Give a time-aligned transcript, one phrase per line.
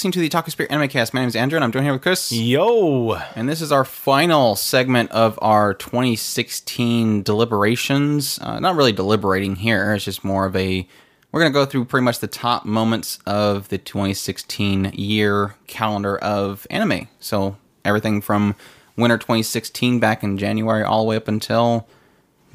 [0.00, 1.12] Listening to the Otaku Spirit Animecast.
[1.12, 2.32] My name is Andrew, and I'm joined here with Chris.
[2.32, 3.20] Yo!
[3.36, 8.38] And this is our final segment of our 2016 deliberations.
[8.40, 10.88] Uh, not really deliberating here, it's just more of a.
[11.30, 16.16] We're going to go through pretty much the top moments of the 2016 year calendar
[16.16, 17.08] of anime.
[17.18, 18.54] So, everything from
[18.96, 21.86] winter 2016 back in January all the way up until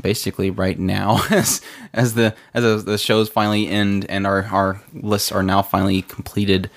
[0.01, 1.61] basically right now as
[1.93, 6.71] as the as the shows finally end and our our lists are now finally completed.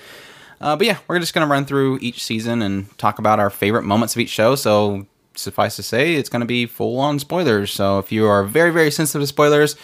[0.61, 3.83] Uh, but yeah, we're just gonna run through each season and talk about our favorite
[3.83, 4.55] moments of each show.
[4.55, 7.71] So suffice to say, it's gonna be full on spoilers.
[7.71, 9.75] So if you are very very sensitive to spoilers.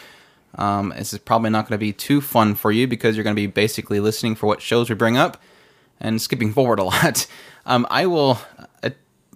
[0.57, 3.35] Um, this is probably not going to be too fun for you because you're going
[3.35, 5.35] to be basically listening for what shows we bring up
[5.99, 7.27] and skipping forward a lot.
[7.65, 8.39] Um, I will
[8.81, 8.91] uh,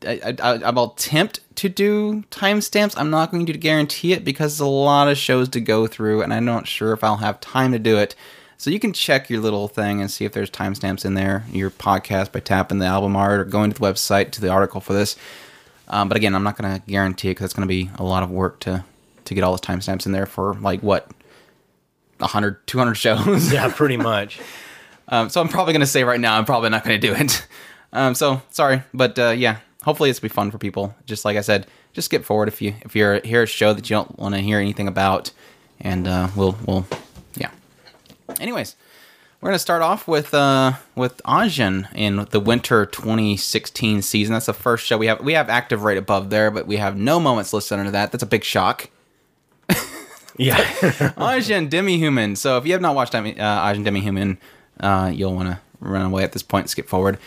[0.05, 2.93] I, I, I will attempt to do timestamps.
[2.97, 6.21] I'm not going to guarantee it because there's a lot of shows to go through,
[6.21, 8.15] and I'm not sure if I'll have time to do it.
[8.59, 11.71] So you can check your little thing and see if there's timestamps in there, your
[11.71, 14.91] podcast by tapping the album art or going to the website to the article for
[14.91, 15.15] this.
[15.87, 18.03] Um, but again, I'm not going to guarantee it because it's going to be a
[18.03, 18.83] lot of work to
[19.23, 21.09] to get all the timestamps in there for like what
[22.17, 23.53] 100, 200 shows.
[23.53, 24.41] yeah, pretty much.
[25.07, 27.13] um, so I'm probably going to say right now, I'm probably not going to do
[27.15, 27.47] it.
[27.91, 30.93] Um, so sorry, but uh, yeah, hopefully it's be fun for people.
[31.07, 33.89] Just like I said, just skip forward if you if you're here a show that
[33.89, 35.31] you don't want to hear anything about,
[35.79, 36.85] and uh, we'll we'll.
[38.39, 38.75] Anyways,
[39.41, 44.33] we're gonna start off with uh with Ajin in the winter 2016 season.
[44.33, 45.21] That's the first show we have.
[45.21, 48.11] We have active right above there, but we have no moments listed under that.
[48.11, 48.89] That's a big shock.
[50.37, 50.57] yeah,
[51.17, 52.35] Ajin Demi-Human.
[52.35, 54.37] So if you have not watched uh, Ajin Demi-Human,
[54.79, 57.17] uh, you'll want to run away at this point and skip forward.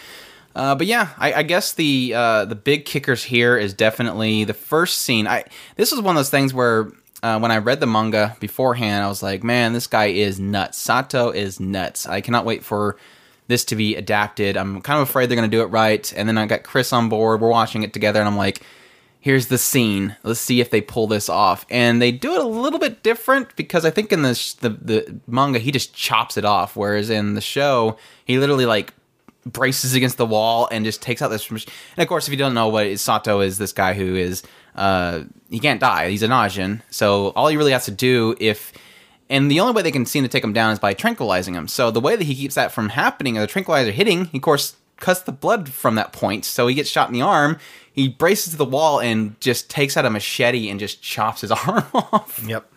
[0.54, 4.54] Uh, but yeah, I, I guess the uh, the big kickers here is definitely the
[4.54, 5.26] first scene.
[5.26, 5.44] I
[5.76, 9.08] this is one of those things where uh, when I read the manga beforehand, I
[9.08, 10.78] was like, man, this guy is nuts.
[10.78, 12.06] Sato is nuts.
[12.06, 12.96] I cannot wait for
[13.46, 14.56] this to be adapted.
[14.56, 16.12] I'm kind of afraid they're going to do it right.
[16.16, 17.40] And then I got Chris on board.
[17.40, 18.62] We're watching it together, and I'm like,
[19.20, 20.16] here's the scene.
[20.24, 21.64] Let's see if they pull this off.
[21.70, 25.20] And they do it a little bit different because I think in the the, the
[25.28, 28.92] manga he just chops it off, whereas in the show he literally like
[29.46, 31.48] braces against the wall and just takes out this.
[31.50, 31.64] And
[31.98, 34.42] of course, if you don't know what Sato is, this guy who is
[34.74, 36.10] uh, he can't die.
[36.10, 36.82] He's an Ajin.
[36.90, 38.72] So all he really has to do if
[39.28, 41.66] and the only way they can seem to take him down is by tranquilizing him.
[41.66, 44.42] So the way that he keeps that from happening, is the tranquilizer hitting, he of
[44.42, 46.44] course cuts the blood from that point.
[46.44, 47.58] So he gets shot in the arm.
[47.92, 51.50] He braces to the wall and just takes out a machete and just chops his
[51.66, 52.42] arm off.
[52.46, 52.72] Yep.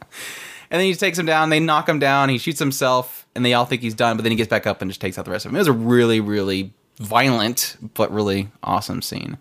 [0.72, 1.50] And then he takes him down.
[1.50, 2.30] They knock him down.
[2.30, 4.18] He shoots himself, and they all think he's done.
[4.18, 5.58] But then he gets back up and just takes out the rest of them.
[5.58, 9.38] It was a really, really violent but really awesome scene.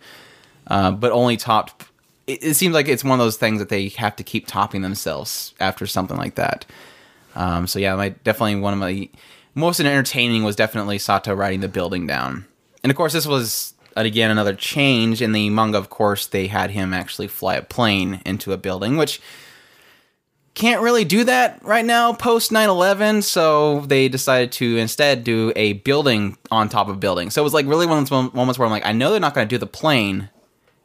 [0.66, 1.86] Uh, but only topped.
[2.26, 4.82] It, it, seems like it's one of those things that they have to keep topping
[4.82, 6.64] themselves after something like that.
[7.34, 9.08] Um, so yeah, my definitely one of my
[9.54, 12.46] most entertaining was definitely Sato riding the building down.
[12.82, 15.78] And of course, this was again another change in the manga.
[15.78, 19.20] Of course, they had him actually fly a plane into a building, which
[20.54, 25.74] can't really do that right now post 9-11 so they decided to instead do a
[25.74, 28.64] building on top of building so it was like really one of those moments where
[28.64, 30.30] i'm like i know they're not going to do the plane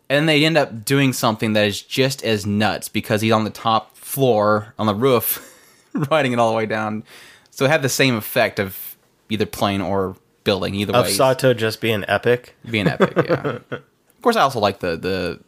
[0.09, 3.49] and they end up doing something that is just as nuts because he's on the
[3.49, 5.45] top floor on the roof
[5.93, 7.03] riding it all the way down
[7.51, 8.97] so it had the same effect of
[9.29, 10.99] either plane or building either way.
[10.99, 14.97] of way sato just being epic being epic yeah of course i also like the
[14.97, 15.39] the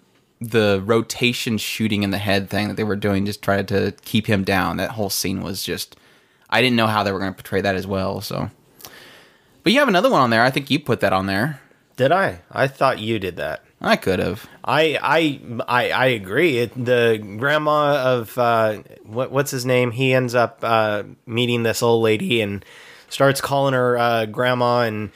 [0.41, 4.25] the rotation shooting in the head thing that they were doing just tried to keep
[4.25, 4.77] him down.
[4.77, 5.95] That whole scene was just
[6.49, 8.19] I didn't know how they were going to portray that as well.
[8.19, 8.49] So,
[9.63, 10.43] but you have another one on there.
[10.43, 11.61] I think you put that on there.
[11.95, 12.41] Did I?
[12.51, 13.63] I thought you did that.
[13.81, 14.47] I could have.
[14.63, 16.59] I I I, I agree.
[16.59, 19.91] It, the grandma of uh, what what's his name?
[19.91, 22.63] He ends up uh, meeting this old lady and
[23.09, 25.11] starts calling her uh, grandma and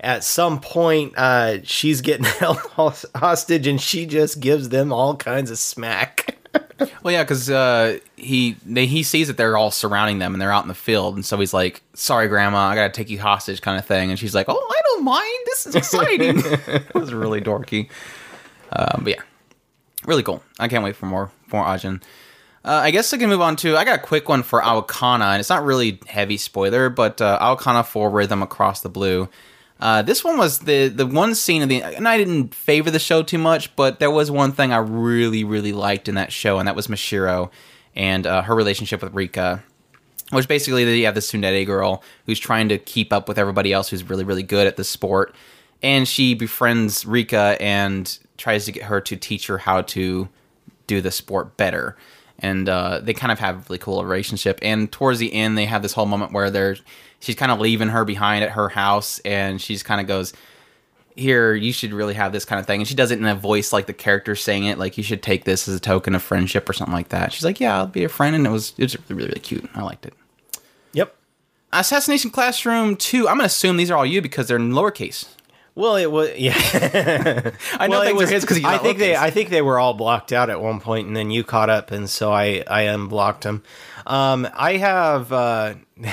[0.00, 2.58] at some point uh, she's getting held
[3.14, 6.37] hostage and she just gives them all kinds of smack.
[7.02, 10.52] Well, yeah, because uh, he they, he sees that they're all surrounding them and they're
[10.52, 13.60] out in the field, and so he's like, "Sorry, Grandma, I gotta take you hostage,"
[13.60, 14.10] kind of thing.
[14.10, 15.38] And she's like, "Oh, I don't mind.
[15.46, 17.90] This is exciting." it was really dorky,
[18.72, 19.22] uh, but yeah,
[20.06, 20.42] really cool.
[20.58, 22.02] I can't wait for more more Ajin.
[22.64, 23.76] Uh, I guess I can move on to.
[23.76, 27.38] I got a quick one for Aokana, and it's not really heavy spoiler, but uh,
[27.40, 29.28] Aokana Four Rhythm Across the Blue.
[29.80, 32.98] Uh, this one was the the one scene of the, and I didn't favor the
[32.98, 36.58] show too much, but there was one thing I really really liked in that show,
[36.58, 37.50] and that was Mashiro
[37.94, 39.62] and uh, her relationship with Rika.
[40.30, 43.88] Which basically, you have this tsundere girl who's trying to keep up with everybody else
[43.88, 45.34] who's really really good at the sport,
[45.82, 50.28] and she befriends Rika and tries to get her to teach her how to
[50.86, 51.96] do the sport better.
[52.40, 54.58] and uh, they kind of have a really cool relationship.
[54.62, 56.76] And towards the end, they have this whole moment where they're
[57.20, 60.32] she's kind of leaving her behind at her house, and she's kind of goes,
[61.16, 63.34] "Here, you should really have this kind of thing." And she does it in a
[63.34, 66.22] voice like the character saying it, like you should take this as a token of
[66.22, 67.32] friendship or something like that.
[67.32, 69.68] She's like, "Yeah, I'll be a friend," and it was it was really really cute.
[69.74, 70.14] I liked it.
[70.92, 71.14] Yep.
[71.72, 75.26] Assassination Classroom 2, I'm going to assume these are all you because they're in lowercase.
[75.78, 76.54] Well, it was yeah.
[77.74, 79.94] I know well, it was his because I think they I think they were all
[79.94, 83.44] blocked out at one point, and then you caught up, and so I I unblocked
[83.44, 83.62] them.
[84.04, 85.74] Um, I have uh,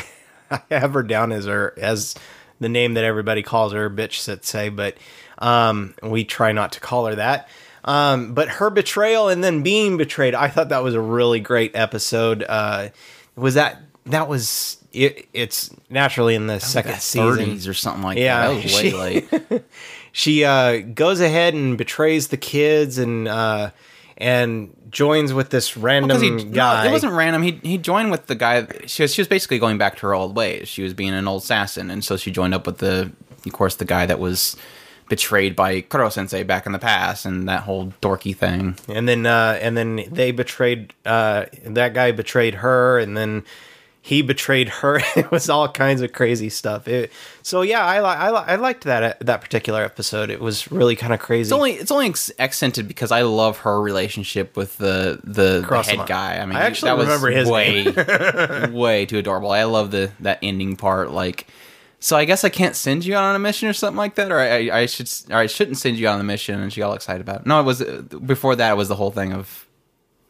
[0.56, 2.16] I have her down as her as
[2.60, 4.44] the name that everybody calls her, bitch.
[4.44, 4.98] Say, but
[5.38, 7.50] um, we try not to call her that.
[7.84, 11.76] Um, but her betrayal and then being betrayed, I thought that was a really great
[11.76, 12.44] episode.
[12.48, 12.90] Uh,
[13.36, 18.04] was that that was it, it's naturally in the second Like season 30s or something
[18.04, 18.56] like Yeah, that.
[18.56, 19.30] Way she- late.
[20.12, 23.72] she uh, goes ahead and betrays the kids and uh,
[24.18, 26.84] and joins with this random Because he, guy.
[26.84, 27.44] No, it wasn't random.
[27.44, 28.68] He he joined with the guy.
[28.86, 30.68] She was, she was basically going back to her old ways.
[30.68, 33.12] She was being an old assassin, and so she joined up with the,
[33.46, 34.56] of course, the guy that was
[35.10, 38.76] betrayed by Koro Sensei back in the past, and that whole dorky thing.
[38.88, 43.44] and then uh, and then they betrayed uh, that guy betrayed her, and then
[44.06, 45.02] he betrayed her.
[45.16, 46.88] it was all kinds of crazy stuff.
[46.88, 47.12] It,
[47.42, 50.30] so yeah, I li- I, li- I liked that uh, that particular episode.
[50.30, 51.48] It was really kind of crazy.
[51.48, 55.82] It's only it's only ex- accented because I love her relationship with the the, the
[55.82, 56.38] head guy.
[56.38, 59.50] I mean, I actually that was remember his way way too adorable.
[59.50, 61.10] I love the that ending part.
[61.10, 61.48] Like,
[62.00, 64.40] so I guess I can't send you on a mission or something like that, or
[64.40, 66.60] I, I should or I shouldn't send you on a mission.
[66.62, 67.48] And she got all excited about it.
[67.48, 68.74] No, it was uh, before that.
[68.74, 69.66] It was the whole thing of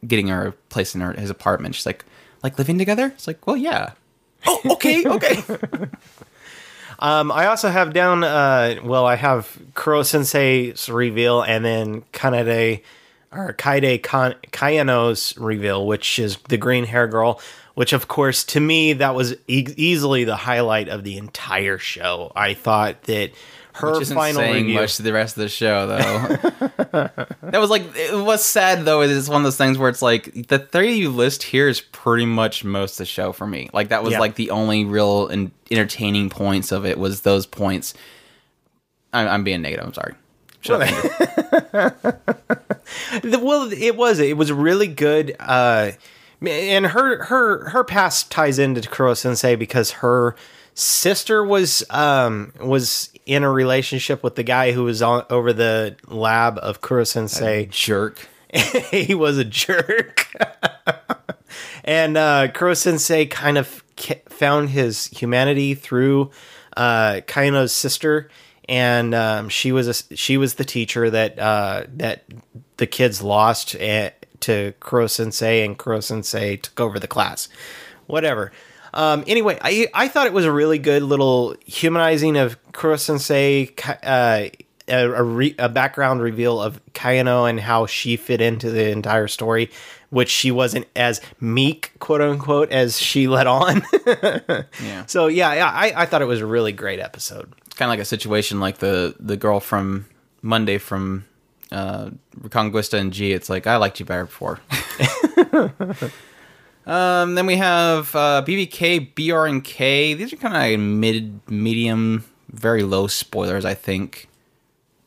[0.06, 1.74] getting her a place in her his apartment.
[1.74, 2.06] She's like,
[2.42, 3.06] like living together.
[3.06, 3.92] It's like, well, yeah.
[4.46, 5.42] Oh, okay, okay.
[6.98, 8.24] Um, I also have down.
[8.24, 12.82] Uh, well, I have Koro Sensei's reveal, and then Kanade
[13.32, 17.40] or Kaide Kan- Kayano's reveal, which is the green hair girl.
[17.74, 22.32] Which, of course, to me, that was e- easily the highlight of the entire show.
[22.34, 23.32] I thought that
[23.76, 24.74] her Which isn't final saying review.
[24.80, 27.08] much to the rest of the show, though.
[27.50, 29.02] that was like it was sad though.
[29.02, 31.80] Is it's one of those things where it's like the three you list here is
[31.80, 33.68] pretty much most of the show for me.
[33.72, 34.20] Like that was Yeah.
[34.20, 37.92] like the only real and entertaining points of it was those points.
[39.12, 39.86] I'm, I'm being negative.
[39.86, 40.14] I'm sorry.
[40.60, 42.22] Shut up.
[43.22, 45.90] The- well it was it was really good uh
[46.40, 50.36] and her her her past ties into Koro Sensei because her
[50.76, 55.96] sister was um was in a relationship with the guy who was on over the
[56.06, 58.28] lab of Koro Sensei Jerk.
[58.90, 60.32] he was a jerk
[61.84, 63.82] and uh Koro Sensei kind of
[64.28, 66.30] found his humanity through
[66.76, 68.30] uh Kayano's sister
[68.68, 72.24] and um, she was a, she was the teacher that uh, that
[72.78, 77.48] the kids lost eh, to Koro Sensei, and Koro Sensei took over the class.
[78.06, 78.52] Whatever.
[78.96, 83.74] Um, anyway, I I thought it was a really good little humanizing of Koro Sensei,
[84.02, 84.48] uh,
[84.88, 89.28] a, a, re, a background reveal of Kayano and how she fit into the entire
[89.28, 89.70] story,
[90.08, 93.82] which she wasn't as meek, quote unquote, as she let on.
[94.82, 95.04] Yeah.
[95.06, 97.52] so yeah, yeah, I, I thought it was a really great episode.
[97.66, 100.06] It's kind of like a situation like the the girl from
[100.40, 101.26] Monday from
[101.70, 102.10] uh,
[102.40, 103.32] Reconguista and G.
[103.32, 104.60] It's like I liked you better before.
[106.86, 110.14] um, then we have uh, BBK, BR, and K.
[110.14, 113.64] These are kind of mid, medium, very low spoilers.
[113.64, 114.28] I think.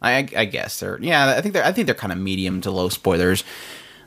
[0.01, 1.35] I, I guess they're yeah.
[1.37, 3.43] I think they're I think they're kind of medium to low spoilers.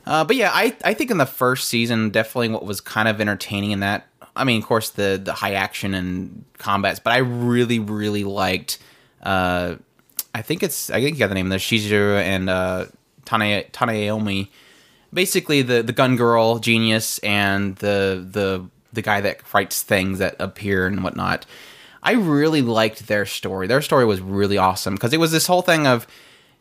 [0.05, 3.21] Uh, but yeah, I, I think in the first season, definitely what was kind of
[3.21, 4.07] entertaining in that.
[4.35, 8.79] I mean, of course, the the high action and combats, but I really really liked.
[9.21, 9.75] Uh,
[10.35, 12.85] I think it's I think you got the name of the Shizuru and uh,
[13.25, 14.49] Tane Taneomi.
[15.13, 20.35] Basically, the the gun girl genius and the the the guy that writes things that
[20.39, 21.45] appear and whatnot.
[22.01, 23.67] I really liked their story.
[23.67, 26.05] Their story was really awesome because it was this whole thing of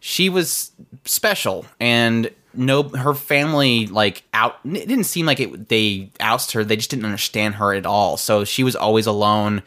[0.00, 0.72] she was
[1.04, 6.64] special and no her family like out it didn't seem like it they ousted her
[6.64, 9.62] they just didn't understand her at all so she was always alone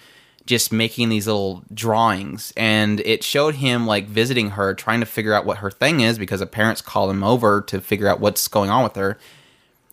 [0.46, 5.34] just making these little drawings and it showed him like visiting her trying to figure
[5.34, 8.48] out what her thing is because the parents call him over to figure out what's
[8.48, 9.18] going on with her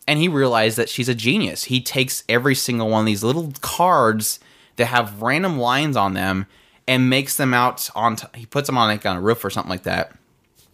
[0.07, 1.65] and he realized that she's a genius.
[1.65, 4.39] He takes every single one of these little cards
[4.75, 6.47] that have random lines on them
[6.87, 8.17] and makes them out on.
[8.17, 10.11] T- he puts them on like on a roof or something like that,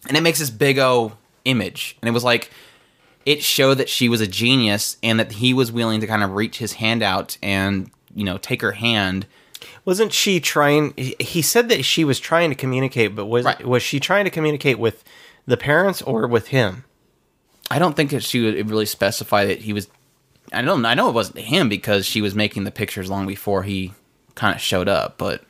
[0.08, 1.12] and it makes this big o
[1.44, 1.96] image.
[2.02, 2.50] And it was like
[3.24, 6.34] it showed that she was a genius and that he was willing to kind of
[6.34, 9.26] reach his hand out and you know take her hand.
[9.84, 10.92] Wasn't she trying?
[10.96, 13.66] he- said that she was trying to communicate, but was Right.
[13.66, 15.02] was she trying to communicate with
[15.46, 16.84] the parents or with him?
[17.70, 19.88] I don't think that she would really specify that he was.
[20.52, 20.84] I don't.
[20.84, 23.92] I know it wasn't him because she was making the pictures long before he
[24.34, 25.16] kind of showed up.
[25.18, 25.42] But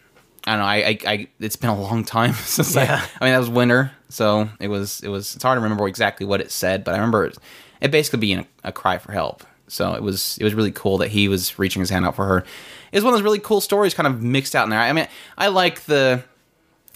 [0.47, 0.67] I don't know.
[0.67, 3.01] I, I, I it's been a long time since Yeah.
[3.21, 3.25] I.
[3.25, 5.01] I mean, that was winter, so it was.
[5.01, 5.35] It was.
[5.35, 7.39] It's hard to remember exactly what it said, but I remember it,
[7.81, 9.43] it basically being a, a cry for help.
[9.69, 10.37] So it was.
[10.39, 12.45] It was really cool that he was reaching his hand out for her.
[12.92, 14.80] Was one of those really cool stories, kind of mixed out in there.
[14.80, 15.06] I mean,
[15.38, 16.25] I like the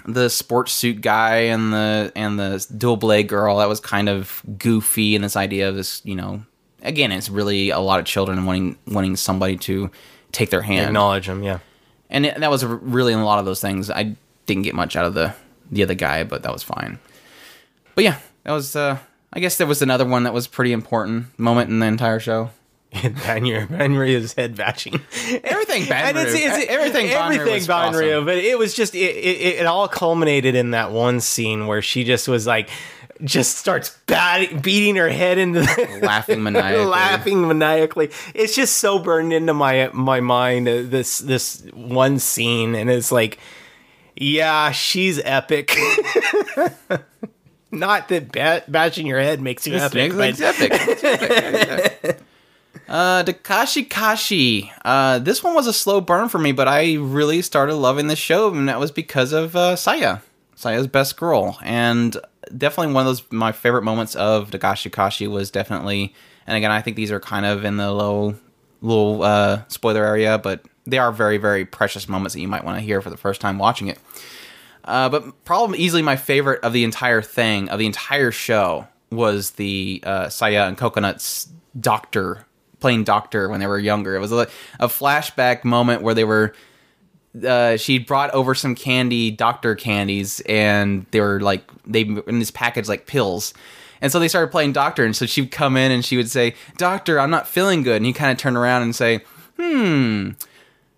[0.06, 4.42] the sports suit guy and the and the dual blade girl that was kind of
[4.58, 6.44] goofy and this idea of this you know
[6.82, 9.90] again it's really a lot of children wanting wanting somebody to
[10.32, 11.58] take their hand Acknowledge them yeah.
[12.10, 14.14] and it, that was really in a lot of those things i
[14.46, 15.34] didn't get much out of the
[15.70, 16.98] the other guy but that was fine
[17.94, 18.98] but yeah that was uh
[19.32, 22.50] i guess there was another one that was pretty important moment in the entire show
[23.24, 24.94] Banry, Banry head bashing.
[25.42, 28.24] Everything And Banry- everything Banry everything was Banry, awesome.
[28.24, 32.04] but it was just it, it, it all culminated in that one scene where she
[32.04, 32.68] just was like
[33.22, 38.10] just starts bat- beating her head into the laughing maniacally laughing maniacally.
[38.34, 43.10] It's just so burned into my my mind uh, this this one scene and it's
[43.12, 43.38] like
[44.16, 45.76] yeah, she's epic.
[47.72, 50.70] Not that bat- bashing your head makes you epic, It's, but it's epic.
[50.72, 52.20] It's epic.
[52.88, 54.73] Uh, Kashi.
[54.85, 58.17] Uh, this one was a slow burn for me, but I really started loving the
[58.17, 60.19] show, and that was because of uh, Saya,
[60.55, 62.17] Saya's best girl, and
[62.57, 66.14] definitely one of those my favorite moments of Dagashi Kashi was definitely.
[66.47, 68.35] And again, I think these are kind of in the low,
[68.83, 72.79] little uh, spoiler area, but they are very, very precious moments that you might want
[72.79, 73.99] to hear for the first time watching it.
[74.85, 79.53] Uh, but probably easily my favorite of the entire thing, of the entire show, was
[79.53, 81.49] the uh, Saya and Coconut's
[81.81, 82.45] doctor
[82.85, 84.14] playing doctor when they were younger.
[84.14, 84.47] It was a,
[84.79, 86.53] a flashback moment where they were.
[87.43, 92.50] Uh, she brought over some candy, doctor candies, and they were like they in this
[92.50, 93.55] package like pills.
[94.03, 96.57] And so they started playing doctor, and so she'd come in and she would say,
[96.76, 99.21] "Doctor, I'm not feeling good," and he kind of turn around and say,
[99.59, 100.33] "Hmm."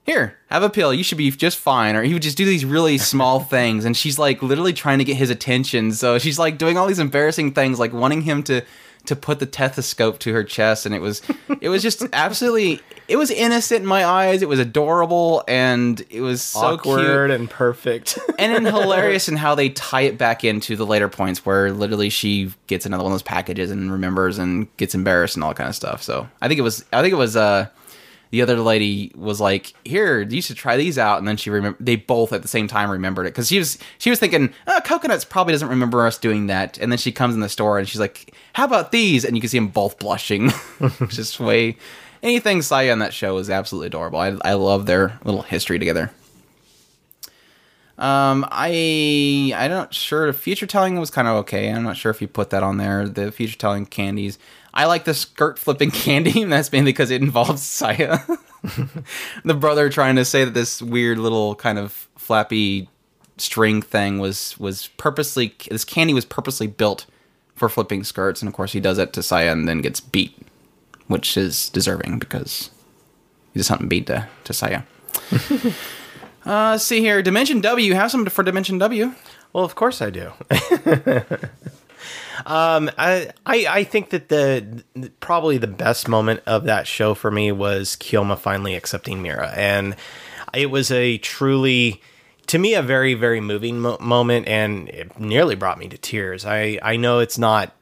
[0.03, 0.95] here, have a pill.
[0.95, 1.97] You should be just fine.
[1.97, 3.85] Or he would just do these really small things.
[3.85, 5.93] And she's like literally trying to get his attention.
[5.93, 8.63] So she's like doing all these embarrassing things, like wanting him to
[9.07, 10.87] to put the stethoscope to her chest.
[10.87, 11.23] And it was
[11.61, 14.43] it was just absolutely it was innocent in my eyes.
[14.43, 17.31] It was adorable and it was so awkward cute.
[17.31, 18.19] and perfect.
[18.39, 22.11] And then hilarious in how they tie it back into the later points where literally
[22.11, 25.57] she gets another one of those packages and remembers and gets embarrassed and all that
[25.57, 26.03] kind of stuff.
[26.03, 27.69] So I think it was I think it was uh
[28.37, 31.79] the other lady was like, "Here, you should try these out." And then she remember
[31.81, 34.81] they both at the same time remembered it because she was she was thinking, oh,
[34.85, 37.89] "Coconuts probably doesn't remember us doing that." And then she comes in the store and
[37.89, 40.53] she's like, "How about these?" And you can see them both blushing,
[41.09, 41.79] just way.
[42.23, 44.19] Anything Saya on that show is absolutely adorable.
[44.19, 46.11] I I love their little history together.
[47.99, 50.31] Um, I I'm not sure.
[50.35, 51.73] Future telling was kind of okay.
[51.73, 53.09] I'm not sure if you put that on there.
[53.09, 54.39] The future telling candies.
[54.77, 58.19] I like the skirt flipping candy, and that's mainly because it involves Saya,
[59.45, 62.89] the brother trying to say that this weird little kind of flappy
[63.39, 67.07] string thing was was purposely this candy was purposely built
[67.55, 70.37] for flipping skirts, and of course he does it to Saya and then gets beat,
[71.07, 72.71] which is deserving because
[73.55, 74.83] he does something beat to to Saya.
[76.45, 77.87] uh, see here, Dimension W.
[77.87, 79.15] You have some for Dimension W?
[79.55, 80.33] Well, of course I do.
[82.45, 84.85] Um, I, I I think that the
[85.21, 89.97] probably the best moment of that show for me was Kyoma finally accepting Mira, and
[90.53, 92.01] it was a truly,
[92.49, 96.45] to me, a very very moving mo- moment, and it nearly brought me to tears.
[96.45, 97.73] I I know it's not.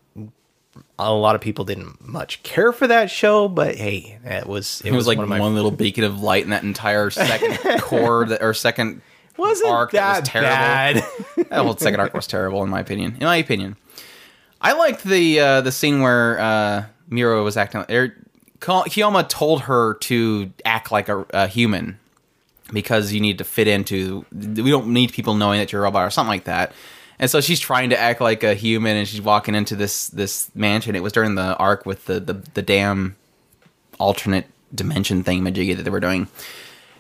[0.99, 4.93] A lot of people didn't much care for that show, but hey, it was it,
[4.93, 8.43] It was like one one, little beacon of light in that entire second cour that,
[8.43, 9.01] or second
[9.37, 10.49] wasn't arc that, that was terrible.
[10.51, 11.49] bad.
[11.51, 13.17] that whole second arc was terrible in my opinion.
[13.19, 13.77] In my opinion,
[14.65, 17.85] I liked the uh, the scene where uh, Miro was acting.
[17.91, 18.17] Er,
[18.61, 21.99] Kyoma told her to act like a, a human
[22.73, 24.25] because you need to fit into.
[24.33, 26.73] We don't need people knowing that you're a robot or something like that.
[27.19, 30.51] And so she's trying to act like a human, and she's walking into this this
[30.55, 30.97] mansion.
[30.97, 33.17] It was during the arc with the the, the damn
[34.01, 36.27] alternate dimension thing majiggy that they were doing.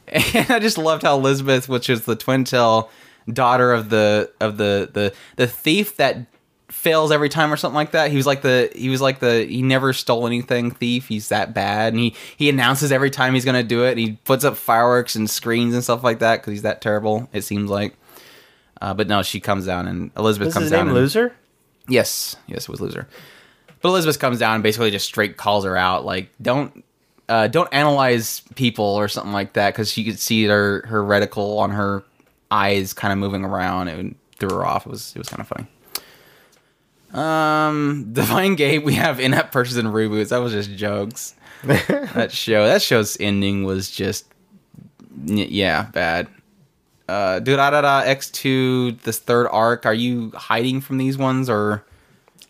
[0.06, 2.90] And I just loved how Elizabeth, which is the twin tail
[3.32, 6.26] daughter of the of the the the thief that
[6.74, 8.10] fails every time or something like that.
[8.10, 11.08] He was like the he was like the he never stole anything thief.
[11.08, 13.92] He's that bad, and he he announces every time he's gonna do it.
[13.92, 17.28] And he puts up fireworks and screens and stuff like that because he's that terrible.
[17.32, 17.94] It seems like.
[18.82, 20.86] Uh, but no, she comes down and Elizabeth Was comes his down.
[20.86, 21.32] name and, Loser?
[21.88, 23.08] Yes, yes, it was loser.
[23.80, 26.84] But Elizabeth comes down and basically just straight calls her out, like don't
[27.28, 31.58] uh, don't analyze people or something like that, because she could see her her reticle
[31.58, 32.02] on her
[32.50, 33.88] eyes kind of moving around.
[33.88, 34.84] and threw her off.
[34.86, 35.66] It was it was kind of funny.
[37.14, 38.84] Um, Divine Gate.
[38.84, 40.30] We have in-app purchase and reboots.
[40.30, 41.34] That was just jokes.
[41.62, 42.66] that show.
[42.66, 44.26] That show's ending was just,
[45.24, 46.28] yeah, bad.
[47.08, 48.92] Uh, Durarara X two.
[49.04, 49.86] This third arc.
[49.86, 51.84] Are you hiding from these ones or?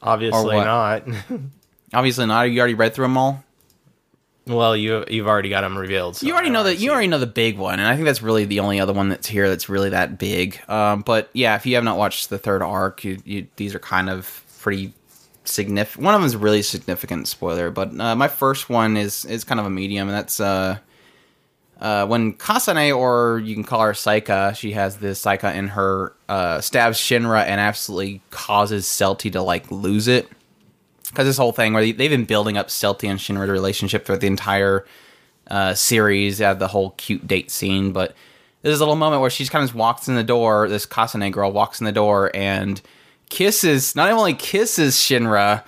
[0.03, 0.65] Obviously what?
[0.65, 1.03] not.
[1.95, 2.43] Obviously not.
[2.43, 3.43] You already read through them all.
[4.47, 6.17] well, you you've already got them revealed.
[6.17, 6.79] so you already know that.
[6.79, 6.93] You it.
[6.93, 9.27] already know the big one, and I think that's really the only other one that's
[9.27, 10.61] here that's really that big.
[10.69, 13.79] Um, but yeah, if you have not watched the third arc, you, you these are
[13.79, 14.93] kind of pretty
[15.45, 16.05] significant.
[16.05, 19.61] One of them is really significant spoiler, but uh, my first one is is kind
[19.61, 20.79] of a medium, and that's uh,
[21.81, 26.15] uh, when Kasane, or you can call her Saika, she has this Saika in her,
[26.29, 30.29] uh, stabs Shinra and absolutely causes Celty to like lose it
[31.09, 34.21] because this whole thing where they- they've been building up Celty and Shinra's relationship throughout
[34.21, 34.87] the entire
[35.49, 36.39] uh, series.
[36.39, 38.15] Have the whole cute date scene, but
[38.63, 40.69] there's a little moment where she kind of walks in the door.
[40.69, 42.81] This Kasane girl walks in the door and
[43.35, 45.65] kisses, not only kisses Shinra,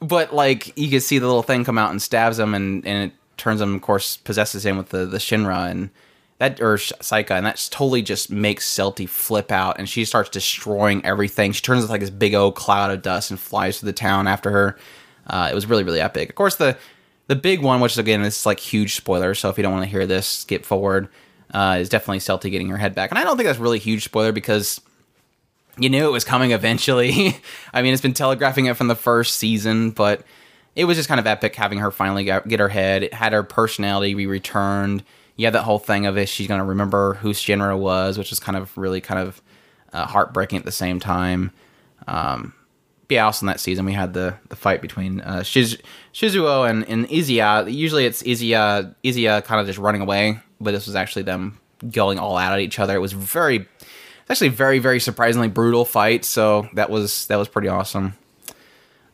[0.00, 3.10] but like you can see the little thing come out and stabs him, and and
[3.10, 5.90] it turns him, of course, possesses him with the the Shinra and.
[6.38, 11.02] That or Saika, and that totally just makes Celty flip out, and she starts destroying
[11.02, 11.52] everything.
[11.52, 14.26] She turns into like this big old cloud of dust and flies through the town
[14.26, 14.78] after her.
[15.26, 16.28] Uh, it was really, really epic.
[16.28, 16.76] Of course, the
[17.26, 19.90] the big one, which again is like huge spoiler, so if you don't want to
[19.90, 21.08] hear this, skip forward.
[21.54, 24.04] Uh, is definitely Celty getting her head back, and I don't think that's really huge
[24.04, 24.78] spoiler because
[25.78, 27.36] you knew it was coming eventually.
[27.72, 30.22] I mean, it's been telegraphing it from the first season, but
[30.74, 33.02] it was just kind of epic having her finally get, her head.
[33.02, 35.02] It had her personality be returned.
[35.36, 36.28] You had that whole thing of it.
[36.28, 39.42] She's going to remember who Shinra was, which is kind of really kind of
[39.92, 41.50] uh, heartbreaking at the same time.
[42.06, 42.54] Um,
[43.08, 45.80] yeah, also in that season we had the the fight between uh, Shiz-
[46.12, 47.72] Shizuo and, and Izaya.
[47.72, 51.58] Usually it's Izaya Izaya kind of just running away, but this was actually them
[51.90, 52.96] going all out at each other.
[52.96, 53.66] It was very,
[54.26, 56.24] it's actually very very surprisingly brutal fight.
[56.24, 58.14] So that was that was pretty awesome.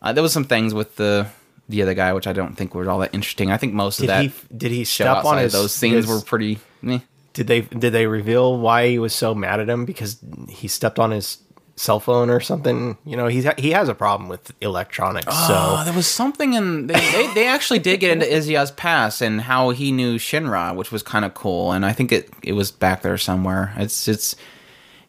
[0.01, 1.29] Uh, there was some things with the
[1.69, 3.51] the other guy which I don't think were all that interesting.
[3.51, 6.07] I think most Did of that he did he step on his those scenes his-
[6.07, 6.59] were pretty.
[6.81, 7.01] Meh.
[7.35, 10.99] Did they did they reveal why he was so mad at him because he stepped
[10.99, 11.39] on his
[11.77, 12.99] cell phone or something?
[13.07, 15.29] You know, he's he has a problem with electronics.
[15.31, 19.23] Oh, so there was something in they, they, they actually did get into Izaya's past
[19.23, 21.73] and how he knew Shinra, which was kind of cool.
[21.73, 23.73] And I think it it was back there somewhere.
[23.77, 24.37] It's it's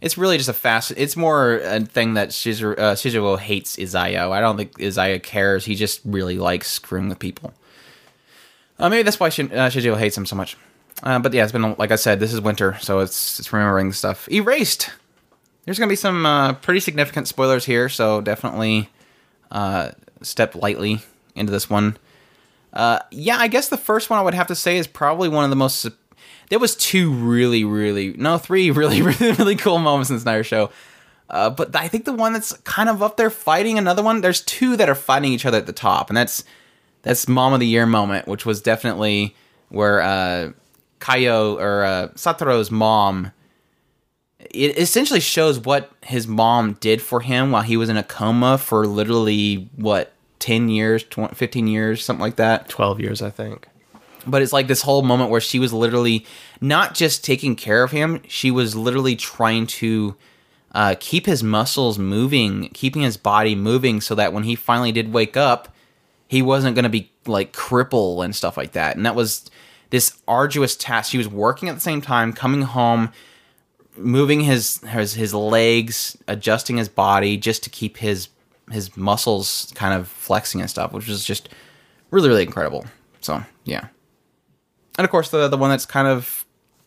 [0.04, 0.92] it's really just a fast.
[0.98, 4.30] It's more a thing that Shizuo, uh, Shizuo hates Izaya.
[4.30, 5.64] I don't think Izaya cares.
[5.64, 7.54] He just really likes screwing with people.
[8.78, 10.58] Uh, maybe that's why Shin, uh, Shizuo hates him so much.
[11.04, 12.20] Uh, but yeah, it's been like I said.
[12.20, 14.30] This is winter, so it's it's remembering stuff.
[14.30, 14.92] Erased.
[15.64, 18.90] There's gonna be some uh, pretty significant spoilers here, so definitely
[19.52, 21.02] uh, step lightly
[21.34, 21.96] into this one.
[22.74, 25.46] Uh, yeah, I guess the first one I would have to say is probably one
[25.46, 25.88] of the most.
[26.50, 30.44] There was two really, really no, three really, really, really cool moments in the Snyder
[30.44, 30.70] Show.
[31.30, 34.22] Uh, but I think the one that's kind of up there fighting another one.
[34.22, 36.44] There's two that are fighting each other at the top, and that's
[37.02, 39.36] that's Mom of the Year moment, which was definitely
[39.70, 40.52] where uh,
[41.00, 43.32] Kayo or uh, Satoru's mom.
[44.40, 48.58] It essentially shows what his mom did for him while he was in a coma
[48.58, 53.68] for literally what 10 years 20, 15 years something like that twelve years, I think.
[54.26, 56.26] But it's like this whole moment where she was literally
[56.62, 60.16] not just taking care of him she was literally trying to
[60.74, 65.14] uh, keep his muscles moving keeping his body moving so that when he finally did
[65.14, 65.74] wake up
[66.34, 68.96] he wasn't going to be like cripple and stuff like that.
[68.96, 69.50] And that was
[69.92, 71.12] this arduous task.
[71.12, 73.12] She was working at the same time coming home
[73.96, 78.30] moving his his his legs adjusting his body just to keep his
[78.72, 81.50] his muscles kind of flexing and stuff which was just
[82.10, 82.86] really really incredible.
[83.22, 83.90] So yeah
[84.98, 86.46] and of course the the one that's kind of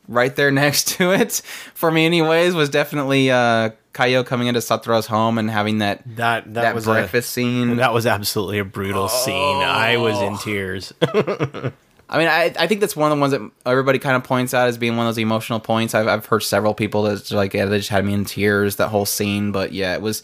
[0.09, 1.43] right there next to it
[1.75, 6.45] for me anyways was definitely uh Kayo coming into Satoru's home and having that That
[6.53, 9.63] that, that, was breakfast a, scene that was absolutely a brutal scene.
[9.63, 10.93] I was in tears.
[12.09, 14.55] I mean, I, I think that's one of the ones that everybody kind of points
[14.55, 15.95] out as being one of those emotional points.
[15.95, 18.89] I've, I've heard several people that's like, yeah, they just had me in tears, that
[18.89, 19.51] whole scene.
[19.51, 20.23] But yeah, it was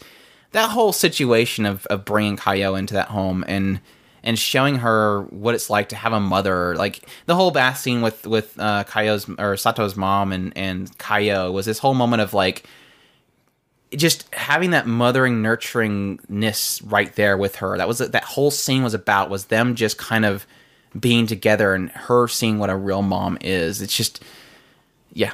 [0.51, 3.81] that whole situation of, of bringing Kayo into that home and
[4.23, 6.75] and showing her what it's like to have a mother.
[6.75, 11.51] Like the whole bath scene with with uh, Kayo's or Sato's mom and and Kayo
[11.51, 12.65] was this whole moment of like
[13.95, 17.77] just having that mothering nurturingness right there with her.
[17.77, 20.47] That was that whole scene was about was them just kind of
[20.99, 23.81] being together and her seeing what a real mom is.
[23.81, 24.23] It's just
[25.11, 25.33] yeah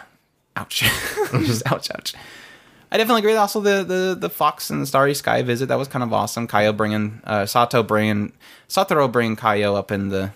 [0.56, 0.80] ouch.
[1.32, 2.14] Just ouch ouch
[2.92, 5.78] i definitely agree with also the the the fox and the starry sky visit that
[5.78, 8.32] was kind of awesome kayo bringing uh sato bringing
[8.68, 10.32] satoru bringing kayo up in the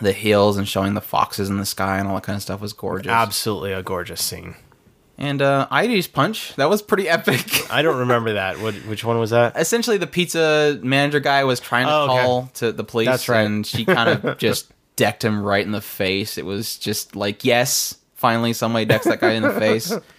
[0.00, 2.60] the hills and showing the foxes in the sky and all that kind of stuff
[2.60, 4.54] was gorgeous absolutely a gorgeous scene.
[5.20, 7.68] And uh, Ides Punch, that was pretty epic.
[7.72, 8.60] I don't remember that.
[8.60, 8.74] What?
[8.86, 9.56] Which one was that?
[9.56, 12.22] Essentially, the pizza manager guy was trying to Oh, okay.
[12.22, 13.40] call to the police, That's right.
[13.44, 16.38] and she kind of just decked him right in the face.
[16.38, 19.92] It was just like, yes, finally somebody decks that guy in the face.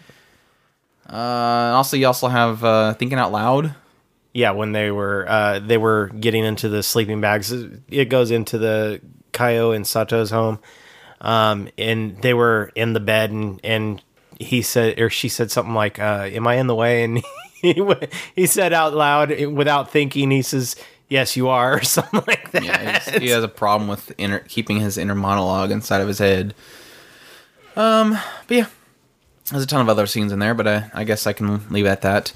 [1.12, 3.74] Uh, also, you also have uh, Thinking Out Loud.
[4.32, 8.60] Yeah, when they were uh, they were getting into the sleeping bags, it goes into
[8.60, 9.02] the
[9.34, 10.60] Kayo and Sato's home,
[11.20, 14.02] um, and they were in the bed, and and
[14.38, 17.24] he said or she said something like, uh, "Am I in the way?" And
[17.62, 17.84] he
[18.36, 20.76] he said out loud without thinking, he says,
[21.08, 22.64] "Yes, you are," or something like that.
[22.64, 26.54] Yeah, he has a problem with inner, keeping his inner monologue inside of his head.
[27.76, 28.18] Um,
[28.48, 28.66] but yeah,
[29.50, 31.86] there's a ton of other scenes in there, but uh, I guess I can leave
[31.86, 32.34] it at that.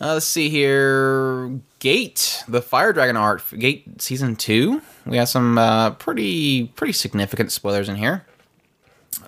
[0.00, 1.60] Uh, let's see here.
[1.78, 4.82] Gate, the Fire Dragon art, Gate season two.
[5.06, 8.24] We have some uh, pretty pretty significant spoilers in here.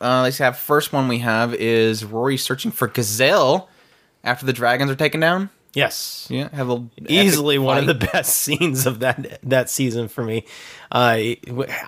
[0.00, 3.68] Uh, let's have first one we have is Rory searching for Giselle
[4.24, 5.50] after the dragons are taken down.
[5.74, 10.24] Yes, Yeah, have a easily one of the best scenes of that that season for
[10.24, 10.46] me.
[10.90, 11.18] Uh,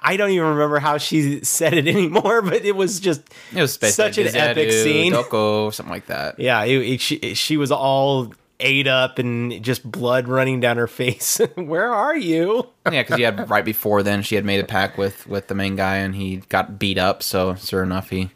[0.03, 3.23] I don't even remember how she said it anymore, but it was just
[3.55, 5.13] It was such an epic scene.
[5.13, 6.39] Doko, something like that.
[6.39, 10.89] Yeah, it, it- she, she was all ate up and just blood running down her
[10.89, 11.41] face.
[11.55, 12.67] Where are you?
[12.91, 15.55] Yeah, because you had right before then she had made a pact with with the
[15.55, 17.23] main guy and he got beat up.
[17.23, 18.31] So sure enough, he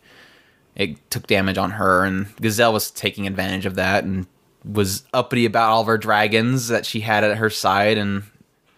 [0.76, 4.26] it took damage on her, and Giselle was taking advantage of that and
[4.64, 8.22] was uppity about all of her dragons that she had at her side, and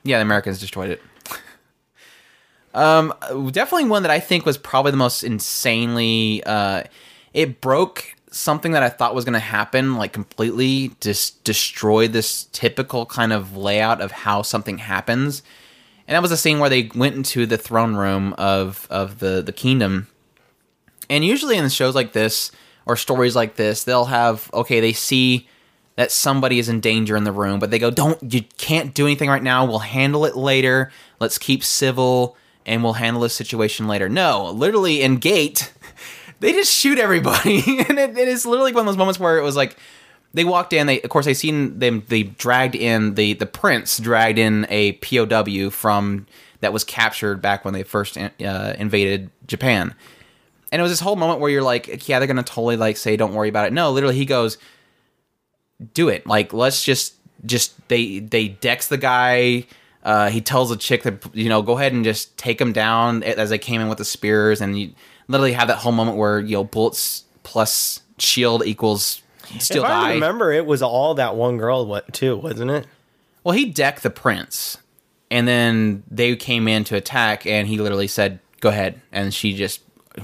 [0.03, 1.03] yeah, the Americans destroyed it.
[2.75, 3.12] um,
[3.51, 6.42] definitely one that I think was probably the most insanely.
[6.44, 6.85] Uh,
[7.33, 12.44] it broke something that I thought was going to happen, like completely just destroy this
[12.53, 15.42] typical kind of layout of how something happens.
[16.07, 19.42] And that was a scene where they went into the throne room of of the
[19.42, 20.09] the kingdom.
[21.09, 22.51] And usually in shows like this
[22.87, 25.49] or stories like this, they'll have okay, they see
[25.96, 29.07] that somebody is in danger in the room, but they go, "Don't you can't do
[29.07, 29.64] anything right now.
[29.64, 30.90] We'll handle it later.
[31.20, 35.72] Let's keep civil and we'll handle this situation later." No, literally in Gate,
[36.40, 39.42] they just shoot everybody, and it, it is literally one of those moments where it
[39.42, 39.76] was like
[40.35, 40.87] they walked in.
[40.87, 42.02] They of course they seen them.
[42.09, 46.26] They dragged in the the prince dragged in a POW from
[46.61, 49.94] that was captured back when they first uh, invaded Japan.
[50.72, 53.16] And it was this whole moment where you're like, yeah, they're gonna totally like say,
[53.16, 53.72] don't worry about it.
[53.72, 54.59] No, literally, he goes,
[55.93, 56.27] do it.
[56.27, 59.67] Like, let's just just they they dex the guy.
[60.03, 63.23] Uh, he tells the chick that you know, go ahead and just take him down
[63.23, 64.93] as they came in with the spears, and you
[65.29, 69.23] literally have that whole moment where you know, bullets plus shield equals
[69.59, 70.11] still if die.
[70.11, 72.87] I remember, it was all that one girl, what too, wasn't it?
[73.43, 74.79] Well, he decked the prince,
[75.31, 79.55] and then they came in to attack, and he literally said, "Go ahead," and she
[79.55, 79.81] just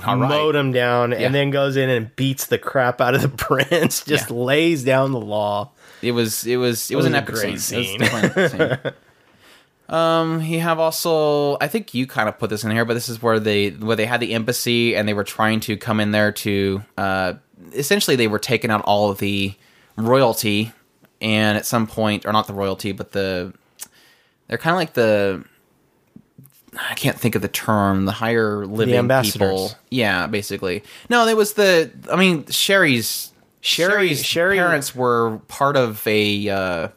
[0.07, 0.29] all right.
[0.29, 1.18] Mowed him down, Yeah.
[1.18, 4.05] and then goes in and beats the crap out of the prince.
[4.05, 4.37] Just Yeah.
[4.37, 5.70] lays down the law.
[6.03, 7.85] It was it was it was, was an epic great scene.
[7.85, 7.98] Scene.
[8.00, 8.92] definitely an epic scene.
[9.94, 13.09] um, he have also I think you kind of put this in here, but this
[13.09, 16.12] is where they where they had the embassy and they were trying to come in
[16.12, 17.35] there to uh,
[17.72, 19.55] essentially they were taking out all of the
[19.96, 20.72] royalty,
[21.20, 23.53] and at some point, or not the royalty, but the
[24.46, 25.44] they're kind of like the
[26.78, 28.04] I can't think of the term.
[28.04, 29.33] The higher living ambassadors.
[29.48, 29.72] people.
[29.90, 30.83] Yeah, basically.
[31.09, 31.90] No, it was the.
[32.11, 36.48] I mean, Sherry's Sherry- Sherry's Sherry- parents were part of a.
[36.48, 36.88] Uh,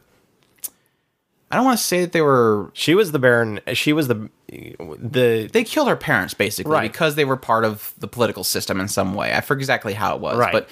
[1.50, 2.70] I don't want to say that they were.
[2.74, 3.60] She was the Baron.
[3.74, 6.90] She was the the They killed her parents basically Right.
[6.92, 9.32] because they were part of the political system in some way.
[9.34, 10.52] I forget exactly how it was, Right.
[10.52, 10.68] but.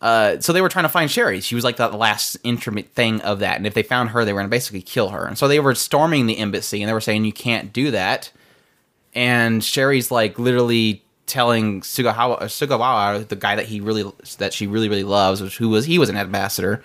[0.00, 1.40] Uh, so they were trying to find Sherry.
[1.40, 4.32] She was like the last intermediate thing of that, and if they found her, they
[4.32, 5.26] were going to basically kill her.
[5.26, 8.30] And so they were storming the embassy, and they were saying, "You can't do that."
[9.14, 14.04] And Sherry's like literally telling Sugawa, Sugawa, the guy that he really
[14.38, 16.82] that she really really loves, which who was he was an ambassador.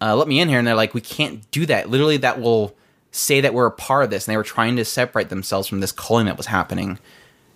[0.00, 1.90] Uh, let me in here, and they're like, "We can't do that.
[1.90, 2.74] Literally, that will
[3.12, 5.80] say that we're a part of this." And they were trying to separate themselves from
[5.80, 6.98] this culling that was happening.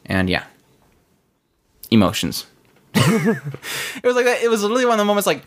[0.05, 0.45] And yeah,
[1.91, 2.47] emotions.
[2.95, 4.43] it was like that.
[4.43, 5.43] It was literally one of the moments like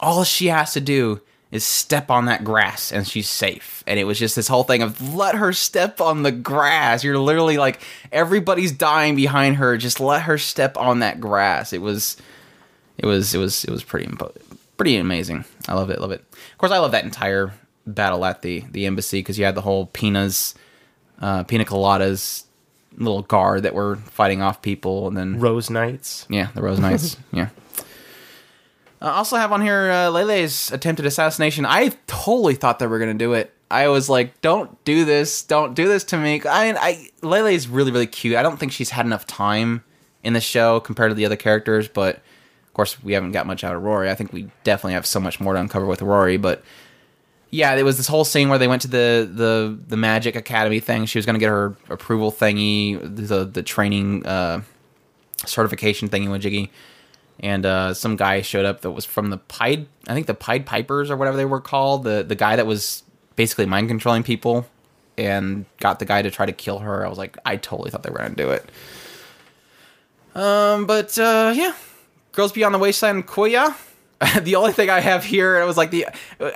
[0.00, 1.20] all she has to do
[1.52, 3.84] is step on that grass and she's safe.
[3.86, 7.04] And it was just this whole thing of let her step on the grass.
[7.04, 9.76] You're literally like everybody's dying behind her.
[9.76, 11.72] Just let her step on that grass.
[11.72, 12.16] It was,
[12.98, 14.12] it was, it was, it was pretty,
[14.76, 15.44] pretty amazing.
[15.68, 16.24] I love it, love it.
[16.32, 17.54] Of course, I love that entire
[17.86, 20.56] battle at the the embassy because you had the whole Pina's,
[21.20, 22.44] uh, Pina Coladas
[22.96, 26.26] little guard that were fighting off people, and then Rose Knights.
[26.28, 27.16] yeah, the Rose Knights.
[27.32, 27.48] yeah.
[29.00, 31.66] I also have on here uh, Lelei's attempted assassination.
[31.66, 33.52] I totally thought they were gonna do it.
[33.70, 35.42] I was like, "Don't do this!
[35.42, 38.36] Don't do this to me!" I, mean I Lelei's really, really cute.
[38.36, 39.84] I don't think she's had enough time
[40.22, 43.64] in the show compared to the other characters, but of course, we haven't got much
[43.64, 44.10] out of Rory.
[44.10, 46.64] I think we definitely have so much more to uncover with Rory, but
[47.56, 50.78] yeah, there was this whole scene where they went to the the the Magic Academy
[50.78, 51.06] thing.
[51.06, 54.60] She was going to get her approval thingy, the the training uh,
[55.46, 56.70] certification thingy with Jiggy,
[57.40, 60.66] and uh, some guy showed up that was from the Pied, I think the Pied
[60.66, 62.04] Pipers or whatever they were called.
[62.04, 63.02] The the guy that was
[63.36, 64.66] basically mind controlling people
[65.16, 67.06] and got the guy to try to kill her.
[67.06, 68.70] I was like, I totally thought they were going to do it.
[70.34, 71.74] Um, but uh, yeah,
[72.32, 73.74] Girls Beyond the Wasteland Koya.
[74.42, 76.06] the only thing I have here, it was like the,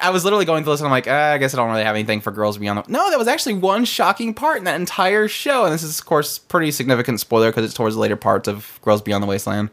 [0.03, 1.85] I was literally going through this and I'm like, ah, I guess I don't really
[1.85, 2.91] have anything for Girls Beyond the.
[2.91, 6.07] No, that was actually one shocking part in that entire show, and this is of
[6.07, 9.71] course pretty significant spoiler because it's towards the later parts of Girls Beyond the Wasteland.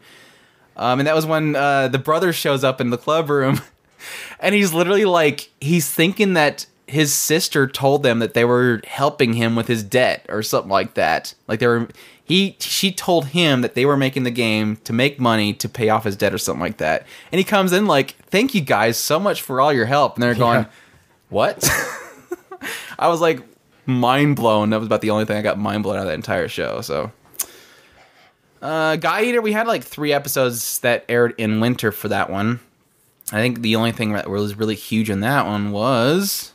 [0.76, 3.60] Um, and that was when uh, the brother shows up in the club room,
[4.40, 9.34] and he's literally like, he's thinking that his sister told them that they were helping
[9.34, 11.34] him with his debt or something like that.
[11.46, 11.88] Like they were
[12.28, 15.88] he she told him that they were making the game to make money to pay
[15.88, 17.06] off his debt or something like that.
[17.32, 20.22] And he comes in like, "Thank you guys so much for all your help." And
[20.22, 20.70] they're going, Yeah.
[21.30, 21.68] "What?"
[22.98, 23.40] I was like
[23.86, 24.68] mind blown.
[24.70, 26.82] That was about the only thing I got mind blown out of that entire show.
[26.82, 27.10] So,
[28.60, 32.60] uh, God Eater, we had like three episodes that aired in winter for that one.
[33.32, 36.52] I think the only thing that was really huge in that one was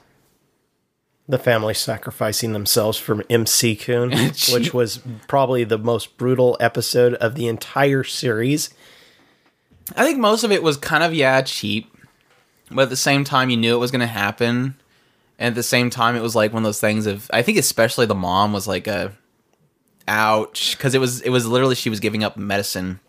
[1.28, 4.12] The family sacrificing themselves for MC Coon,
[4.52, 8.70] which was probably the most brutal episode of the entire series.
[9.96, 11.96] I think most of it was kind of yeah cheap,
[12.70, 14.76] but at the same time you knew it was going to happen,
[15.40, 17.58] and at the same time it was like one of those things of I think
[17.58, 19.14] especially the mom was like a
[20.08, 23.00] ouch because it was it was literally she was giving up medicine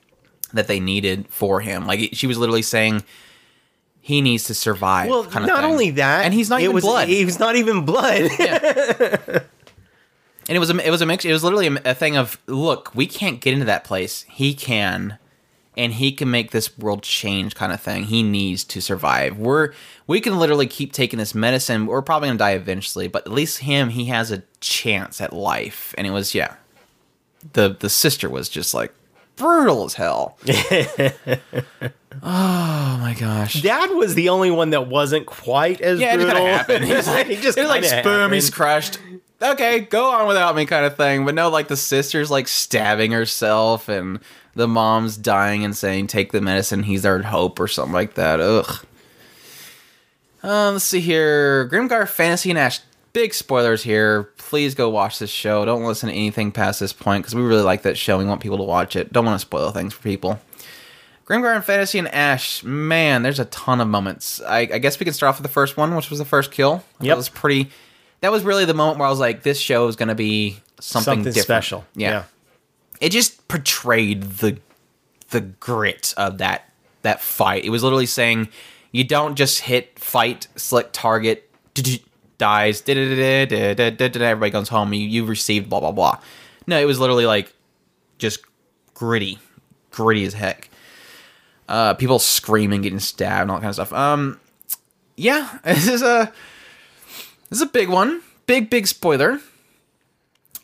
[0.52, 3.02] that they needed for him like she was literally saying
[4.04, 5.08] he needs to survive.
[5.08, 7.08] Well, kind of not only that, and he's not it even was, blood.
[7.08, 8.30] He was not even blood.
[10.46, 11.24] And it was a, it was a mix.
[11.24, 14.26] It was literally a, a thing of look, we can't get into that place.
[14.28, 15.16] He can,
[15.74, 18.04] and he can make this world change, kind of thing.
[18.04, 19.38] He needs to survive.
[19.38, 19.72] We're
[20.06, 21.86] we can literally keep taking this medicine.
[21.86, 25.94] We're probably gonna die eventually, but at least him, he has a chance at life.
[25.96, 26.56] And it was yeah,
[27.54, 28.92] the the sister was just like
[29.36, 30.36] brutal as hell.
[32.22, 33.62] oh my gosh.
[33.62, 36.34] Dad was the only one that wasn't quite as Yeah, it brutal.
[36.34, 36.84] kind of happened.
[36.86, 38.98] He's like, He just it like kinda boom, he's crushed.
[39.42, 41.24] Okay, go on without me, kind of thing.
[41.26, 44.20] But no, like the sister's like stabbing herself, and
[44.54, 46.84] the mom's dying and saying, "Take the medicine.
[46.84, 48.40] He's our hope," or something like that.
[48.40, 48.86] Ugh.
[50.42, 51.68] Um, let's see here.
[51.68, 52.80] Grimgar Fantasy and Ash.
[53.12, 54.24] Big spoilers here.
[54.38, 55.64] Please go watch this show.
[55.64, 58.18] Don't listen to anything past this point because we really like that show.
[58.18, 59.12] We want people to watch it.
[59.12, 60.40] Don't want to spoil things for people.
[61.26, 64.42] Grimgar and Fantasy and Ash, man, there's a ton of moments.
[64.42, 66.52] I, I guess we can start off with the first one, which was the first
[66.52, 66.84] kill.
[66.98, 67.16] That Yep.
[67.16, 67.70] was pretty.
[68.20, 70.58] That was really the moment where I was like, this show is going to be
[70.80, 71.44] something, Something different.
[71.44, 71.84] special.
[71.94, 72.24] Yeah.
[73.00, 74.58] It just portrayed the
[75.30, 76.68] the grit of that
[77.02, 77.64] that fight.
[77.64, 78.48] It was literally saying,
[78.92, 81.50] you don't just hit, fight, select target,
[82.38, 84.92] dies, everybody goes home.
[84.92, 86.18] You you received blah blah blah.
[86.66, 87.52] No, it was literally like
[88.18, 88.40] just
[88.94, 89.38] gritty,
[89.90, 90.68] gritty as heck.
[91.68, 93.92] Uh, people screaming, getting stabbed, and all that kind of stuff.
[93.92, 94.40] Um,
[95.16, 96.32] yeah, this is a
[97.48, 99.40] this is a big one, big big spoiler.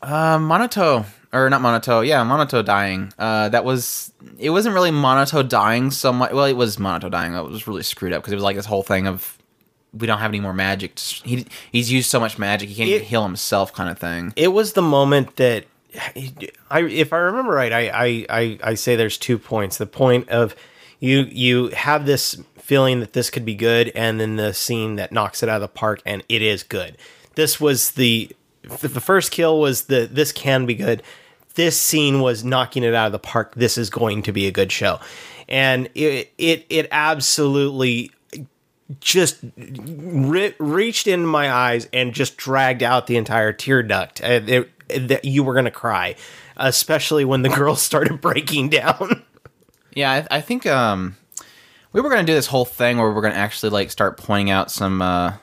[0.01, 3.13] Uh, Monoto or not Monoto, yeah, Monoto dying.
[3.17, 6.31] Uh, that was it wasn't really Monoto dying so much.
[6.31, 7.33] Well, it was Monoto dying.
[7.33, 9.37] That was really screwed up because it was like this whole thing of
[9.93, 10.99] we don't have any more magic.
[10.99, 14.33] He he's used so much magic he can't even heal himself, kind of thing.
[14.35, 15.65] It was the moment that
[16.69, 19.77] I, if I remember right, I, I, I, I say there's two points.
[19.77, 20.55] The point of
[21.01, 25.11] you, you have this feeling that this could be good, and then the scene that
[25.11, 26.97] knocks it out of the park, and it is good.
[27.35, 31.03] This was the, the first kill was the this can be good.
[31.55, 33.55] This scene was knocking it out of the park.
[33.55, 35.01] This is going to be a good show,
[35.49, 38.11] and it, it, it absolutely
[38.99, 44.21] just re- reached into my eyes and just dragged out the entire tear duct.
[44.21, 44.39] Uh,
[44.87, 46.15] that you were gonna cry,
[46.57, 49.23] especially when the girls started breaking down.
[49.93, 51.17] Yeah, I, I think um,
[51.93, 54.71] we were gonna do this whole thing where we're gonna actually like start pointing out
[54.71, 55.33] some uh,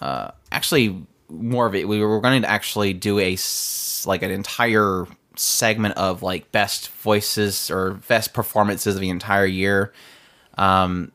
[0.00, 1.88] uh, actually more of it.
[1.88, 3.36] We were going to actually do a
[4.06, 5.06] like an entire
[5.36, 9.92] segment of like best voices or best performances of the entire year.
[10.56, 11.10] Um,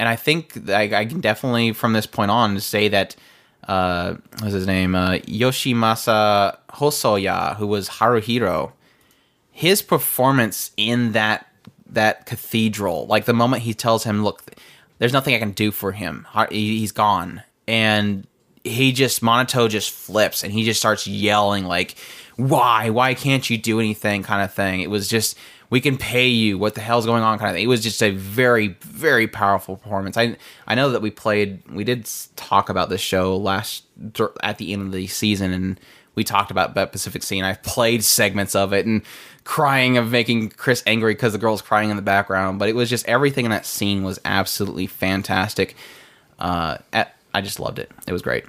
[0.00, 3.16] and I think I, I can definitely from this point on say that
[3.68, 8.72] uh, what's his name uh, Yoshimasa Hosoya, who was Haruhiro
[9.52, 11.46] his performance in that
[11.86, 14.42] that cathedral, like the moment he tells him, "Look,
[14.98, 16.26] there's nothing I can do for him.
[16.50, 18.26] He- He's gone," and
[18.64, 21.96] he just Manato just flips and he just starts yelling like,
[22.36, 22.90] "Why?
[22.90, 24.80] Why can't you do anything?" kind of thing.
[24.80, 25.36] It was just
[25.68, 26.58] we can pay you.
[26.58, 27.38] What the hell's going on?
[27.38, 27.64] Kind of thing.
[27.64, 30.16] It was just a very, very powerful performance.
[30.16, 30.36] I
[30.66, 31.62] I know that we played.
[31.70, 33.84] We did talk about this show last
[34.42, 35.80] at the end of the season, and
[36.14, 37.42] we talked about Bet Pacific Scene.
[37.44, 39.00] I played segments of it and
[39.44, 42.58] crying of making Chris angry because the girl's crying in the background.
[42.58, 45.76] But it was just everything in that scene was absolutely fantastic.
[46.38, 47.90] Uh, at, I just loved it.
[48.06, 48.44] It was great.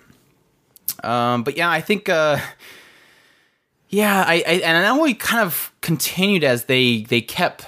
[1.03, 2.09] Um, but yeah, I think.
[2.09, 2.39] Uh,
[3.93, 7.67] yeah, I, I and I know we kind of continued as they they kept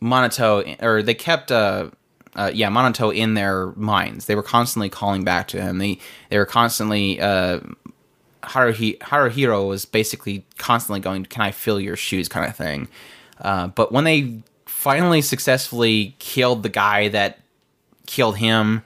[0.00, 1.90] Manato or they kept uh,
[2.34, 4.24] uh yeah Manato in their minds.
[4.24, 5.76] They were constantly calling back to him.
[5.76, 5.98] They
[6.30, 7.60] they were constantly uh
[8.42, 12.88] Haruhi, Haruhiro was basically constantly going, "Can I fill your shoes?" kind of thing.
[13.40, 17.40] Uh, but when they finally successfully killed the guy that
[18.06, 18.82] killed him,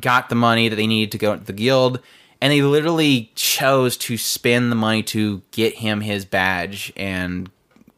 [0.00, 2.00] got the money that they needed to go to the guild,
[2.40, 7.50] and they literally chose to spend the money to get him his badge and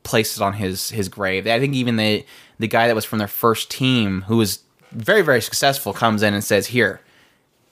[0.02, 1.46] place it on his his grave.
[1.46, 2.24] I think even the
[2.58, 4.60] the guy that was from their first team, who was
[4.92, 7.00] very very successful, comes in and says, "Here,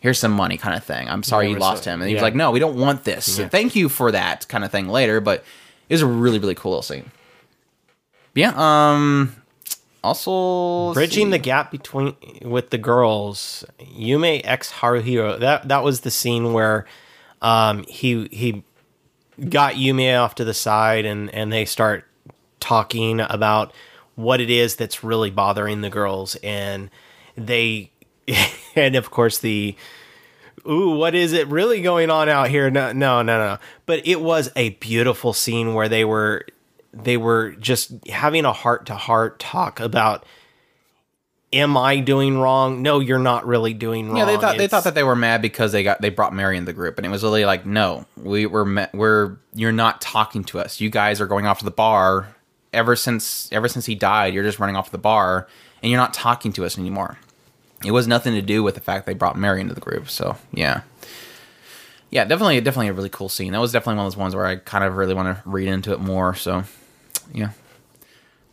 [0.02, 1.08] here's some money," kind of thing.
[1.08, 3.38] I'm sorry you lost him, and he was like, "No, we don't want this.
[3.38, 3.48] Yeah.
[3.48, 5.20] Thank you for that," kind of thing later.
[5.20, 5.44] But
[5.88, 7.10] it was a really really cool little scene.
[8.34, 8.52] Yeah.
[8.56, 9.36] Um.
[10.04, 16.00] Also, bridging see- the gap between with the girls yume x haruhiro that that was
[16.00, 16.86] the scene where
[17.40, 18.64] um he he
[19.48, 22.04] got yume off to the side and and they start
[22.58, 23.72] talking about
[24.16, 26.90] what it is that's really bothering the girls and
[27.36, 27.91] they
[28.76, 29.76] and of course the
[30.68, 34.20] ooh what is it really going on out here no no no no but it
[34.20, 36.46] was a beautiful scene where they were
[36.92, 40.24] they were just having a heart to heart talk about
[41.52, 44.84] am i doing wrong no you're not really doing wrong Yeah, they thought they thought
[44.84, 47.10] that they were mad because they got they brought Mary in the group, and it
[47.10, 50.80] was really like, no, we were we're you're not talking to us.
[50.80, 52.34] You guys are going off to the bar.
[52.72, 55.46] Ever since ever since he died, you're just running off to the bar,
[55.82, 57.18] and you're not talking to us anymore.
[57.84, 60.08] It was nothing to do with the fact they brought Mary into the group.
[60.08, 60.82] So yeah,
[62.10, 63.52] yeah, definitely definitely a really cool scene.
[63.52, 65.68] That was definitely one of those ones where I kind of really want to read
[65.68, 66.34] into it more.
[66.34, 66.64] So
[67.32, 67.50] yeah,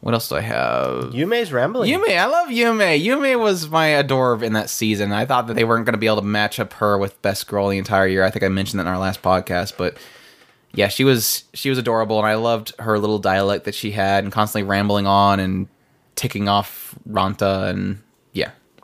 [0.01, 1.11] what else do I have?
[1.11, 3.03] yume's rambling Yume, I love Yume.
[3.03, 5.11] Yume was my adore in that season.
[5.11, 7.47] I thought that they weren't going to be able to match up her with best
[7.47, 8.23] girl the entire year.
[8.23, 9.97] I think I mentioned that in our last podcast, but
[10.73, 14.23] yeah, she was she was adorable, and I loved her little dialect that she had,
[14.23, 15.67] and constantly rambling on and
[16.15, 18.01] ticking off Ranta, and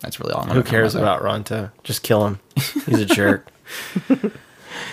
[0.05, 0.43] that's really all.
[0.43, 2.39] I'm who cares about Ranta just kill him
[2.85, 3.49] he's a jerk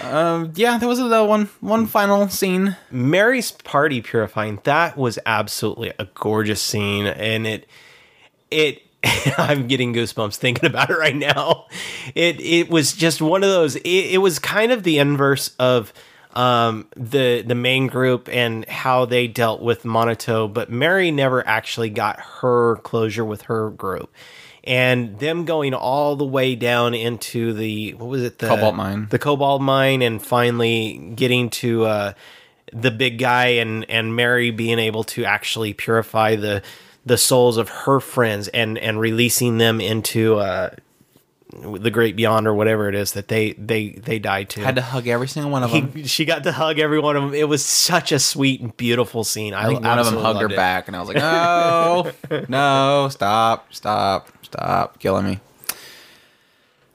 [0.01, 0.53] that.
[0.55, 2.77] Yeah, there was another one, one final scene.
[2.90, 7.68] Mary's party purifying that was absolutely a gorgeous scene and it
[8.51, 8.83] it
[9.38, 11.66] I'm getting goosebumps thinking about it right now.
[12.14, 15.92] It it was just one of those it, it was kind of the inverse of
[16.35, 21.90] um the the main group and how they dealt with Manato but Mary never actually
[21.90, 24.11] got her closure with her group.
[24.64, 29.08] And them going all the way down into the what was it the Cobalt mine.
[29.10, 32.13] the cobalt mine and finally getting to uh,
[32.73, 36.63] the big guy and and Mary being able to actually purify the
[37.04, 40.71] the souls of her friends and and releasing them into uh,
[41.52, 44.60] the great beyond or whatever it is that they they they died to.
[44.60, 46.04] Had to hug every single one of them.
[46.04, 47.35] she got to hug every one of them.
[47.35, 49.52] It was such a sweet and beautiful scene.
[49.52, 50.56] I, I think one of them hugged her it.
[50.56, 52.13] back, and I was like, "No,
[52.48, 55.40] no, stop, stop, stop, killing me."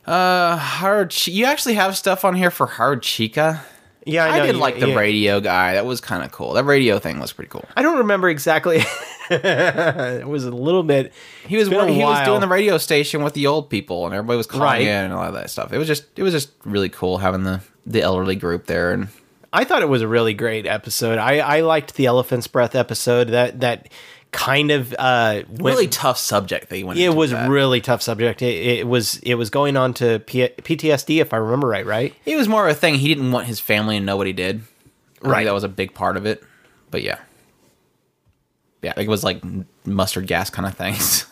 [0.05, 1.13] Uh, hard.
[1.27, 3.61] You actually have stuff on here for Haruchika.
[4.05, 4.95] Yeah, I, I, know, did you- like the yeah.
[4.95, 5.73] radio guy.
[5.73, 6.53] That was kind of cool.
[6.53, 7.65] That radio thing was pretty cool.
[7.75, 8.77] I don't remember exactly.
[9.29, 11.11] it was a little bit.
[11.45, 14.37] He was a he was doing the radio station with the old people, and everybody
[14.37, 14.81] was calling Right.
[14.83, 15.73] in and all of that stuff.
[15.73, 19.09] It was just it was just really cool having the the elderly group there, and
[19.51, 21.17] I thought it was a really great episode.
[21.17, 23.27] I, I liked the Elephant's Breath episode.
[23.29, 23.89] That that
[24.31, 26.99] kind of uh, went, really tough subject that he went.
[26.99, 27.49] It was that.
[27.49, 28.41] really tough subject.
[28.41, 31.85] It, it was it was going on to P- PTSD, if I remember right.
[31.85, 32.13] Right.
[32.25, 32.95] It was more of a thing.
[32.95, 34.61] He didn't want his family to know what he did.
[35.21, 35.45] Right.
[35.45, 36.43] that was a big part of it.
[36.91, 37.19] But yeah,
[38.81, 39.41] yeah, it was like
[39.85, 41.25] mustard gas kind of things.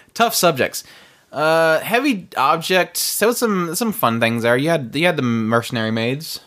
[0.14, 0.84] Tough subjects.
[1.30, 3.20] Uh, heavy objects.
[3.20, 4.56] Was some some fun things there.
[4.56, 6.40] You had you had the mercenary maids.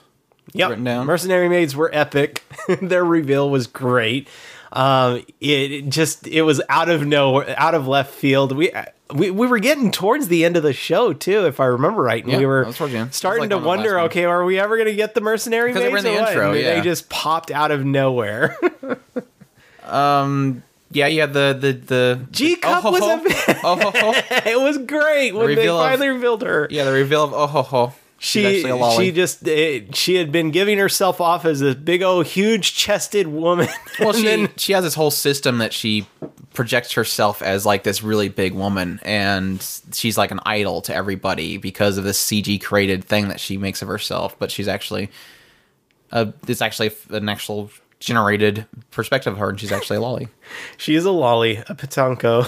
[0.54, 0.70] Yep.
[0.70, 1.06] Written down.
[1.06, 2.44] Mercenary Maids were epic.
[2.82, 4.28] Their reveal was great.
[4.74, 8.52] Um, it, just it was out of nowhere, out of left field.
[8.56, 8.72] We.
[9.14, 12.24] We, we were getting towards the end of the show too, if I remember right.
[12.24, 13.08] And Yeah, we were that was towards the end.
[13.08, 14.88] It was starting like to one of the last wonder, okay, are we ever going
[14.88, 15.76] to get the mercenary maids?
[15.76, 16.76] 'Cause they were in the intro, yeah.
[16.76, 18.56] They just popped out of nowhere.
[19.84, 20.64] Um.
[20.94, 23.16] Yeah, yeah, the the the G Cup oh, was ho,
[23.54, 24.12] a oh ho ho.
[24.50, 26.68] it was great when they reveal of- finally revealed her.
[26.70, 27.94] Yeah, the reveal of oh ho ho.
[28.24, 32.28] She a she just it, she had been giving herself off as this big old
[32.28, 33.68] huge chested woman.
[34.00, 36.06] Well, she then she has this whole system that she
[36.54, 39.60] projects herself as like this really big woman, and
[39.92, 43.82] she's like an idol to everybody because of this CG created thing that she makes
[43.82, 44.38] of herself.
[44.38, 45.10] But she's actually,
[46.12, 50.28] uh, it's actually an actual generated perspective of her, and she's actually a lolly.
[50.78, 52.48] she is a lolly, a patanko.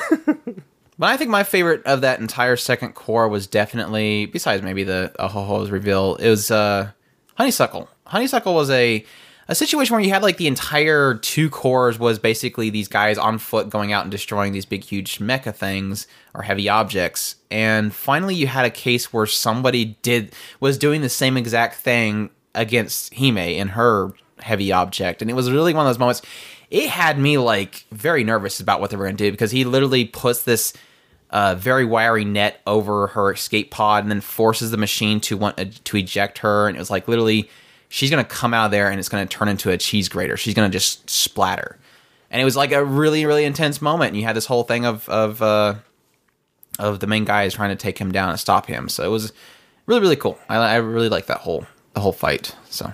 [0.97, 5.11] But I think my favorite of that entire second cour was definitely, besides maybe the
[5.19, 6.91] Ahoho's reveal, it was uh,
[7.35, 7.89] Honeysuckle.
[8.05, 9.03] Honeysuckle was a
[9.47, 13.37] a situation where you had like the entire two cours was basically these guys on
[13.37, 18.35] foot going out and destroying these big huge mecha things or heavy objects and finally
[18.35, 23.37] you had a case where somebody did was doing the same exact thing against Hime
[23.37, 26.21] in her heavy object and it was really one of those moments
[26.73, 29.63] it had me like very nervous about what they were going to do because he
[29.63, 30.73] literally puts this
[31.29, 35.59] uh, very wiry net over her escape pod and then forces the machine to want
[35.59, 36.67] uh, to eject her.
[36.67, 37.47] And it was like literally
[37.89, 40.35] she's gonna come out of there and it's gonna turn into a cheese grater.
[40.35, 41.77] She's gonna just splatter.
[42.31, 44.09] And it was like a really really intense moment.
[44.09, 45.75] And you had this whole thing of of uh
[46.79, 48.89] of the main guys trying to take him down and stop him.
[48.89, 49.31] So it was
[49.85, 50.39] really really cool.
[50.49, 52.93] I, I really like that whole the whole fight so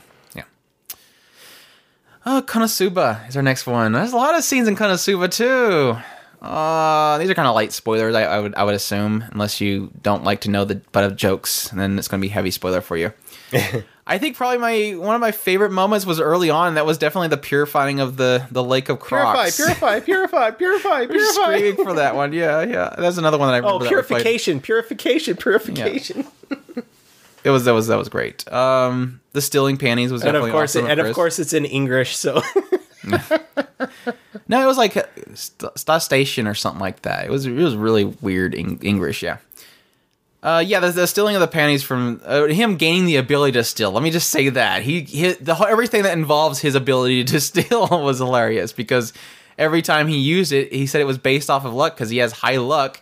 [2.31, 3.91] Oh, Konosuba is our next one.
[3.93, 5.97] There's a lot of scenes in Konosuba too.
[6.45, 9.89] Uh, these are kind of light spoilers, I, I would I would assume, unless you
[10.03, 12.51] don't like to know the butt of jokes, and then it's going to be heavy
[12.51, 13.13] spoiler for you.
[14.05, 16.75] I think probably my one of my favorite moments was early on.
[16.75, 19.57] That was definitely the purifying of the the lake of purify, Crocs.
[19.57, 21.57] purify, purify, purify, We're purify.
[21.57, 22.33] screaming for that one.
[22.33, 22.93] Yeah, yeah.
[22.95, 23.75] That's another one that I remember.
[23.75, 26.27] Oh, that we purification, purification, purification.
[27.49, 28.51] It was that was that was great.
[28.51, 31.53] Um, the stealing panties was And definitely of course, awesome it, and of course, it's
[31.53, 32.15] in English.
[32.15, 32.41] So
[34.49, 34.93] No, it was like
[35.35, 37.25] st- Star Station or something like that.
[37.25, 39.21] It was it was really weird in English.
[39.21, 39.37] Yeah.
[40.41, 43.63] Uh, yeah, the, the stealing of the panties from uh, him gaining the ability to
[43.63, 43.91] steal.
[43.91, 47.87] Let me just say that he, he the everything that involves his ability to steal
[47.91, 49.13] was hilarious because
[49.57, 52.17] every time he used it, he said it was based off of luck because he
[52.17, 53.01] has high luck,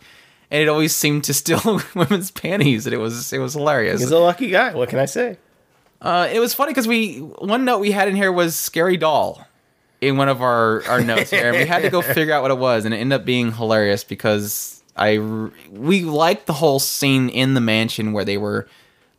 [0.51, 4.01] and it always seemed to steal women's panties, and it was it was hilarious.
[4.01, 4.73] he's a lucky guy.
[4.73, 5.37] What can I say?
[6.01, 9.45] Uh, it was funny because we one note we had in here was scary doll
[9.99, 12.51] in one of our our notes here, and we had to go figure out what
[12.51, 15.17] it was, and it ended up being hilarious because I
[15.71, 18.67] we liked the whole scene in the mansion where they were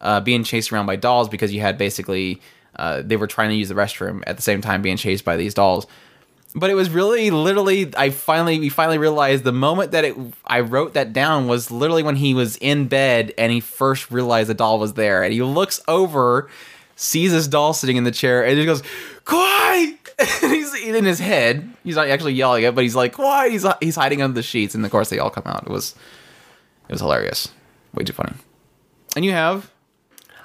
[0.01, 2.41] uh, being chased around by dolls because you had basically
[2.76, 5.37] uh, they were trying to use the restroom at the same time being chased by
[5.37, 5.87] these dolls.
[6.55, 10.61] But it was really literally I finally we finally realized the moment that it I
[10.61, 14.55] wrote that down was literally when he was in bed and he first realized the
[14.55, 15.22] doll was there.
[15.22, 16.49] And he looks over
[16.96, 18.82] sees his doll sitting in the chair and he goes
[19.24, 19.96] quiet
[20.42, 21.70] and he's in his head.
[21.84, 24.74] He's not actually yelling it but he's like quiet he's he's hiding under the sheets.
[24.74, 25.64] And of course they all come out.
[25.64, 25.94] It was
[26.88, 27.51] it was hilarious.
[27.92, 28.32] Way too funny.
[29.14, 29.70] And you have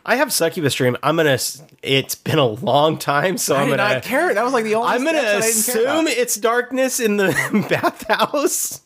[0.06, 0.98] I have succubus dream.
[1.02, 1.38] I'm gonna.
[1.82, 3.94] It's been a long time, so I I'm did gonna.
[3.96, 6.08] not care that was like the only I'm gonna steps that I didn't care about.
[6.08, 8.82] assume it's darkness in the bathhouse.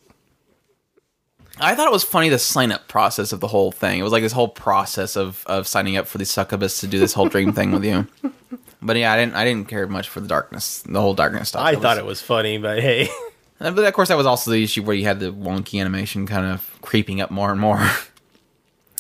[1.60, 4.00] I thought it was funny the sign up process of the whole thing.
[4.00, 7.00] It was like this whole process of of signing up for the succubus to do
[7.00, 8.08] this whole dream thing with you.
[8.80, 11.64] But yeah, I didn't I didn't care much for the darkness, the whole darkness stuff.
[11.64, 13.10] I thought it was funny, but hey,
[13.58, 16.46] But of course, that was also the issue where you had the wonky animation kind
[16.46, 17.82] of creeping up more and more.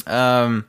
[0.07, 0.65] um,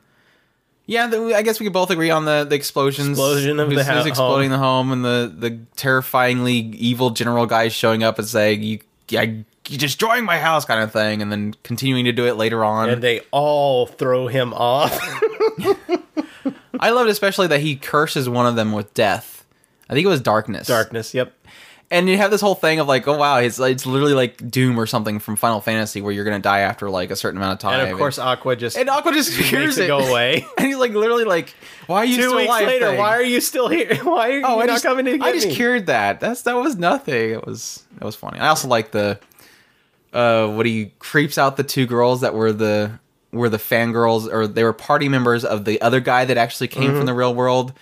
[0.89, 3.09] yeah, the, I guess we could both agree on the the explosions.
[3.09, 7.45] Explosion of the who's, ho- who's exploding the home, and the the terrifyingly evil general
[7.45, 9.21] guy showing up and saying, "You, yeah,
[9.67, 12.89] you're destroying my house," kind of thing, and then continuing to do it later on.
[12.89, 14.99] and they all throw him off.
[16.79, 19.45] I loved especially that he curses one of them with death.
[19.91, 20.65] I think it was darkness.
[20.67, 21.13] darkness.
[21.13, 21.33] Yep.
[21.91, 24.79] And you have this whole thing of like, oh wow, it's it's literally like Doom
[24.79, 27.59] or something from Final Fantasy where you're gonna die after like a certain amount of
[27.59, 27.79] time.
[27.79, 30.45] And of course, Aqua just and Aqua just hears it it go away.
[30.57, 31.53] and he's like literally like,
[31.87, 32.67] why are you Two still weeks alive?
[32.67, 32.97] later, thing?
[32.99, 33.95] why are you still here?
[34.03, 35.55] Why are you Oh, I not just, coming to get I just me?
[35.55, 36.19] cured that.
[36.19, 37.31] That's that was nothing.
[37.31, 38.39] It was that was funny.
[38.39, 39.19] I also like the
[40.13, 42.99] uh what he creeps out the two girls that were the
[43.31, 46.83] were the fangirls or they were party members of the other guy that actually came
[46.89, 46.97] Mm-hmm.
[46.97, 47.73] from the real world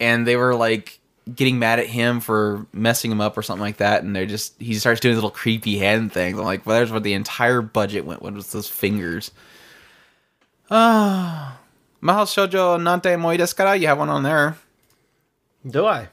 [0.00, 0.98] and they were like
[1.34, 4.60] getting mad at him for messing him up or something like that and they're just
[4.60, 6.38] he starts doing little creepy hand things.
[6.38, 9.30] I'm like, well there's where the entire budget went with those fingers.
[10.70, 11.58] Ah
[12.02, 13.76] Mahou Shoujo Nante Moi desu kara?
[13.76, 14.56] You have one on there.
[15.68, 16.08] Do I?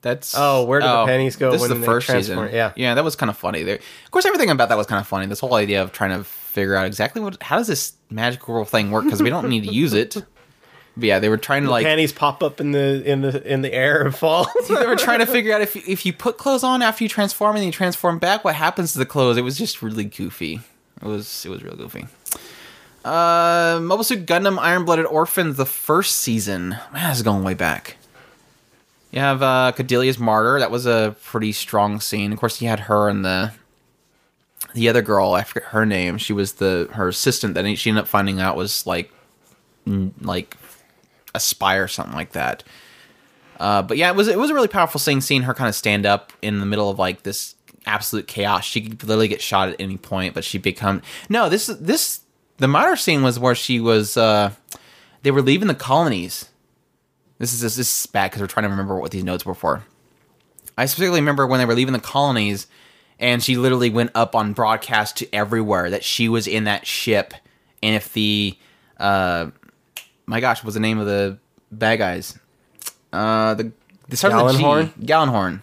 [0.00, 2.50] That's Oh, where do the panties go This when is the first season.
[2.52, 2.72] Yeah.
[2.76, 3.62] yeah, that was kind of funny.
[3.62, 5.26] There, of course, everything about that was kind of funny.
[5.26, 8.90] This whole idea of trying to figure out exactly what, how does this magical thing
[8.90, 9.04] work?
[9.04, 10.16] Because we don't need to use it.
[10.96, 13.62] But yeah, they were trying to like, Panties pop up in the in the in
[13.62, 14.46] the air and fall.
[14.68, 17.56] they were trying to figure out if if you put clothes on after you transform
[17.56, 19.36] and then you transform back, what happens to the clothes?
[19.36, 20.60] It was just really goofy.
[21.00, 22.06] It was it was real goofy.
[23.04, 26.76] Uh, Mobile Suit Gundam Iron Blooded Orphans, the first season.
[26.92, 27.96] Man, this is going way back.
[29.10, 30.58] You have uh, Kudelia's Martyr.
[30.60, 32.32] That was a pretty strong scene.
[32.32, 33.52] Of course, you had her and the
[34.74, 35.32] the other girl.
[35.32, 36.18] I forget her name.
[36.18, 39.12] She was the her assistant that she ended up finding out was like
[40.20, 40.56] like
[41.34, 42.62] a spy or something like that.
[43.58, 45.74] Uh, but yeah, it was it was a really powerful scene seeing her kind of
[45.74, 47.54] stand up in the middle of like this
[47.86, 48.64] absolute chaos.
[48.64, 51.48] She could literally get shot at any point, but she become no.
[51.48, 52.20] This this
[52.58, 54.16] the Martyr scene was where she was.
[54.16, 54.52] Uh,
[55.22, 56.48] they were leaving the colonies.
[57.38, 59.84] This is this is bad because we're trying to remember what these notes were for.
[60.76, 62.66] I specifically remember when they were leaving the colonies,
[63.18, 67.34] and she literally went up on broadcast to everywhere that she was in that ship,
[67.82, 68.56] and if the,
[68.98, 69.50] uh,
[70.26, 71.38] my gosh, what was the name of the
[71.70, 72.38] bad guys?
[73.12, 73.72] Uh, the
[74.08, 74.64] the started with a G.
[74.64, 74.92] Gjallarhorn?
[75.04, 75.62] Gjallarhorn.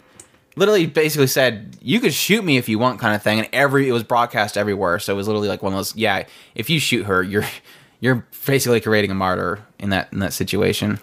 [0.55, 3.87] Literally, basically said you could shoot me if you want, kind of thing, and every
[3.87, 4.99] it was broadcast everywhere.
[4.99, 5.95] So it was literally like one of those.
[5.95, 7.45] Yeah, if you shoot her, you're
[7.99, 10.99] you're basically creating a martyr in that in that situation.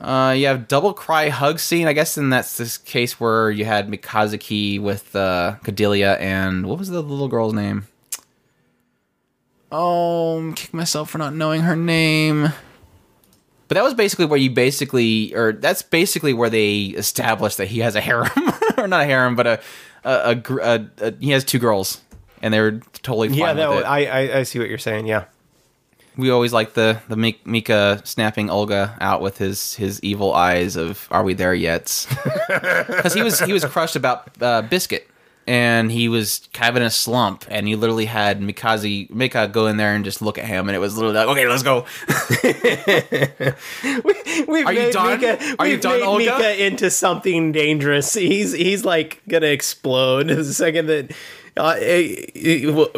[0.00, 1.86] Uh, you have double cry hug scene.
[1.86, 6.78] I guess, and that's this case where you had Mikazuki with uh, Kudelia and what
[6.78, 7.86] was the little girl's name?
[9.72, 12.52] Oh, I'm kicking myself for not knowing her name.
[13.68, 17.78] But that was basically where you basically, or that's basically where they established that he
[17.80, 18.28] has a harem,
[18.76, 19.60] or not a harem, but a
[20.04, 22.02] a, a, a, a he has two girls,
[22.42, 23.86] and they were totally fine Yeah, with that.
[23.90, 25.06] I, I I see what you're saying.
[25.06, 25.24] Yeah.
[26.18, 30.76] we always like the the Mik- Mika snapping Orga out with his his evil eyes
[30.76, 32.06] of "Are we there yet?"
[32.48, 35.08] Because he was he was crushed about uh, Biscuit,
[35.46, 39.66] and he was kind of in a slump, and he literally had Mikazi Mika go
[39.66, 41.84] in there and just look at him, and it was literally like, "Okay, let's go."
[44.48, 45.20] We've Are you made done?
[45.20, 46.18] Mika, Are you done, Orga?
[46.18, 48.14] Mika into something dangerous.
[48.14, 51.12] He's he's like gonna explode the second that.
[51.54, 51.74] Uh,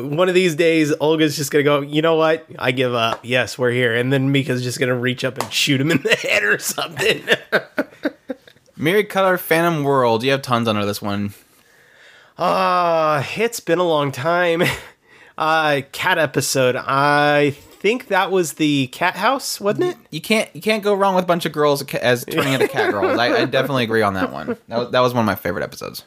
[0.01, 1.81] one of these days, Orga's just gonna go.
[1.81, 2.47] You know what?
[2.57, 3.19] I give up.
[3.25, 3.97] Yes, we're here.
[3.97, 7.21] And then Mika's just gonna reach up and shoot him in the head or something.
[8.77, 10.23] Myriad Color Phantom World.
[10.23, 11.35] You have tons under this one.
[12.39, 14.63] Ah, it's been a long time.
[15.37, 16.77] Uh, cat episode.
[16.77, 19.97] I think that was the cat house, wasn't it?
[20.13, 22.93] You can't you can't go wrong with a bunch of girls as turning into cat
[22.93, 23.19] girls.
[23.19, 24.57] I, I definitely agree on that one.
[24.69, 26.05] That was, that was one of my favorite episodes.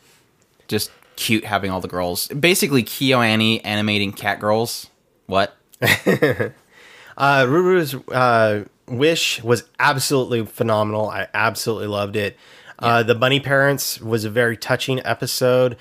[0.70, 2.30] Just cute having all the girls.
[2.30, 4.90] Basically, KyoAni animating cat girls.
[5.26, 5.58] What?
[7.18, 11.10] Uh, Ruru's uh, wish was absolutely phenomenal.
[11.10, 12.38] I absolutely loved it.
[12.80, 15.78] Uh, the bunny parents was a very touching episode.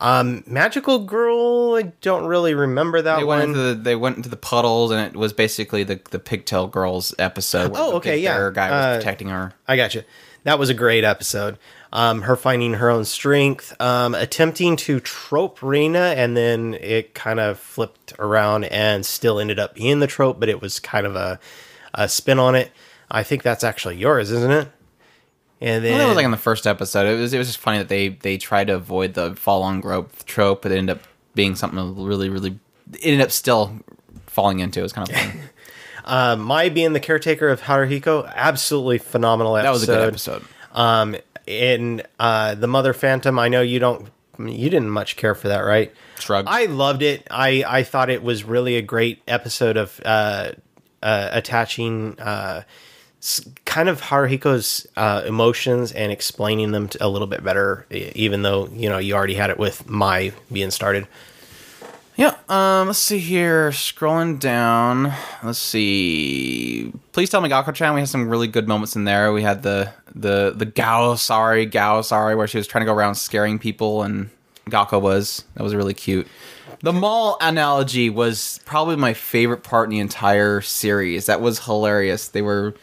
[0.00, 3.48] Um, Magical Girl, I don't really remember that They went one.
[3.50, 7.14] into the they went into the puddles, and it was basically the the pigtail girls
[7.18, 7.72] episode.
[7.72, 8.50] Where Oh, okay, yeah.
[8.52, 9.52] guy was Uh, protecting her.
[9.66, 10.04] I got you.
[10.44, 11.58] That was a great episode.
[11.92, 17.40] Um, her finding her own strength, um, attempting to trope Rena, and then it kind
[17.40, 21.16] of flipped around and still ended up being the trope, but it was kind of
[21.16, 21.40] a,
[21.94, 22.70] a spin on it.
[23.10, 24.68] I think that's actually yours, isn't it?
[25.60, 27.06] And then Well, that was like in the first episode.
[27.06, 29.80] It was it was just funny that they they tried to avoid the fall on
[29.80, 31.02] growth trope, but it ended up
[31.34, 32.58] being something really really.
[32.92, 33.80] It ended up still
[34.26, 34.80] falling into.
[34.80, 35.40] It was kind of fun.
[36.04, 39.66] uh, Mai being the caretaker of Haruhiko, absolutely phenomenal episode.
[39.66, 40.44] that was a good episode.
[40.72, 45.48] Um, in uh, the Mother Phantom, I know you don't, you didn't much care for
[45.48, 45.92] that, right?
[46.20, 46.44] Shrug.
[46.48, 47.26] I loved it.
[47.30, 50.52] I I thought it was really a great episode of uh,
[51.02, 52.62] uh, attaching uh,
[53.64, 58.88] kind of Haruhiko's uh, emotions and explaining them a little bit better, even though you
[58.88, 61.06] know you already had it with my being started.
[62.16, 62.34] Yeah.
[62.48, 62.88] Um.
[62.88, 63.70] Let's see here.
[63.70, 65.12] Scrolling down.
[65.42, 66.92] Let's see.
[67.12, 67.94] Please tell me, Galko-chan.
[67.94, 69.32] We had some really good moments in there.
[69.32, 72.94] We had the the the Gao sorry Gao sorry where she was trying to go
[72.94, 74.30] around scaring people, and
[74.66, 76.26] Gakko was that was really cute.
[76.80, 81.26] The mall analogy was probably my favorite part in the entire series.
[81.26, 82.28] That was hilarious.
[82.28, 82.74] They were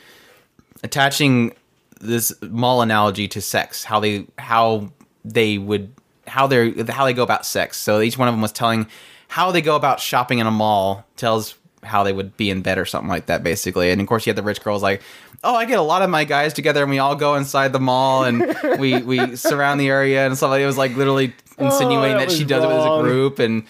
[0.85, 1.53] attaching
[1.99, 4.91] this mall analogy to sex how they how
[5.23, 5.91] they would
[6.27, 7.77] how they how they go about sex.
[7.77, 8.87] So each one of them was telling
[9.27, 12.77] how they go about shopping in a mall tells how they would be in bed
[12.77, 13.91] or something like that basically.
[13.91, 15.01] And of course you had the rich girls like
[15.43, 17.79] oh i get a lot of my guys together and we all go inside the
[17.79, 20.25] mall and we we surround the area.
[20.25, 22.69] And stuff like it was like literally oh, insinuating Oh, that that, she does it
[22.69, 23.63] as a group and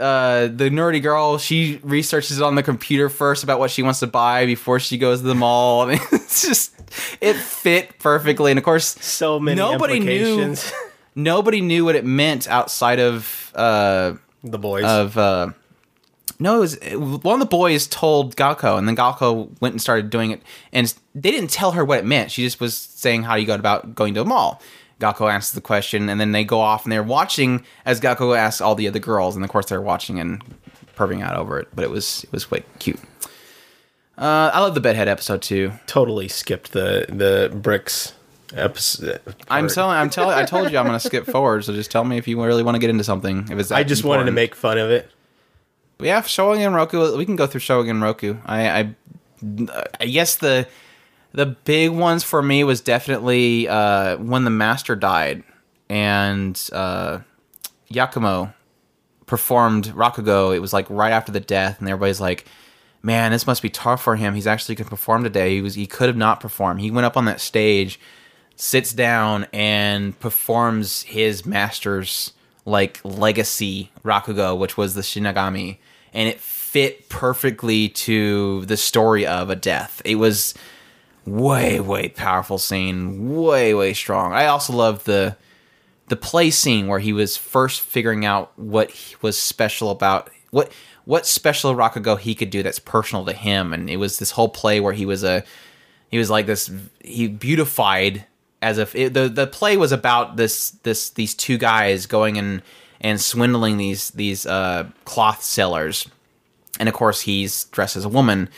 [0.00, 4.00] uh, the nerdy girl, she researches it on the computer first about what she wants
[4.00, 5.82] to buy before she goes to the mall.
[5.88, 6.72] I mean, it's just
[7.20, 10.54] it fit perfectly, and of course, So many nobody knew
[11.14, 14.84] nobody knew what it meant outside of uh, the boys.
[14.84, 15.50] of uh,
[16.38, 16.78] no, it was
[17.22, 20.42] one of the boys told Galko, and then Galko went and started doing it,
[20.72, 22.30] and they didn't tell her what it meant.
[22.30, 24.62] She just was saying how you go about going to a mall.
[25.00, 28.60] Galko answers the question, and then they go off and they're watching as Galko asks
[28.60, 30.42] all the other girls, and of course they're watching and
[30.94, 33.00] perving out over it, but it was it was quite cute.
[34.18, 35.72] Uh, I love the bedhead episode too.
[35.86, 38.12] Totally skipped the the bricks
[38.54, 39.20] episode.
[39.48, 41.64] I'm telling, I'm telling, I told you I'm gonna skip forward.
[41.64, 43.48] So just tell me if you really want to get into something.
[43.50, 45.10] If it's, I just wanted to make fun of it.
[45.98, 47.16] Yeah, Shogun Roku.
[47.16, 48.36] We can go through Shogun Roku.
[48.46, 48.94] I, I,
[50.00, 50.66] I guess the
[51.32, 55.42] the big ones for me was definitely uh, when the master died
[55.88, 57.18] and uh,
[57.90, 58.54] Yakumo
[59.26, 60.54] performed Rakugo.
[60.54, 62.46] It was like right after the death, and everybody's like,
[63.02, 64.34] "Man, this must be tough for him.
[64.34, 65.54] He's actually going to perform today.
[65.54, 66.80] He was he could have not performed.
[66.80, 68.00] He went up on that stage."
[68.60, 72.32] sits down and performs his master's
[72.66, 75.78] like legacy Rakugo, which was the Shinigami,
[76.12, 80.02] and it fit perfectly to the story of a death.
[80.04, 80.54] It was
[81.26, 84.32] way way powerful scene, way way strong.
[84.32, 85.36] I also loved the
[86.08, 88.92] the play scene where he was first figuring out what
[89.22, 90.72] was special about what
[91.04, 94.48] what special Rakugo he could do that's personal to him, and it was this whole
[94.48, 95.44] play where he was a
[96.10, 96.70] he was like this
[97.02, 98.26] he beautified
[98.62, 102.62] as if it, the the play was about this this these two guys going and
[103.00, 106.08] and swindling these these uh, cloth sellers,
[106.78, 108.48] and of course he's dressed as a woman,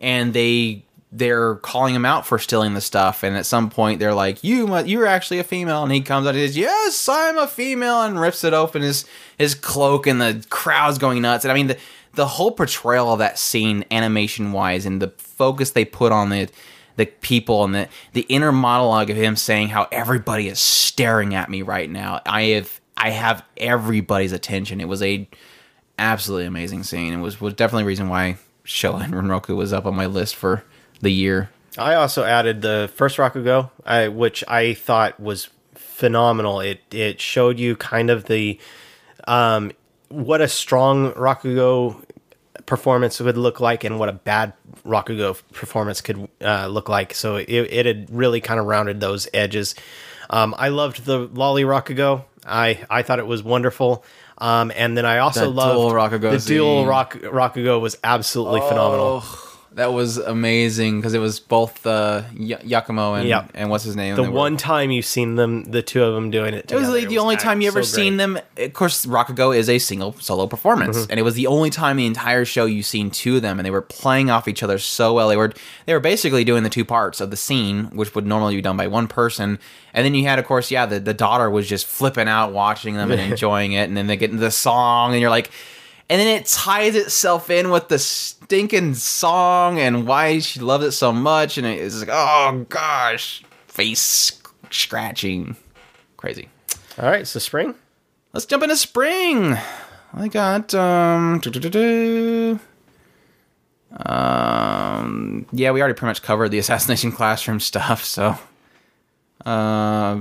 [0.00, 4.14] and they they're calling him out for stealing the stuff, and at some point they're
[4.14, 7.46] like, "You you're actually a female," and he comes out and says, "Yes, I'm a
[7.46, 9.04] female," and rips it open his
[9.38, 11.78] his cloak, and the crowd's going nuts, and I mean the
[12.14, 16.52] the whole portrayal of that scene, animation wise, and the focus they put on it
[16.96, 21.48] the people and the the inner monologue of him saying how everybody is staring at
[21.48, 22.20] me right now.
[22.26, 24.80] I have I have everybody's attention.
[24.80, 25.28] It was a
[25.98, 27.12] absolutely amazing scene.
[27.12, 30.34] It was was definitely a reason why Showa and Genroku was up on my list
[30.34, 30.64] for
[31.00, 31.50] the year.
[31.78, 36.60] I also added the first Rakugo, I, which I thought was phenomenal.
[36.60, 38.58] It it showed you kind of the
[39.28, 39.72] um,
[40.08, 42.02] what a strong Rakugo
[42.64, 44.52] performance would look like and what a bad
[44.84, 47.14] Rakugo performance could uh, look like.
[47.14, 49.74] So it, it had really kind of rounded those edges.
[50.30, 52.24] Um, I loved the Lolly Rakugo.
[52.44, 54.04] I, I thought it was wonderful.
[54.38, 56.88] Um, and then I also That loved dual Rakugo the dual scene.
[56.88, 59.22] rock, Rakugo was absolutely phenomenal.
[59.76, 63.50] That was amazing because it was both uh, y- Yakumo and Yep.
[63.52, 64.16] and what's his name?
[64.16, 66.72] The They were- one time you've seen them, the two of them doing it.
[66.72, 68.38] It was together, like the only time you ever so seen them.
[68.56, 71.10] Of course, Rakugo is a single solo performance, Mm-hmm.
[71.10, 73.66] and it was the only time the entire show you've seen two of them, and
[73.66, 75.28] they were playing off each other so well.
[75.28, 75.52] They were
[75.84, 78.78] they were basically doing the two parts of the scene, which would normally be done
[78.78, 79.58] by one person,
[79.92, 82.94] and then you had, of course, yeah, the the daughter was just flipping out watching
[82.94, 85.50] them and enjoying it, and then they get into the song, and you're like.
[86.08, 90.92] And then it ties itself in with the stinking song and why she loves it
[90.92, 94.40] so much, and it's like, oh gosh, face
[94.70, 95.56] scratching,
[96.16, 96.48] crazy.
[96.98, 97.74] All right, so spring.
[98.32, 99.56] Let's jump into spring.
[100.14, 102.60] I got um, doo-doo-doo-doo.
[104.04, 108.36] um yeah, we already pretty much covered the assassination classroom stuff, so
[109.44, 110.20] uh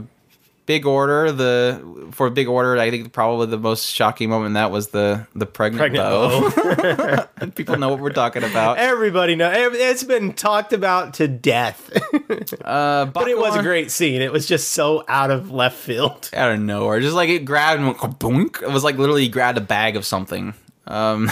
[0.66, 4.88] big order the for big order I think probably the most shocking moment that was
[4.88, 7.50] the the pregnant, Pregnant bow.
[7.56, 8.78] People know what we're talking about.
[8.78, 11.92] Everybody know it's been talked about to death,
[12.66, 14.22] Uh but it was a great scene.
[14.22, 16.30] It was just so out of left field.
[16.34, 17.00] out of nowhere.
[17.00, 18.62] Just like it grabbed and went boink.
[18.62, 20.54] It was like literally grabbed a bag of something.
[20.88, 21.30] Um,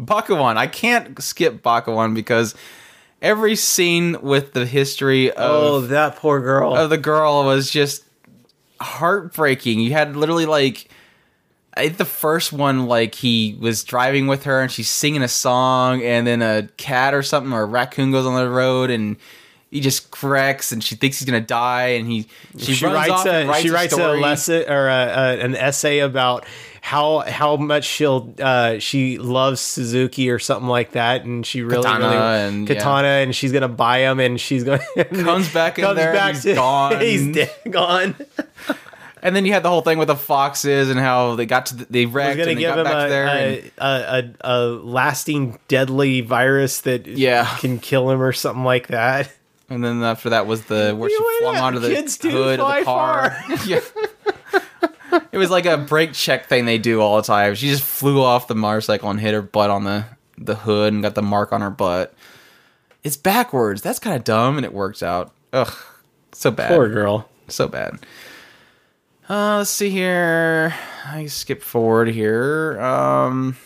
[0.00, 0.56] Bakuon.
[0.56, 2.54] I can't skip Bakuon because
[3.22, 6.76] every scene with the history of Oh, that poor girl.
[6.76, 8.04] of the girl was just
[8.80, 9.80] heartbreaking.
[9.80, 10.88] You had literally like.
[11.76, 16.26] The first one, like he was driving with her and she's singing a song, and
[16.26, 19.18] then a cat or something or a raccoon goes on the road and
[19.70, 23.46] he just cracks and she thinks he's gonna die and he she, she writes a
[23.46, 26.46] writes she writes a lesson or a, a, an essay about
[26.86, 31.82] how how much she'll uh, she loves Suzuki or something like that, and she really
[31.82, 32.74] Katana really and- yeah.
[32.76, 34.80] katana, and she's gonna buy him, and she's gonna
[35.10, 37.00] Comes back in there and he's gone.
[37.00, 38.14] he's dead, gone.
[39.22, 41.76] And then you had the whole thing with the foxes and how they got to
[41.78, 43.26] the, they wrecked and they give got him back a, there.
[43.26, 47.44] a, and- a, a, a lasting deadly virus that Yeah.
[47.58, 49.32] can kill him or something like that.
[49.68, 51.64] And then after that was the where she flung out.
[51.74, 51.88] onto the
[52.30, 53.36] hood of the car.
[53.66, 53.80] yeah.
[55.32, 57.54] It was like a brake check thing they do all the time.
[57.54, 60.04] She just flew off the motorcycle and hit her butt on the
[60.38, 62.14] the hood and got the mark on her butt.
[63.02, 63.82] It's backwards.
[63.82, 65.32] That's kind of dumb, and it works out.
[65.52, 65.72] Ugh,
[66.32, 66.68] so bad.
[66.68, 67.28] Poor girl.
[67.48, 67.98] so bad.
[69.28, 70.74] Uh, let's see here.
[71.04, 72.80] I skip forward here.
[72.80, 73.56] Um,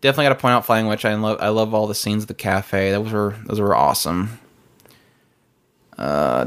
[0.00, 1.04] definitely got to point out Flying Witch.
[1.04, 1.38] I love.
[1.40, 2.90] I love all the scenes at the cafe.
[2.90, 4.38] Those were those were awesome.
[5.96, 6.44] Uh.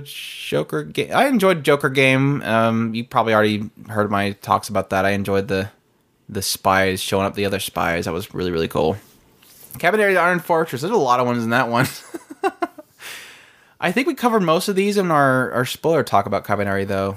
[0.00, 1.10] Joker game.
[1.14, 2.42] I enjoyed Joker game.
[2.42, 5.04] Um, you probably already heard my talks about that.
[5.04, 5.70] I enjoyed the
[6.28, 8.04] the spies showing up the other spies.
[8.04, 8.96] That was really really cool.
[9.78, 10.82] Kabaneri the Iron Fortress.
[10.82, 11.86] There's a lot of ones in that one.
[13.80, 17.16] I think we covered most of these in our, our spoiler talk about Kabaneri, though.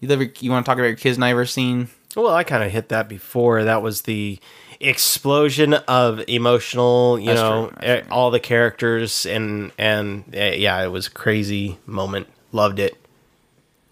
[0.00, 1.88] You, ever, you want to talk about your Kiznaiver scene?
[2.14, 3.64] Well, I kind of hit that before.
[3.64, 4.38] That was the
[4.80, 10.38] explosion of emotional, you That's know, true, that's eh, all the characters and and uh,
[10.40, 12.28] yeah, it was a crazy moment.
[12.52, 12.96] Loved it.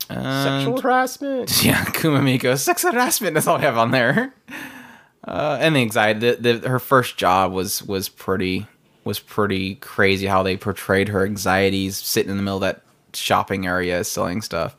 [0.09, 1.51] Sexual harassment.
[1.65, 2.59] Yeah, Kumamiko.
[2.59, 3.35] Sex harassment.
[3.35, 4.35] That's all I have on there.
[5.27, 6.33] Uh, and the anxiety.
[6.33, 8.67] The, the, her first job was was pretty
[9.05, 10.27] was pretty crazy.
[10.27, 12.83] How they portrayed her anxieties, sitting in the middle of that
[13.15, 14.77] shopping area selling stuff.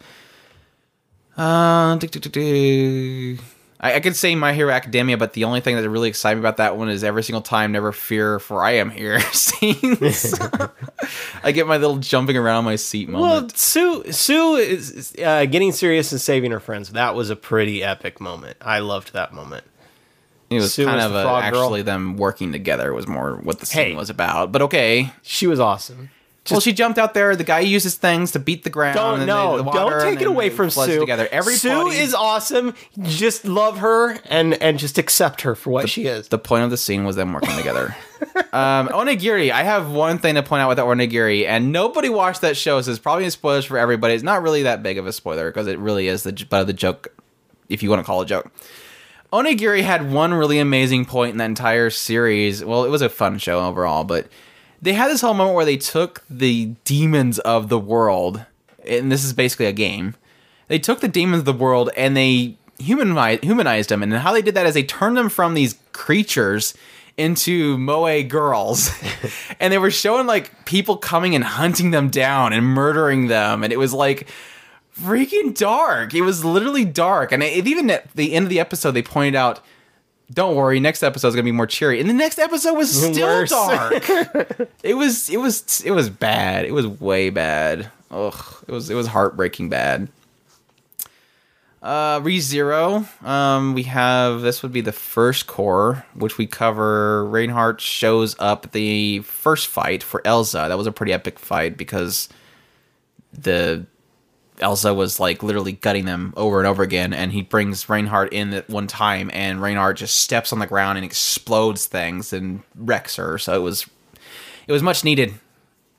[1.35, 3.37] Uh, do, do, do, do.
[3.83, 6.39] I, I could say My Hero Academia, but the only thing that really excited me
[6.39, 10.39] about that one is every single time "Never Fear, for I Am Here" scenes.
[11.43, 13.49] I get my little jumping around my seat Well.
[13.49, 16.89] Sue Sue is uh, getting serious and saving her friends.
[16.89, 18.57] That was a pretty epic moment.
[18.61, 19.65] I loved that moment.
[20.49, 23.65] It was Sue kind was of a, actually them working together was more what the
[23.65, 23.95] scene Hey.
[23.95, 24.51] was about.
[24.51, 25.11] But okay.
[25.23, 26.09] She was awesome.
[26.51, 27.35] Well, she jumped out there.
[27.35, 28.95] The guy uses things to beat the ground.
[28.95, 30.99] Don't and no, the water, don't take it away from Sue.
[30.99, 31.27] Together.
[31.31, 32.75] Everybody, Sue is awesome.
[33.01, 36.27] Just love her and and just accept her for what she is.
[36.27, 37.95] the point of the scene was them working together.
[38.51, 39.51] um, Onigiri.
[39.51, 42.81] I have one thing to point out with the Onigiri, and nobody watched that show,
[42.81, 44.13] so it's probably a spoilers for everybody.
[44.13, 46.67] It's not really that big of a spoiler because it really is the butt of
[46.67, 47.15] the joke,
[47.69, 48.51] if you want to call it a joke.
[49.31, 52.63] Onigiri had one really amazing point in the entire series.
[52.63, 54.27] Well, it was a fun show overall, but
[54.83, 58.45] they had this whole moment where they took the demons of the world,
[58.85, 60.15] and this is basically a game.
[60.67, 64.41] They took the demons of the world and they humanized, humanized them, and how they
[64.41, 66.73] did that is they turned them from these creatures
[67.15, 68.91] into moe girls,
[69.59, 73.71] and they were showing like people coming and hunting them down and murdering them, and
[73.71, 74.27] it was like
[74.99, 76.13] freaking dark.
[76.13, 79.35] It was literally dark, and it, even at the end of the episode, they pointed
[79.35, 79.61] out,
[80.31, 83.27] "Don't worry, next episode is gonna be more cheery." And the next episode was still
[83.27, 83.49] Worse.
[83.49, 84.09] dark.
[84.83, 86.65] it was, it was, it was bad.
[86.65, 87.89] It was way bad.
[88.11, 90.07] Ugh, it was, it was heartbreaking bad.
[91.81, 93.05] Uh, ReZero.
[93.25, 97.25] Um, we have this would be the first cour, which we cover.
[97.25, 100.65] Reinhardt shows up at the first fight for Elsa.
[100.69, 102.29] That was a pretty epic fight because
[103.33, 103.85] the
[104.63, 108.53] Elsa was like literally gutting them over and over again, and he brings Reinhardt in
[108.53, 113.17] at one time, and Reinhardt just steps on the ground and explodes things and wrecks
[113.17, 113.37] her.
[113.37, 113.87] So it was
[114.67, 115.33] it was much needed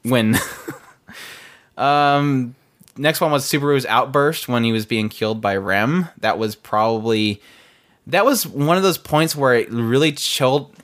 [0.02, 0.36] when
[1.76, 2.54] um
[2.96, 6.08] next one was Subaru's outburst when he was being killed by Rem.
[6.18, 7.40] That was probably
[8.06, 10.74] that was one of those points where it really chilled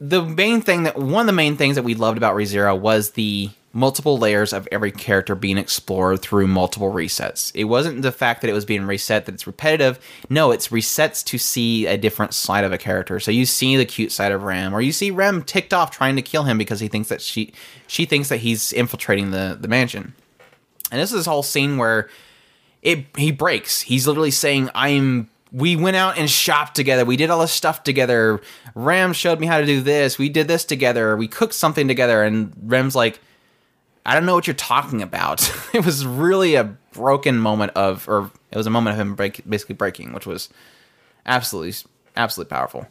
[0.00, 3.12] the main thing that one of the main things that we loved about ReZero was
[3.12, 7.52] the multiple layers of every character being explored through multiple resets.
[7.54, 10.00] It wasn't the fact that it was being reset that it's repetitive.
[10.30, 13.20] No, it's resets to see a different side of a character.
[13.20, 16.16] So you see the cute side of Rem, or you see Rem ticked off trying
[16.16, 17.52] to kill him because he thinks that she
[17.86, 20.14] she thinks that he's infiltrating the the mansion.
[20.90, 22.08] And this is this whole scene where
[22.80, 23.82] it he breaks.
[23.82, 27.04] He's literally saying, "I'm." We went out and shopped together.
[27.04, 28.42] We did all this stuff together.
[28.74, 30.18] Ram showed me how to do this.
[30.18, 31.16] We did this together.
[31.16, 32.24] We cooked something together.
[32.24, 33.20] And Rem's like,
[34.06, 35.52] I don't know what you're talking about.
[35.74, 39.42] it was really a broken moment of, or it was a moment of him break,
[39.48, 40.48] basically breaking, which was
[41.26, 41.74] absolutely,
[42.16, 42.86] absolutely powerful.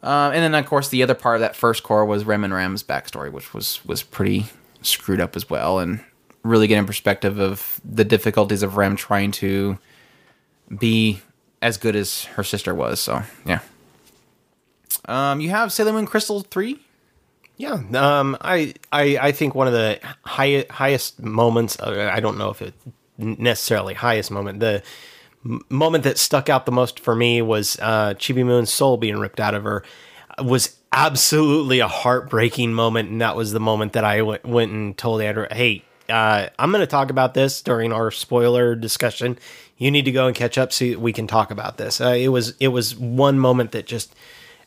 [0.00, 2.54] Uh, and then, of course, the other part of that first cour was Rem and
[2.54, 4.46] Ram's backstory, which was was pretty
[4.80, 6.04] screwed up as well, and
[6.44, 9.76] really getting perspective of the difficulties of Rem trying to
[10.78, 11.20] be
[11.60, 13.00] as good as her sister was.
[13.00, 13.58] So, yeah.
[15.06, 16.78] Um, you have Sailor Moon Crystal three.
[17.58, 21.78] Yeah, um, I, I I think one of the high, highest moments.
[21.78, 22.72] Uh, I don't know if it
[23.18, 24.60] necessarily highest moment.
[24.60, 24.82] The
[25.68, 29.40] moment that stuck out the most for me was uh, Chibi Moon's soul being ripped
[29.40, 29.82] out of her.
[30.38, 34.96] Was absolutely a heartbreaking moment, and that was the moment that I w- went and
[34.96, 39.36] told Andrew, "Hey, uh, I'm going to talk about this during our spoiler discussion.
[39.76, 42.28] You need to go and catch up so we can talk about this." Uh, it
[42.28, 44.14] was it was one moment that just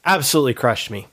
[0.03, 1.07] absolutely crushed me.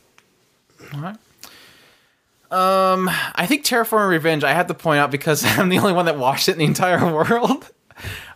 [2.51, 6.07] Um, I think Terraformars Revenge, I have to point out because I'm the only one
[6.07, 7.71] that watched it in the entire world.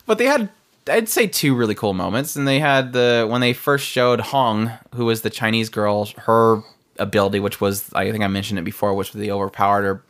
[0.07, 0.51] but they had,
[0.89, 2.37] I'd say, two really cool moments.
[2.37, 6.63] And they had the, when they first showed Hong, who was the Chinese girl, her
[6.99, 10.05] ability, which was, I think I mentioned it before, which was the overpowered or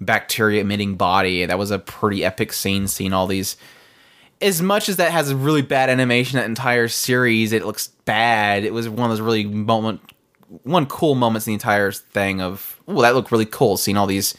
[0.00, 1.44] bacteria emitting body.
[1.44, 3.56] That was a pretty epic scene, seeing all these.
[4.40, 8.64] As much as that has a really bad animation, that entire series, it looks bad.
[8.64, 10.00] It was one of those really moment,
[10.62, 14.06] one cool moments in the entire thing of, oh, that looked really cool, seeing all
[14.06, 14.34] these,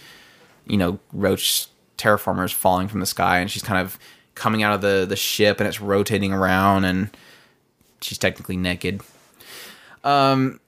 [0.65, 3.99] you know, roach terraformars falling from the sky, and she's kind of
[4.35, 7.09] coming out of the the ship, and it's rotating around, and
[8.01, 9.01] she's technically naked.
[10.03, 10.59] Um,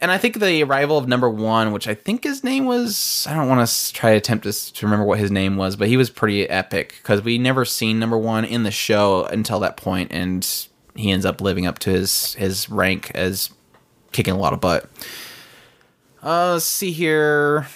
[0.00, 3.34] and I think the arrival of number one, which I think his name was, I
[3.34, 5.96] don't want to try to attempt to, to remember what his name was, but he
[5.96, 10.12] was pretty epic because we never seen number one in the show until that point,
[10.12, 13.50] and he ends up living up to his his rank as
[14.12, 14.88] kicking a lot of butt.
[16.26, 17.68] Uh, let's see here.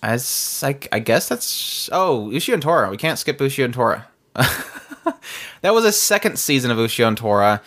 [0.00, 2.88] As like, I guess that's oh Ushio and Tora.
[2.88, 4.06] We can't skip Ushio and Tora.
[4.34, 7.60] that was a second season of Ushio and Tora.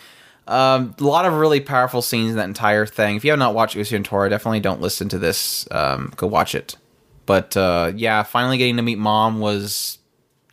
[0.48, 3.16] Um, a lot of really powerful scenes in that entire thing.
[3.16, 5.68] If you have not watched Ushio and Tora, definitely don't listen to this.
[5.70, 6.76] Um, go watch it.
[7.26, 9.98] But uh, yeah, finally getting to meet mom was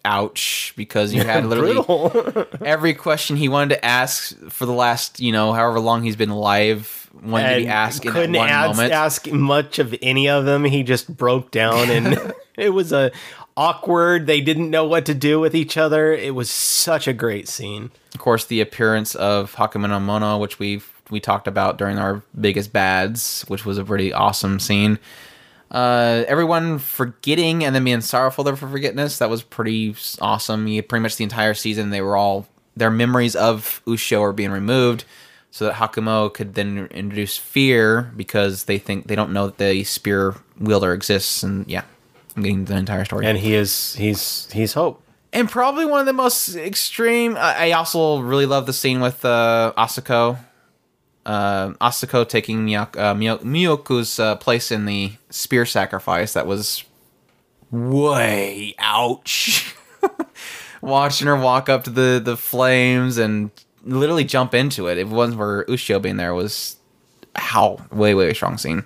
[0.04, 5.32] ouch because you had literally every question he wanted to ask for the last you
[5.32, 9.96] know however long he's been alive wanted to be asked couldn't ask, ask much of
[10.02, 10.64] any of them.
[10.64, 13.12] He just broke down, and it was a
[13.56, 14.28] awkward.
[14.28, 16.12] They didn't know what to do with each other.
[16.14, 17.92] It was such a great scene.
[18.14, 22.22] Of course, the appearance of Hakumen no Mono, which we we talked about during our
[22.40, 25.00] biggest bads, which was a pretty awesome scene.
[25.70, 30.68] Uh, everyone forgetting and then being sorrowful for forgetness, that was pretty awesome.
[30.68, 34.52] You pretty much the entire season, they were all their memories of Ushio are being
[34.52, 35.06] removed,
[35.54, 39.84] so that Hakumo could then introduce fear because they think they don't know that the
[39.84, 41.84] spear wielder exists, and yeah,
[42.36, 43.28] I'm getting the entire story.
[43.28, 45.04] And he is he's he's hope.
[45.32, 47.38] and probably one of the most extreme.
[47.38, 50.40] I, I also really love the scene with uh, Asako.
[51.24, 56.34] Uh, Asako taking Miyak, uh, Miyo- Miyoku's uh, place in the spear sacrifice.
[56.34, 56.84] That was
[57.70, 59.76] way ouch.
[60.82, 63.52] Watching her walk up to the the flames and
[63.84, 64.98] literally jump into it.
[64.98, 66.78] If it wasn't for Ushio being there, was
[67.36, 68.84] how way way strong scene.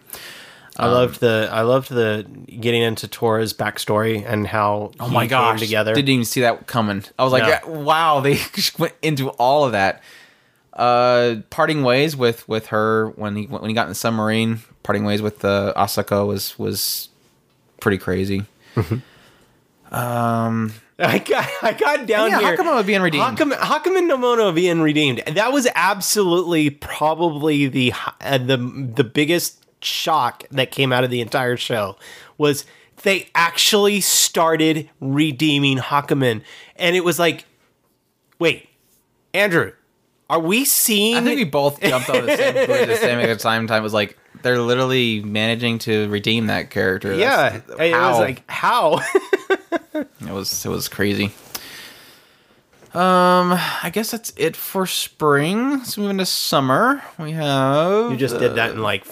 [0.80, 2.24] I loved the I loved the
[2.62, 5.60] getting into Tora's backstory and how Oh my gosh!
[5.60, 5.96] together.
[5.96, 7.04] Didn't even see that coming.
[7.18, 7.50] I was like, No.
[7.50, 8.40] yeah, wow, they
[8.78, 10.04] went into all of that.
[10.74, 14.60] Uh, parting ways with with her when he when he got in the submarine.
[14.84, 17.10] Parting ways with uh, Asako was was
[17.82, 18.46] pretty crazy.
[19.92, 22.58] um, I got I got down yeah, here.
[22.58, 23.24] Hakumo being redeemed.
[23.24, 25.22] Hakum, Hakumen no Mono being redeemed.
[25.28, 31.22] That was absolutely probably the uh, the the biggest shock that came out of the
[31.22, 31.98] entire show
[32.40, 32.66] was
[33.04, 36.42] they actually started redeeming Hakumen,
[36.78, 37.46] and it was like,
[38.40, 38.68] wait,
[39.36, 39.74] Andrew,
[40.32, 41.16] are we seeing?
[41.16, 43.68] I think we both jumped on the same at the same exact time.
[43.68, 47.14] Time was like they're literally managing to redeem that character.
[47.14, 48.10] yeah, That's- it how?
[48.10, 49.00] was like how.
[50.28, 51.32] It was it was crazy.
[52.94, 53.54] Um,
[53.84, 55.72] I guess that's it for spring.
[55.72, 57.04] Let's move into summer.
[57.20, 59.06] We have you just did that in like.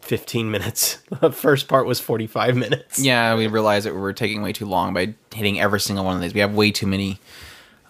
[0.00, 0.98] 15 minutes.
[1.20, 3.00] The first part was 45 minutes.
[3.00, 3.34] yeah.
[3.34, 6.22] We realized that we were taking way too long by hitting every single one of
[6.22, 6.32] these.
[6.32, 7.18] We have way too many.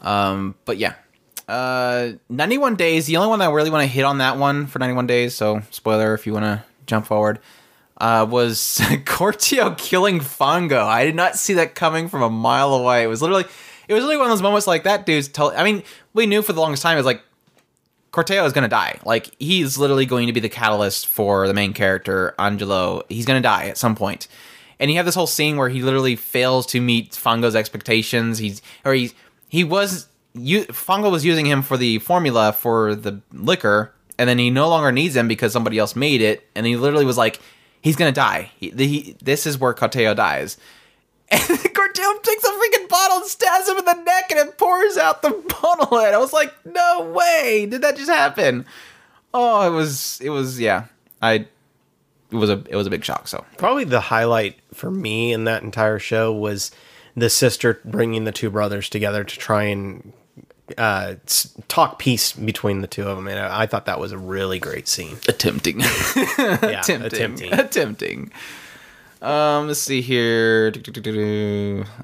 [0.00, 0.94] Um, but yeah,
[1.46, 3.04] uh, 91 days.
[3.04, 5.34] The only one that I really want to hit on that one for 91 days.
[5.34, 7.38] So spoiler if you want to jump forward.
[7.98, 8.58] Uh, was
[9.04, 10.84] Corteo killing Fango.
[10.84, 13.04] I did not see that coming from a mile away.
[13.04, 13.44] It was literally,
[13.88, 15.52] it was literally one of those moments like that dude's tell.
[15.56, 15.82] I mean,
[16.12, 17.22] we knew for the longest time it was like
[18.16, 18.98] Corteo is going to die.
[19.04, 23.02] Like he's literally going to be the catalyst for the main character Angelo.
[23.08, 24.26] He's going to die at some point.
[24.80, 28.38] And you have this whole scene where he literally fails to meet Fango's expectations.
[28.38, 29.14] He's or he's
[29.48, 34.38] he was you Fango was using him for the formula for the liquor and then
[34.38, 37.40] he no longer needs him because somebody else made it and he literally was like
[37.86, 38.50] he's to die.
[38.58, 40.56] He, he, this is where Corteo dies.
[41.28, 44.96] And Corteo takes a freaking bottle and stabs him in the neck and it pours
[44.96, 45.30] out the
[45.62, 48.64] bottle and I was like, no way, did that just happen?
[49.34, 50.84] Oh, it was it was yeah.
[51.20, 51.46] I
[52.30, 55.44] it was a it was a big shock, so Probably the highlight for me in
[55.44, 56.70] that entire show was
[57.16, 60.12] the sister bringing the two brothers together to try and
[60.78, 61.14] uh,
[61.68, 63.28] talk peace between the two of them.
[63.28, 65.16] And I, I thought that was a really great scene.
[65.28, 65.80] attempting.
[65.80, 65.88] Yeah,
[66.80, 67.02] attempting.
[67.04, 67.52] attempting.
[67.52, 68.30] Attempting.
[69.22, 70.72] Um, let's see here.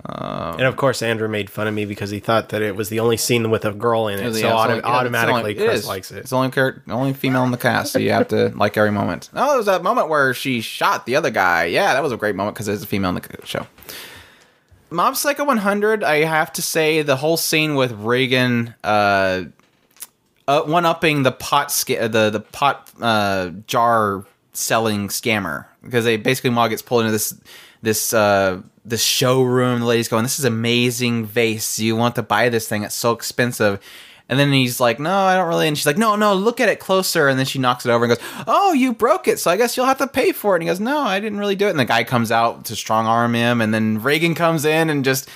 [0.07, 2.89] Um, And of course, Andrew made fun of me because he thought that it was
[2.89, 4.23] the only scene with a girl in it.
[4.23, 5.87] yeah, so it's auto- only- yeah, automatically, only- Chris is.
[5.87, 6.19] likes it.
[6.19, 8.91] It's the only character, only female in the cast, so you have to like every
[8.93, 9.29] moment.
[9.35, 11.67] Oh, there was that moment where she shot the other guy.
[11.67, 13.67] Yeah, that was a great moment because there's a female in the show.
[14.93, 16.05] Mob Psycho 100.
[16.05, 19.45] I have to say the whole scene with Reigen, uh,
[20.49, 26.17] uh one upping the pot sca- the the pot uh jar selling scammer because they
[26.17, 27.35] basically Maul gets pulled into this
[27.81, 29.81] this uh this showroom.
[29.81, 31.79] The lady's going, "This is amazing vase.
[31.79, 32.83] You want to buy this thing?
[32.83, 33.81] It's so expensive."
[34.29, 36.69] And then he's like, "No, I don't really." And she's like, "No, no, look at
[36.69, 39.51] it closer." And then she knocks it over and goes, "Oh, you broke it, so
[39.51, 41.57] I guess you'll have to pay for it." And he goes, "No, I didn't really
[41.57, 44.65] do it." And the guy comes out to strong arm him, and then Reigen comes
[44.65, 45.29] in and just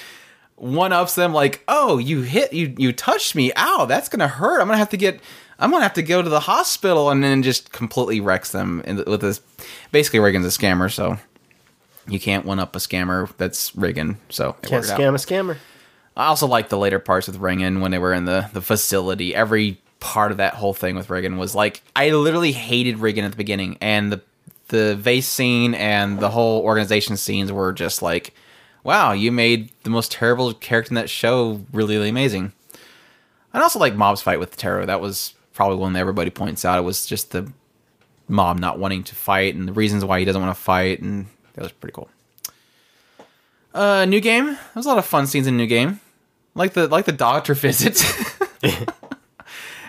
[0.54, 3.52] one ups them like, "Oh, you hit you you touched me.
[3.56, 4.60] Ow, that's gonna hurt.
[4.60, 5.20] I'm gonna have to get
[5.58, 9.20] I'm gonna have to go to the hospital, and then just completely wrecks them with
[9.20, 9.40] this.
[9.90, 11.18] Basically, Reigen's a scammer, so
[12.08, 14.16] you can't one up a scammer that's Reigen.
[14.28, 15.00] So it Can't worked out.
[15.00, 15.56] scam a scammer.
[16.16, 19.34] I also like the later parts with Reigen when they were in the the facility.
[19.34, 23.32] Every part of that whole thing with Reigen was like I literally hated Reigen at
[23.32, 24.22] the beginning, and the
[24.68, 28.34] the vase scene and the whole organization scenes were just like,
[28.82, 32.52] wow, you made the most terrible character in that show really, really amazing.
[33.52, 34.86] And also like Mob's fight with Teru.
[34.86, 36.78] That was probably one that everybody points out.
[36.78, 37.50] It was just the
[38.28, 41.26] mob not wanting to fight and the reasons why he doesn't want to fight, and
[41.54, 42.08] that was pretty cool.
[43.72, 44.46] Uh, new game.
[44.46, 46.00] There was a lot of fun scenes in new game,
[46.56, 48.04] like the like the doctor visits.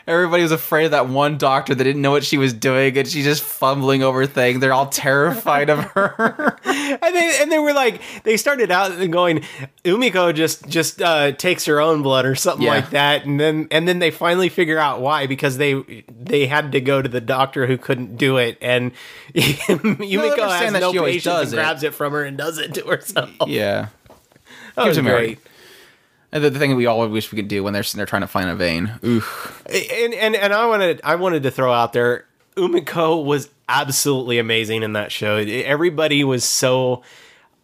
[0.05, 3.05] Everybody was afraid of that one doctor that didn't know what she was doing, and
[3.05, 4.61] she's just fumbling over things.
[4.61, 6.57] They're all terrified of her.
[6.63, 9.43] and they and they were like they started out going
[9.83, 12.75] Umiko just just uh, takes her own blood or something Yeah.
[12.75, 16.71] like that and then and then they finally figure out why because they they had
[16.71, 18.93] to go to the doctor who couldn't do it and
[19.35, 21.63] Umiko has no she always patience does and it.
[21.63, 23.29] grabs it from her and does it to herself.
[23.47, 23.89] yeah,
[24.75, 25.39] that Gives was great.
[26.31, 28.27] The, the thing that we all wish we could do when they're they're trying to
[28.27, 28.91] find a vein.
[29.03, 29.23] Ooh,
[29.69, 32.25] And and and I wanted I wanted to throw out there
[32.57, 35.37] Umiko was absolutely amazing in that show.
[35.37, 37.03] Everybody was so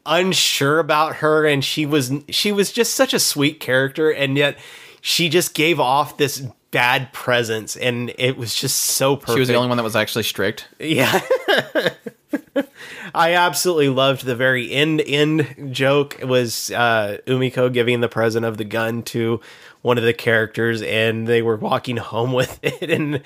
[0.06, 4.58] unsure about her and she was she was just such a sweet character and yet
[5.02, 9.34] she just gave off this bad presence and it was just so perfect.
[9.36, 10.68] she was the only one that was actually strict.
[10.80, 11.22] Yeah.
[13.16, 18.46] I absolutely loved the very end end joke It was uh, Umiko giving the present
[18.46, 19.40] of the gun to
[19.82, 23.22] one of the characters and they were walking home with it and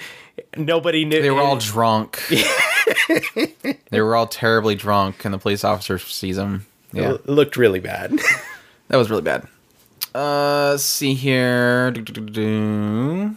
[0.57, 2.21] nobody knew They were all drunk.
[3.89, 6.65] they were all terribly drunk, and the police officer sees them.
[6.93, 8.11] Yeah, it looked really bad.
[8.87, 9.47] that was really bad.
[10.15, 11.91] Uh, let's see here.
[11.91, 13.35] Do-do-do-do.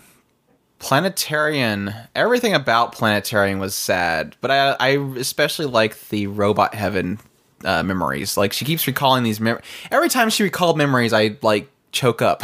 [0.81, 1.95] Planetarian.
[2.15, 7.21] Everything about Planetarian was sad, but I I especially like the robot heaven
[7.65, 8.37] uh, memories.
[8.37, 9.65] Like she keeps recalling these memories.
[9.91, 12.43] every time she recalled memories, I like choke up.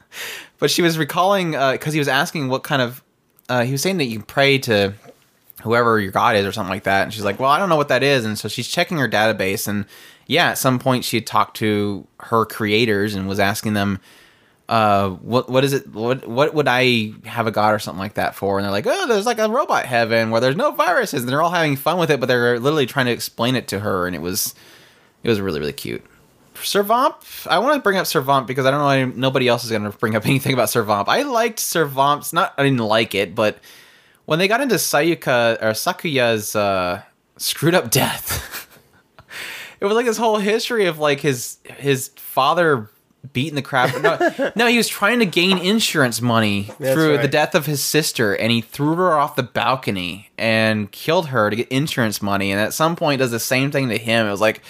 [0.58, 3.02] but she was recalling because he was asking what kind of
[3.48, 4.92] uh, he was saying that you pray to
[5.62, 7.74] whoever your god is or something like that and she's like well i don't know
[7.74, 9.86] what that is and so she's checking her database and
[10.28, 13.98] yeah at some point she had talked to her creators and was asking them
[14.68, 18.14] uh what what is it what what would i have a god or something like
[18.14, 18.58] that for?
[18.58, 21.42] And they're like oh there's like a robot heaven where there's no viruses and they're
[21.42, 24.14] all having fun with it but they're literally trying to explain it to her and
[24.14, 24.54] it was
[25.22, 26.04] it was really really cute.
[26.62, 29.70] Servamp, I want to bring up Servamp because I don't know any- nobody else is
[29.70, 31.04] going to bring up anything about Servamp.
[31.08, 33.58] I liked Servamp's, not I didn't like it, but
[34.24, 37.02] when they got into Sayuka or Sakuya's uh,
[37.36, 38.68] screwed up death,
[39.80, 42.90] it was like this whole history of like his his father
[43.32, 44.00] beating the crap.
[44.00, 47.82] No, no, he was trying to gain insurance money That's through the death of his
[47.82, 52.52] sister, and he threw her off the balcony and killed her to get insurance money.
[52.52, 54.26] And at some point, does the same thing to him.
[54.26, 54.62] It was like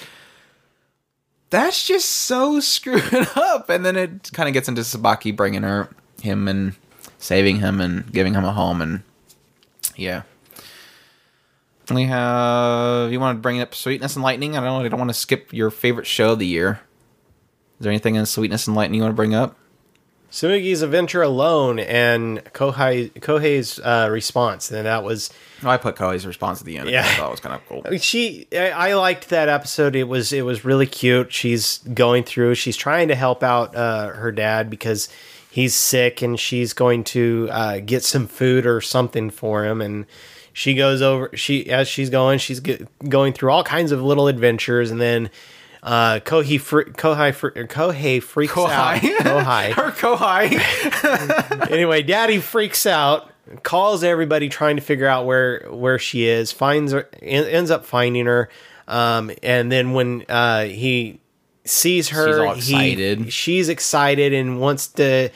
[1.50, 3.68] that's just so screwed up.
[3.68, 5.88] And then it kind of gets into Tsubaki bringing her
[6.22, 6.74] him and
[7.18, 9.02] saving him and giving him a home and
[9.96, 10.22] yeah.
[11.90, 14.56] We have you want to bring up Sweetness and Lightning?
[14.56, 14.84] I don't.
[14.84, 16.80] I don't want to skip your favorite show of the year.
[17.78, 19.56] Is there anything in Sweetness and Lightning you want to bring up?
[20.30, 25.30] Sumugi's adventure alone and Kohei Kohei's uh, response and that was
[25.62, 26.90] Oh, I put Kohei's response at the end.
[26.90, 27.00] Yeah.
[27.00, 27.98] I thought it was kind of cool.
[27.98, 32.56] she I, I liked that episode it was it was really cute she's going through
[32.56, 35.08] she's trying to help out uh, her dad because
[35.50, 40.04] he's sick and she's going to uh, get some food or something for him and
[40.52, 44.28] she goes over she as she's going she's get, going through all kinds of little
[44.28, 45.30] adventures and then
[45.82, 49.00] uh, Kohei fr- Kohei fr- Kohei freaks out.
[49.00, 49.72] Kohei.
[49.74, 51.70] Her Kohai.
[51.70, 53.30] anyway, Daddy freaks out,
[53.62, 57.84] calls everybody trying to figure out where where she is, finds her, en- ends up
[57.86, 58.48] finding her,
[58.86, 61.20] um, and then when uh, he
[61.64, 65.30] sees her, She's he- she's excited and wants to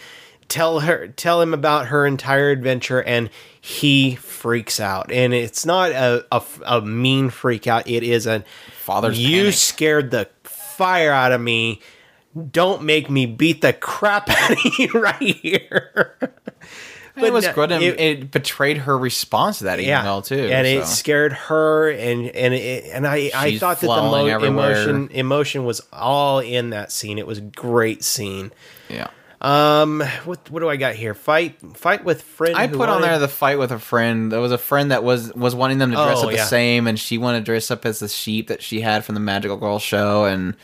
[0.52, 5.10] tell her tell him about her entire adventure, and he freaks out.
[5.10, 9.54] And it's not a a, a mean freak out; it is a Father's you panic.
[9.54, 11.80] scared the fire out of me.
[12.50, 16.14] Don't make me beat the crap out of you right here.
[17.16, 17.72] it was no, good.
[17.72, 20.48] And it- it, betrayed her response to that email too.
[20.50, 25.08] and it scared her, and and it, and I I thought that the mo- emotion
[25.12, 27.18] emotion was all in that scene.
[27.18, 28.52] It was a great scene.
[28.90, 29.08] yeah.
[29.42, 31.14] Um, what what do I got here?
[31.14, 32.56] Fight fight with friend.
[32.56, 34.30] I put on there the fight with a friend.
[34.30, 36.44] There was a friend that was was wanting them to dress Oh, up the yeah.
[36.44, 39.20] same, and she wanted to dress up as the sheep that she had from the
[39.20, 40.54] Magical Girl show, and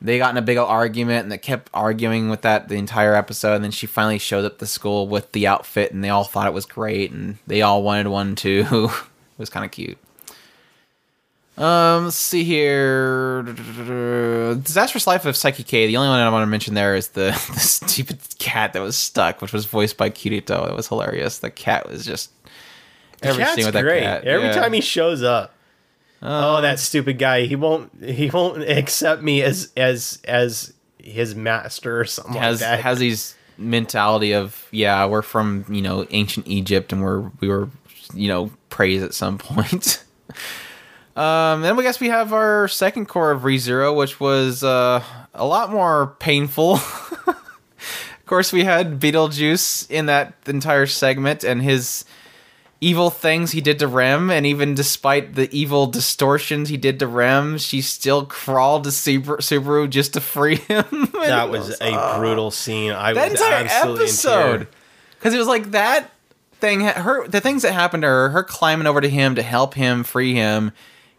[0.00, 3.14] they got in a big old argument and they kept arguing with that the entire
[3.14, 6.24] episode and then she finally showed up to school with the outfit and they all
[6.24, 9.96] thought it was great and they all wanted one too it was kind of cute
[11.58, 13.42] um let's see here
[14.62, 17.30] disastrous life of Saiki K the only one i want to mention there is the,
[17.54, 21.50] the stupid cat that was stuck which was voiced by kirito it was hilarious the
[21.50, 22.30] cat was just
[23.22, 24.02] Every Cat's great.
[24.02, 24.52] Every yeah.
[24.52, 25.54] time he shows up,
[26.22, 27.42] oh, that stupid guy.
[27.46, 27.92] He won't.
[28.02, 32.80] He won't accept me as as as his master or something has, like that.
[32.80, 37.68] Has these mentality of yeah, we're from you know ancient Egypt and we're we were
[38.14, 40.02] you know praised at some point.
[41.16, 45.02] Um, then we guess we have our second cour of ReZero, which was uh,
[45.34, 46.74] a lot more painful.
[47.26, 52.04] of course, we had Beetlejuice in that entire segment and his
[52.82, 57.06] evil things he did to Rem, and even despite the evil distortions he did to
[57.06, 60.84] Rem, she still crawled to Subaru just to free him.
[61.14, 62.92] that was, was, a uh, brutal scene.
[62.92, 64.68] I that was entire episode
[65.18, 66.10] because it was like that
[66.54, 66.80] thing.
[66.80, 70.04] Her the things that happened to her, her climbing over to him to help him
[70.04, 70.72] free him.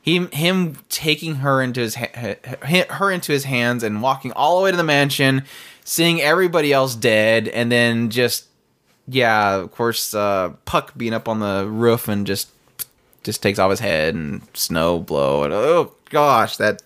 [0.08, 4.72] Him, him taking her into his her into his hands and walking all the way
[4.72, 5.44] to the mansion,
[5.84, 8.46] seeing everybody else dead, and then just
[9.06, 12.50] yeah, of course, uh, Puck being up on the roof and just
[13.24, 16.82] just takes off his head and snow blow and oh gosh, that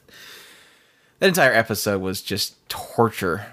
[1.19, 3.45] that entire episode was just torture.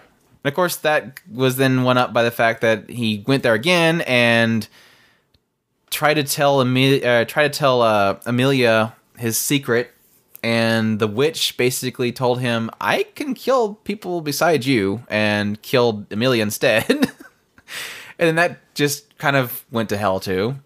[0.45, 3.53] And of course, that was then one up by the fact that he went there
[3.53, 4.67] again and
[5.91, 9.93] tried to tell Emilia, uh, try to tell uh, Emilia his secret,
[10.43, 16.43] and the witch basically told him, "I can kill people besides you," and killed Emilia
[16.43, 16.87] instead.
[16.89, 17.11] and
[18.19, 20.57] then that just kind of went to hell too.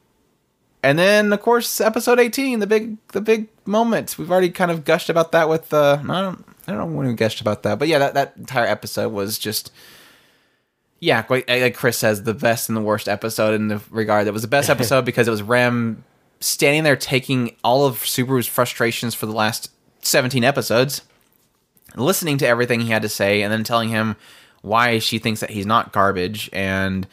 [0.83, 4.17] And then, of course, episode eighteen, the big, the big moment.
[4.19, 5.73] We've already kind of gushed about that with.
[5.73, 8.35] Uh, I don't, I don't know when we gushed about that, but yeah, that that
[8.37, 9.73] entire episode was just.
[11.01, 14.29] Yeah, like Chris says, the best and the worst episode in the regard.
[14.29, 16.05] It was the best episode because it was Rem
[16.43, 19.71] standing there taking all of Subaru's frustrations for the last
[20.03, 21.03] 17 episodes,
[21.97, 24.17] listening to everything he had to say, and then telling him
[24.63, 27.07] why she thinks that he's not garbage and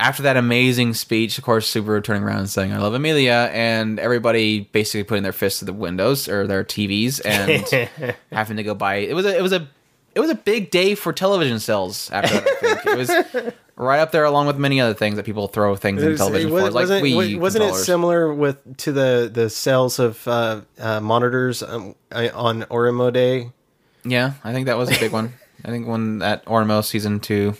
[0.00, 3.98] after that amazing speech, of course, Subaru turning around and saying, I love Emilia, and
[3.98, 8.74] everybody basically putting their fists to the windows or their TVs and having to go
[8.74, 9.68] buy it was a it was a
[10.14, 12.86] it was a big day for television sales after that, I think.
[12.86, 16.16] it was right up there along with many other things that people throw things in
[16.16, 16.70] television was, for.
[16.70, 21.62] Like wasn't, Wii wasn't it similar with to the the sales of uh, uh, monitors
[21.62, 23.50] um, on Oreimo Day?
[24.04, 25.32] Yeah, I think that was a big one.
[25.64, 27.56] I think when that Oreimo season two,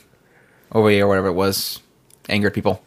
[0.72, 1.80] OVA or whatever it was,
[2.28, 2.82] angered people.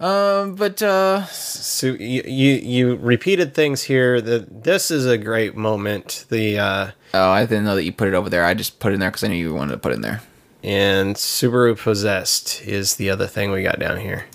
[0.00, 4.20] Um, but uh, so you, you you repeated things here.
[4.20, 6.24] That this is a great moment.
[6.28, 8.44] The uh, oh, I didn't know that you put it over there.
[8.44, 10.02] I just put it in there because I knew you wanted to put it in
[10.02, 10.22] there.
[10.62, 14.26] And Subaru possessed is the other thing we got down here.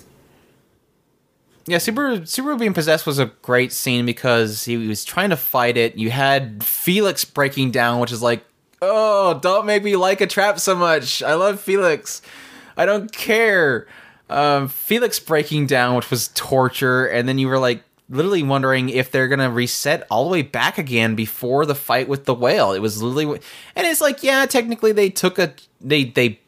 [1.66, 5.76] Yeah, Subaru Subaru being possessed was a great scene because he was trying to fight
[5.76, 5.96] it.
[5.96, 8.44] You had Felix breaking down, which is like,
[8.80, 11.22] oh, don't make me like a trap so much.
[11.22, 12.22] I love Felix.
[12.76, 13.86] I don't care.
[14.30, 19.10] Um, Felix breaking down, which was torture, and then you were like literally wondering if
[19.10, 22.72] they're gonna reset all the way back again before the fight with the whale.
[22.72, 23.40] It was literally,
[23.76, 26.40] and it's like, yeah, technically they took a they they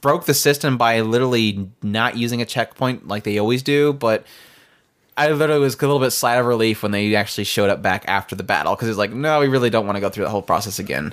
[0.00, 4.24] broke the system by literally not using a checkpoint like they always do, but.
[5.16, 8.04] I literally was a little bit sad of relief when they actually showed up back
[8.08, 10.30] after the battle because it's like, no, we really don't want to go through the
[10.30, 11.12] whole process again.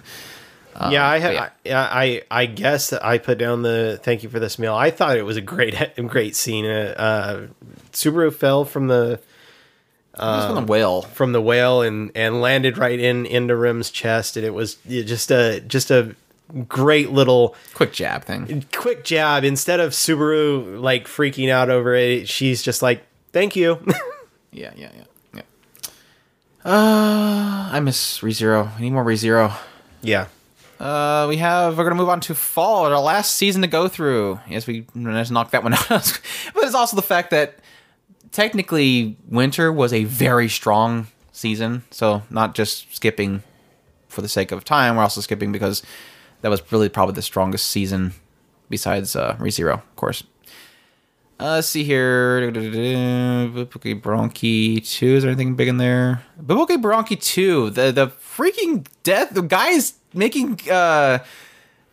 [0.80, 1.82] Um, yeah, I, ha- yeah.
[1.92, 4.76] I, I I guess I put down the thank you for this meal.
[4.76, 5.76] I thought it was a great
[6.08, 6.66] great scene.
[6.66, 7.48] Uh, uh,
[7.92, 9.20] Subaru fell from the
[10.18, 14.38] uh, from the whale from the whale and and landed right in into Rem's chest,
[14.38, 16.16] and it was just a just a
[16.68, 18.66] great little quick jab thing.
[18.74, 19.44] Quick jab.
[19.44, 23.80] Instead of Subaru like freaking out over it, she's just like, "Thank you."
[24.52, 25.04] yeah, yeah, yeah,
[25.34, 25.42] yeah.
[26.66, 28.76] Uh, I miss ReZero.
[28.76, 29.54] I need more ReZero.
[30.02, 30.28] Yeah.
[30.80, 34.40] Uh, we have we're gonna move on to fall, our last season to go through.
[34.48, 35.90] Yes, we just knocked that one out.
[36.54, 37.58] but it's also the fact that
[38.32, 41.84] technically winter was a very strong season.
[41.92, 43.44] So not just skipping
[44.08, 45.84] for the sake of time, we're also skipping because
[46.42, 48.14] that was really probably the strongest season
[48.70, 50.24] besides uh, ReZero, of course.
[51.40, 52.52] Uh, let's see here.
[52.52, 55.06] Bubuki Buranki 2.
[55.06, 56.24] Is there anything big in there?
[56.42, 57.70] Bubuki Buranki 2.
[57.70, 59.36] The the freaking death.
[59.36, 61.20] The guy's making uh,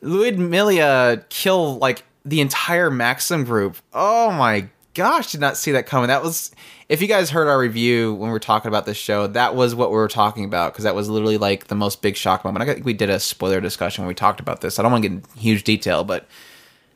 [0.00, 3.76] Ludmilla kill like the entire Maxim group.
[3.92, 6.08] Oh my gosh, did not see that coming.
[6.08, 6.52] That was,
[6.88, 9.74] if you guys heard our review when we were talking about this show, that was
[9.74, 12.62] what we were talking about because that was literally like the most big shock moment.
[12.62, 14.78] I think we did a spoiler discussion when we talked about this.
[14.78, 16.26] I don't want to get in huge detail, but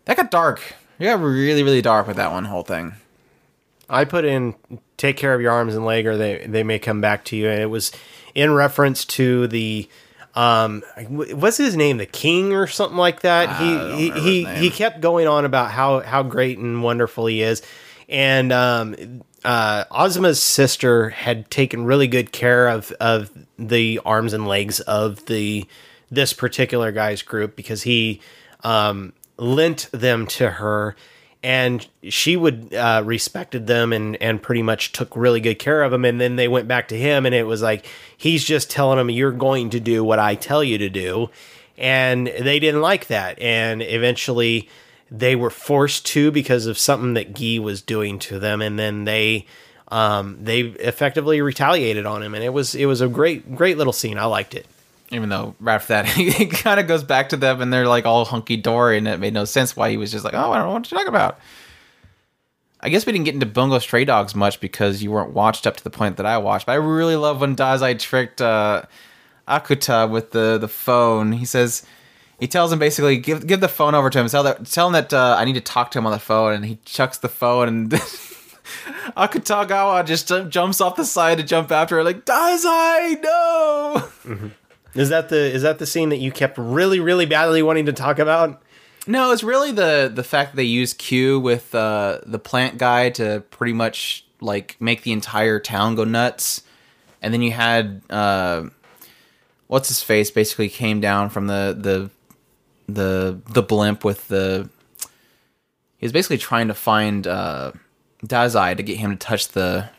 [0.04, 0.74] that got dark.
[0.98, 2.94] It got really, really dark with that one whole thing.
[3.90, 4.54] I put in
[4.96, 7.48] take care of your arms and leg or they they may come back to you
[7.48, 7.90] and it was
[8.34, 9.88] in reference to the
[10.34, 14.70] um what's his name the king or something like that I he he he, he
[14.70, 17.62] kept going on about how how great and wonderful he is
[18.08, 24.46] and um uh Azuma's sister had taken really good care of of the arms and
[24.46, 25.66] legs of the
[26.10, 28.20] this particular guy's group because he
[28.64, 30.96] um lent them to her.
[31.40, 35.92] And she would uh, respected them and and pretty much took really good care of
[35.92, 37.86] them and then they went back to him and it was like
[38.16, 41.30] he's just telling them you're going to do what I tell you to do.
[41.76, 43.40] And they didn't like that.
[43.40, 44.68] And eventually
[45.10, 49.04] they were forced to because of something that Guy was doing to them and then
[49.04, 49.46] they
[49.90, 53.92] um, they effectively retaliated on him and it was it was a great great little
[53.92, 54.66] scene I liked it
[55.10, 58.04] Even though right after that, it kind of goes back to them and they're like
[58.04, 60.58] all hunky dory, and it made no sense why he was just like, oh, I
[60.58, 61.38] don't know what you're talking about.
[62.80, 65.76] I guess we didn't get into Bungo Stray Dogs much because you weren't watched up
[65.78, 66.66] to the point that I watched.
[66.66, 68.82] But I really love when Dazai tricked uh,
[69.48, 71.32] Akuta with the, the phone.
[71.32, 71.84] He says,
[72.38, 74.28] he tells him basically, give give the phone over to him.
[74.28, 76.54] Tell that tell him that uh, I need to talk to him on the phone,
[76.54, 77.90] and he chucks the phone, and
[79.16, 84.08] Akutagawa just jumps off the side to jump after her, like Dazai, no.
[84.94, 87.92] is that the is that the scene that you kept really really badly wanting to
[87.92, 88.62] talk about
[89.06, 93.10] No, it's really the the fact that they use Q with uh, the plant guy
[93.10, 96.62] to pretty much like make the entire town go nuts,
[97.20, 98.64] and then you had uh,
[99.66, 102.10] what's his face basically came down from the the
[102.88, 104.68] the the blimp with the
[105.98, 107.72] he was basically trying to find uh,
[108.24, 109.90] Dazai to get him to touch the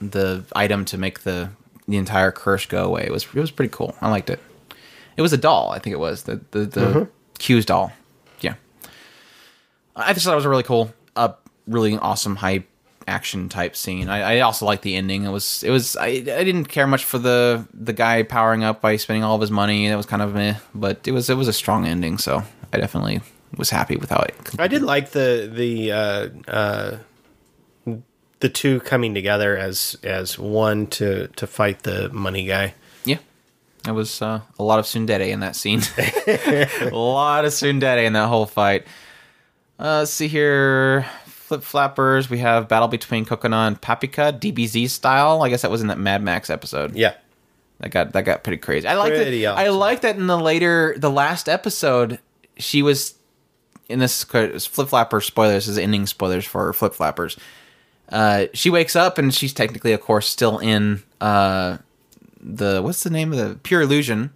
[0.00, 1.50] the item to make the
[1.88, 3.04] the entire curse go away.
[3.06, 3.94] It was it was pretty cool.
[4.00, 4.40] I liked it.
[5.16, 7.08] It was a doll, I think it was the the, the
[7.38, 7.92] Q's doll.
[8.40, 8.54] Yeah,
[9.94, 11.32] I just thought it was a really cool, uh,
[11.66, 12.64] really awesome high
[13.06, 14.08] action type scene.
[14.08, 15.24] I, I also liked the ending.
[15.24, 18.80] It was it was I, I didn't care much for the the guy powering up
[18.80, 19.88] by spending all of his money.
[19.88, 22.18] That was kind of meh, but it was it was a strong ending.
[22.18, 22.42] So
[22.72, 23.20] I definitely
[23.56, 24.34] was happy with how it.
[24.58, 26.98] I did like the the uh, uh,
[28.40, 32.74] the two coming together as as one to to fight the money guy.
[33.04, 33.18] Yeah.
[33.84, 35.80] There was uh, a lot of tsundere in that scene.
[35.98, 38.86] a lot of tsundere in that whole fight.
[39.78, 41.06] Uh, let's see here.
[41.46, 42.28] Flip Flappers.
[42.28, 45.42] We have battle between Kokona and Papika, DBZ style.
[45.42, 46.96] I guess that was in that Mad Max episode.
[46.96, 47.14] Yeah,
[47.78, 48.88] That got that got pretty crazy.
[48.88, 49.32] I like that.
[49.56, 52.18] I like that in the later, the last episode,
[52.56, 53.14] she was
[53.88, 55.66] in this Flip Flapper spoilers.
[55.66, 57.36] This is ending spoilers for Flip Flappers.
[58.08, 61.78] Uh, she wakes up and she's technically, of course, still in uh,
[62.40, 64.32] the what's the name of the Pure Illusion,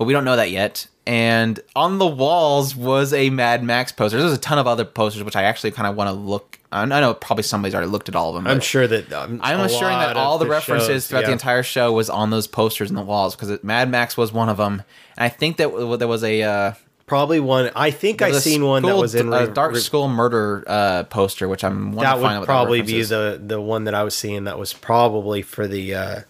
[0.00, 0.86] but we don't know that yet.
[1.06, 4.18] And on the walls was a Mad Max poster.
[4.18, 6.58] There's a ton of other posters, which I actually kind of want to look.
[6.72, 8.50] I know probably somebody's already looked at all of them.
[8.50, 11.62] I'm sure that um, I'm assuring that all of the references shows- throughout the entire
[11.62, 14.82] show was on those posters in the walls because Mad Max was one of them,
[15.18, 16.72] and I think that w- there was a uh,
[17.06, 17.70] probably one.
[17.76, 21.46] I think I seen one that was in a re- Dark School Murder uh, poster,
[21.46, 24.02] which I'm That to find out would probably that be the the one that I
[24.02, 24.44] was seeing.
[24.44, 26.20] That was probably for the uh,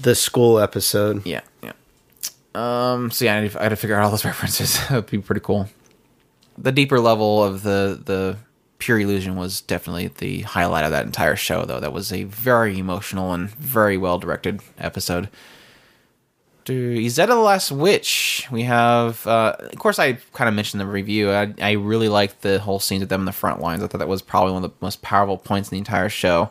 [0.00, 1.26] the school episode.
[1.26, 1.40] yeah yeah.
[2.54, 3.10] Um.
[3.10, 4.78] So yeah, I had to figure out all those references.
[4.88, 5.68] that would be pretty cool.
[6.58, 8.36] The deeper level of the the
[8.78, 11.80] pure illusion was definitely the highlight of that entire show, though.
[11.80, 15.28] That was a very emotional and very well directed episode.
[16.64, 18.46] to Izetta the Last Witch.
[18.50, 21.30] We have, uh, of course, I kind of mentioned the review.
[21.30, 23.82] I, I really liked the whole scene with them in the front lines.
[23.82, 26.50] I thought that was probably one of the most powerful points in the entire show.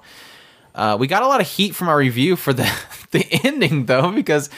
[0.76, 2.72] Uh, we got a lot of heat from our review for the
[3.12, 4.50] the ending though, because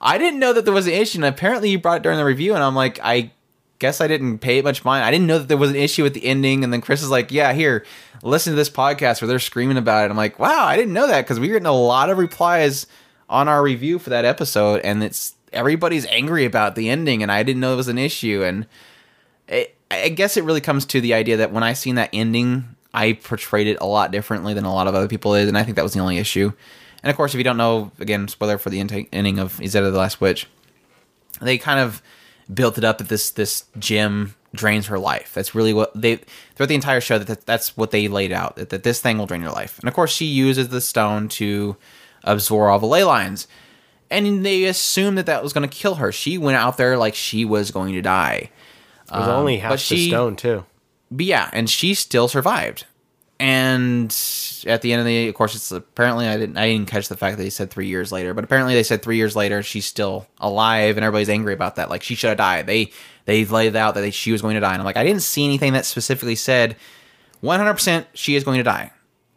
[0.00, 2.24] I didn't know that there was an issue, and apparently you brought it during the
[2.24, 3.32] review, and I'm like, I
[3.78, 5.04] guess I didn't pay it much mind.
[5.04, 7.10] I didn't know that there was an issue with the ending, and then Chris is
[7.10, 7.84] like, "Yeah, here,
[8.22, 11.06] listen to this podcast where they're screaming about it." I'm like, "Wow, I didn't know
[11.06, 12.86] that," because we were getting a lot of replies
[13.28, 17.42] on our review for that episode, and it's everybody's angry about the ending, and I
[17.42, 18.66] didn't know it was an issue, and
[19.48, 22.76] it, I guess it really comes to the idea that when I seen that ending,
[22.94, 25.62] I portrayed it a lot differently than a lot of other people did, and I
[25.62, 26.52] think that was the only issue.
[27.02, 29.98] And of course, if you don't know, again, spoiler for the ending of Izetta the
[29.98, 30.46] Last Witch,
[31.40, 32.02] they kind of
[32.52, 35.32] built it up that this this gem drains her life.
[35.34, 36.16] That's really what they
[36.54, 37.18] throughout the entire show.
[37.18, 38.56] That, that that's what they laid out.
[38.56, 39.78] That, that this thing will drain your life.
[39.78, 41.76] And of course, she uses the stone to
[42.24, 43.46] absorb all the ley lines.
[44.10, 46.10] And they assumed that that was going to kill her.
[46.10, 48.50] She went out there like she was going to die.
[49.06, 50.64] It was only um, half but the she- stone too.
[51.12, 52.86] But yeah, and she still survived.
[53.40, 54.14] And
[54.66, 57.16] at the end of the, of course, it's apparently I didn't I didn't catch the
[57.16, 59.86] fact that he said three years later, but apparently they said three years later she's
[59.86, 61.88] still alive, and everybody's angry about that.
[61.88, 62.66] Like she should have died.
[62.66, 62.92] They
[63.24, 65.22] they laid out that they, she was going to die, and I'm like, I didn't
[65.22, 66.76] see anything that specifically said
[67.40, 68.92] 100 percent she is going to die.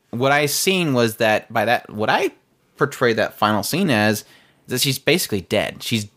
[0.10, 2.32] What I seen was that by that what I
[2.76, 4.26] portrayed that final scene as is
[4.68, 5.82] that she's basically dead.
[5.82, 6.10] She's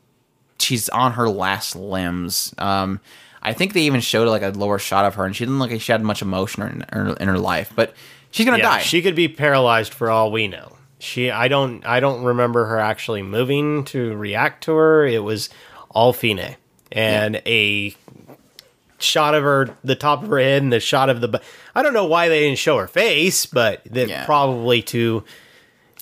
[0.58, 2.52] she's on her last limbs.
[2.58, 2.98] Um,
[3.46, 5.70] I think they even showed like a lower shot of her, and she didn't look
[5.70, 7.72] like she had much emotion in her, in her life.
[7.74, 7.94] But
[8.30, 8.80] she's gonna Yeah, die.
[8.80, 10.76] she could be paralyzed for all we know.
[10.98, 15.06] She, I don't, I don't remember her actually moving to react to her.
[15.06, 15.48] It was
[15.90, 16.56] all Fine
[16.92, 17.94] and a
[18.98, 21.40] shot of her, the top of her head, and the shot of the.
[21.74, 24.24] I don't know why they didn't show her face, but that Yeah.
[24.24, 25.22] probably to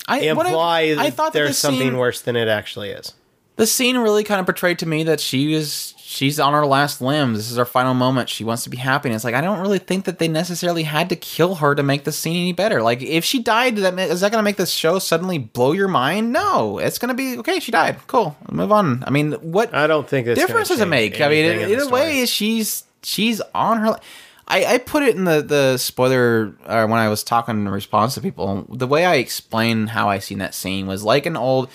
[0.07, 3.13] I, what I- imply I, that thought there's something scene, worse than it actually is.
[3.57, 7.01] The scene really kind of portrayed to me that she is she's on her last
[7.01, 7.37] limbs.
[7.37, 8.29] This is her final moment.
[8.29, 9.09] She wants to be happy.
[9.09, 11.83] And it's like I don't really think that they necessarily had to kill her to
[11.83, 12.81] make the scene any better.
[12.81, 15.87] Like if she died, that is that going to make this show suddenly blow your
[15.87, 16.31] mind?
[16.31, 17.59] No, it's going to be okay.
[17.59, 17.97] She died.
[18.07, 18.35] Cool.
[18.51, 19.03] Move on.
[19.05, 21.19] I mean, what I don't think difference does it make?
[21.21, 23.99] I mean, either way, she's she's on her.
[24.47, 28.13] I, I put it in the the spoiler uh, when I was talking in response
[28.15, 28.67] to people.
[28.69, 31.69] The way I explained how I seen that scene was like an old.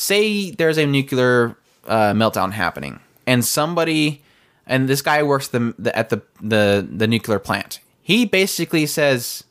[0.00, 4.22] Say there's a nuclear uh, meltdown happening, and somebody,
[4.66, 7.80] and this guy works the, the at the the the nuclear plant.
[8.00, 9.44] He basically says,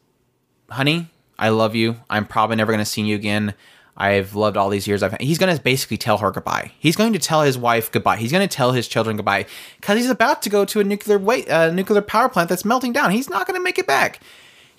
[0.71, 1.97] "Honey, I love you.
[2.09, 3.53] I'm probably never going to see you again.
[3.95, 5.03] I've loved all these years.
[5.03, 6.71] I've, he's going to basically tell her goodbye.
[6.80, 8.17] He's going to tell his wife goodbye.
[8.17, 9.45] He's going to tell his children goodbye
[9.80, 12.91] because he's about to go to a nuclear wait, uh, nuclear power plant that's melting
[12.91, 13.11] down.
[13.11, 14.19] He's not going to make it back.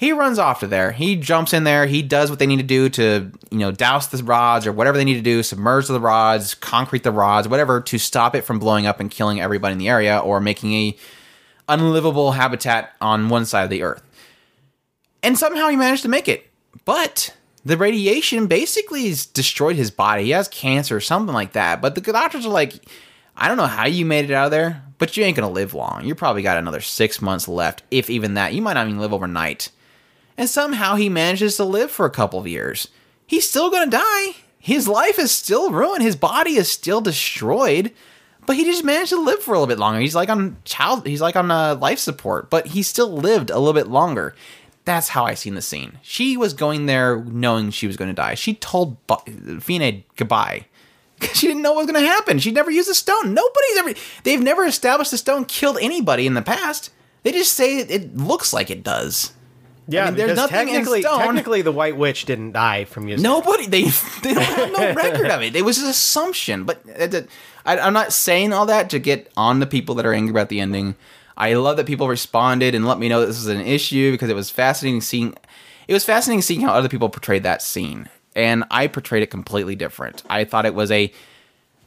[0.01, 0.93] He runs off to there.
[0.93, 1.85] He jumps in there.
[1.85, 4.97] He does what they need to do to, you know, douse the rods or whatever
[4.97, 8.59] they need to do, submerge the rods, concrete the rods, whatever, to stop it from
[8.59, 10.97] blowing up and killing everybody in the area or making a
[11.68, 14.02] unlivable habitat on one side of the earth
[15.22, 16.47] and somehow he managed to make it.
[16.85, 20.24] But the radiation basically has destroyed his body.
[20.24, 21.81] He has cancer or something like that.
[21.81, 22.74] But the doctors are like,
[23.36, 25.74] I don't know how you made it out of there, but you ain't gonna live
[25.74, 26.05] long.
[26.05, 28.55] You probably got another six months left, if even that.
[28.55, 29.70] You might not even live overnight.
[30.40, 32.88] And somehow he manages to live for a couple of years.
[33.26, 34.36] He's still gonna die.
[34.58, 36.02] His life is still ruined.
[36.02, 37.92] His body is still destroyed.
[38.46, 40.00] But he just managed to live for a little bit longer.
[40.00, 41.06] He's like on child.
[41.06, 44.34] He's like on uh, life support, but he still lived a little bit longer.
[44.86, 45.98] That's how I seen the scene.
[46.00, 48.34] She was going there knowing she was going to die.
[48.34, 50.64] She told Bu- Fine goodbye
[51.18, 52.38] because she didn't know what was going to happen.
[52.38, 53.34] She'd never used a stone.
[53.34, 53.94] Nobody's ever.
[54.22, 56.88] They've never established a stone killed anybody in the past.
[57.24, 59.34] They just say it looks like it does.
[59.90, 61.18] Yeah, I mean, there's nothing in technically, stone.
[61.18, 63.22] technically, the White Witch didn't die from using.
[63.22, 63.66] Nobody.
[63.66, 63.82] They
[64.22, 65.56] they don't have no record of it.
[65.56, 66.64] It was an assumption.
[66.64, 67.28] But it,
[67.66, 70.48] I, I'm not saying all that to get on the people that are angry about
[70.48, 70.94] the ending.
[71.36, 74.28] I love that people responded and let me know that this was an issue because
[74.30, 75.34] it was fascinating seeing.
[75.88, 79.74] It was fascinating seeing how other people portrayed that scene, and I portrayed it completely
[79.74, 80.22] different.
[80.30, 81.12] I thought it was a.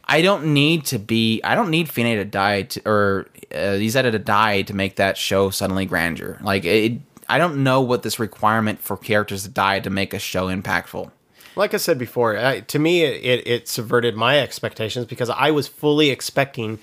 [0.06, 1.42] I don't need to be.
[1.44, 5.18] I don't need Fine to die to, or uh, Izetta to die to make that
[5.18, 6.38] show suddenly grandeur.
[6.42, 7.00] Like it.
[7.28, 11.12] I don't know what this requirement for characters to die to make a show impactful.
[11.56, 15.68] Like I said before, I, to me, it, it subverted my expectations because I was
[15.68, 16.80] fully expecting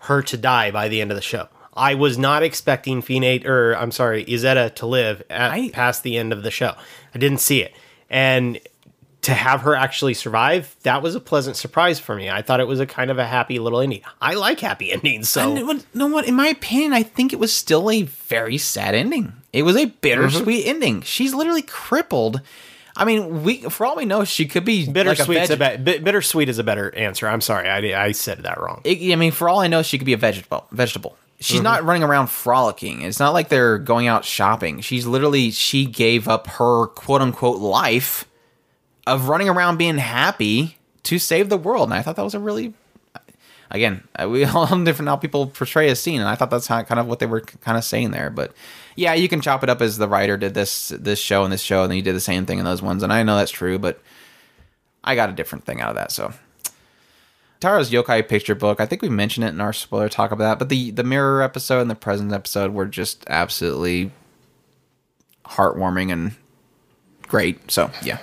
[0.00, 1.48] her to die by the end of the show.
[1.74, 6.16] I was not expecting Fine, or I'm sorry, Izetta to live at, I- past the
[6.16, 6.74] end of the show.
[7.14, 7.74] I didn't see it.
[8.08, 8.58] And
[9.26, 12.28] to have her actually survive, that was a pleasant surprise for me.
[12.30, 14.02] I thought it was a kind of a happy little ending.
[14.20, 16.26] I like happy endings, so And what- no, what?
[16.26, 19.32] In my opinion, I think it was still a very sad ending.
[19.52, 20.68] It was a bittersweet Mm-hmm.
[20.70, 21.02] ending.
[21.02, 22.40] She's literally crippled.
[22.98, 25.98] I mean, we for all we know, she could be bittersweet's like a, a, be-
[25.98, 27.28] bittersweet is a better answer.
[27.28, 28.80] I'm sorry, I, I said that wrong.
[28.86, 30.66] I I mean, for all I know, she could be a vegetable.
[30.72, 31.16] Vegetable.
[31.38, 33.02] She's not running around frolicking.
[33.02, 34.80] It's not like they're going out shopping.
[34.80, 38.24] She's literally she gave up her quote unquote life
[39.06, 41.88] of running around being happy to save the world.
[41.88, 42.74] And I thought that was a really
[43.70, 46.82] again, we all have different how people portray a scene, and I thought that's how,
[46.82, 48.30] kind of what they were kind of saying there.
[48.30, 48.52] But
[48.94, 51.62] yeah, you can chop it up as the writer did this this show and this
[51.62, 53.50] show, and then he did the same thing in those ones, and I know that's
[53.50, 54.00] true, but
[55.04, 56.12] I got a different thing out of that.
[56.12, 56.32] So
[57.60, 60.58] Taro's yokai picture book, I think we mentioned it in our spoiler talk about that,
[60.58, 64.10] but the the mirror episode and the present episode were just absolutely
[65.44, 66.34] heartwarming and
[67.22, 67.70] great.
[67.70, 68.18] So yeah.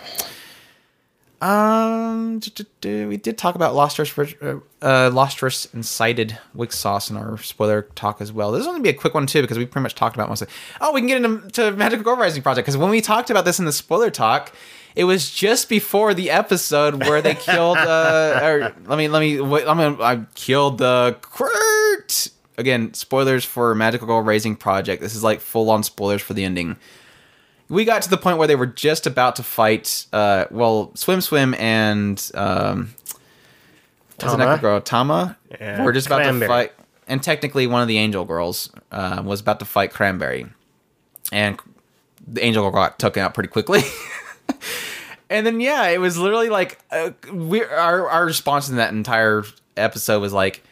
[1.43, 2.39] Um,
[2.83, 8.31] we did talk about Lostorage, uh, uh, Lostorage incited WIXOSS in our spoiler talk as
[8.31, 8.53] well.
[8.53, 10.29] This is going to be a quick one too because we pretty much talked about
[10.29, 10.53] most of it.
[10.79, 13.43] Oh, we can get into to Magical Girl Raising Project because when we talked about
[13.43, 14.53] this in the spoiler talk,
[14.95, 17.77] it was just before the episode where they killed.
[17.77, 19.67] Uh, or let me let me wait.
[19.67, 22.93] I'm gonna I killed the Kurt again.
[22.93, 25.01] Spoilers for Magical Girl Raising Project.
[25.01, 26.77] This is like full on spoilers for the ending
[27.73, 30.05] we got to the point where they were just about to fight.
[30.13, 32.93] Uh, well, Swim Swim and um,
[34.17, 34.45] what's the Tama?
[34.45, 34.81] next girl?
[34.81, 35.37] Tama.
[35.59, 36.47] Yeah, were just about Cranberry.
[36.47, 36.71] to fight,
[37.07, 40.45] and technically one of the Angel Girls uh, was about to fight Cranberry,
[41.31, 41.59] and
[42.27, 43.81] the Angel Girl got taken out pretty quickly.
[45.29, 49.43] and then yeah, it was literally like uh, we our our response in that entire
[49.75, 50.63] episode was like,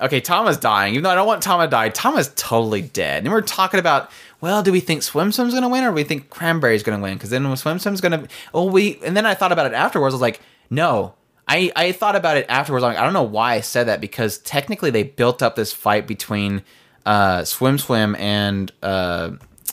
[0.00, 0.94] okay, Tama's dying.
[0.94, 3.24] Even though I don't want Tama to die, Tama's totally dead.
[3.24, 4.10] And we're talking about,
[4.40, 7.14] well, do we think Swim Swim's gonna win or do we think Cranberry's gonna win?
[7.14, 10.14] Because then Swim Swim's gonna, oh we, and then I thought about it afterwards.
[10.14, 10.40] I was like,
[10.70, 11.14] no.
[11.48, 12.84] I, I thought about it afterwards.
[12.84, 15.72] I'm like, I don't know why I said that because technically they built up this
[15.72, 16.62] fight between
[17.04, 19.32] uh, Swim Swim and uh,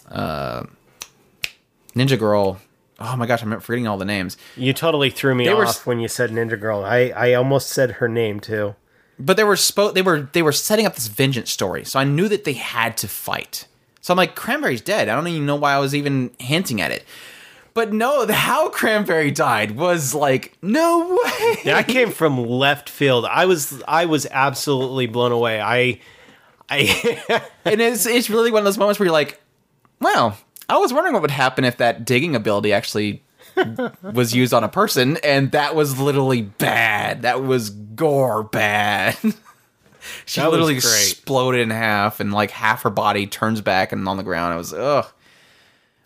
[0.10, 0.64] uh,
[1.96, 2.60] Ninja Girl.
[3.00, 4.38] Oh my gosh, I'm forgetting all the names.
[4.56, 6.84] You totally threw me They off were when you said Ninja Girl.
[6.84, 8.76] I, I almost said her name too.
[9.20, 12.04] but they were spo- they were they were setting up this vengeance story so i
[12.04, 13.66] knew that they had to fight
[14.08, 15.10] so i'm like cranberry's dead.
[15.10, 17.04] I don't even know why i was even hinting at it.
[17.74, 21.58] But no the how cranberry died was like no way.
[21.66, 23.26] That came from left field.
[23.26, 25.60] I was I was absolutely blown away.
[25.60, 26.00] I
[26.70, 29.42] I and it's it's really one of those moments where you're like
[30.00, 30.38] well
[30.70, 33.26] i was wondering what would happen if that digging ability actually
[34.14, 37.24] was used on a person and that was literally bad.
[37.24, 39.18] That was gore bad
[40.26, 44.18] she That literally exploded in half and like half her body turns back and on
[44.18, 45.06] the ground I was ugh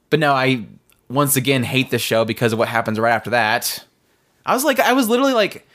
[0.09, 0.65] but no i
[1.09, 3.83] once again hate the show because of what happens right after that
[4.45, 5.67] i was like i was literally like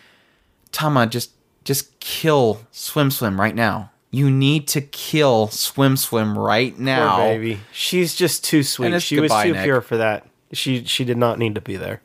[0.72, 1.30] tama just
[1.64, 7.26] just kill swim swim right now you need to kill swim swim right now Poor
[7.34, 7.60] baby.
[7.72, 9.02] She's just too sweet.
[9.02, 9.64] She was too Nick.
[9.64, 10.26] pure for that.
[10.52, 12.00] She she did not need to be there.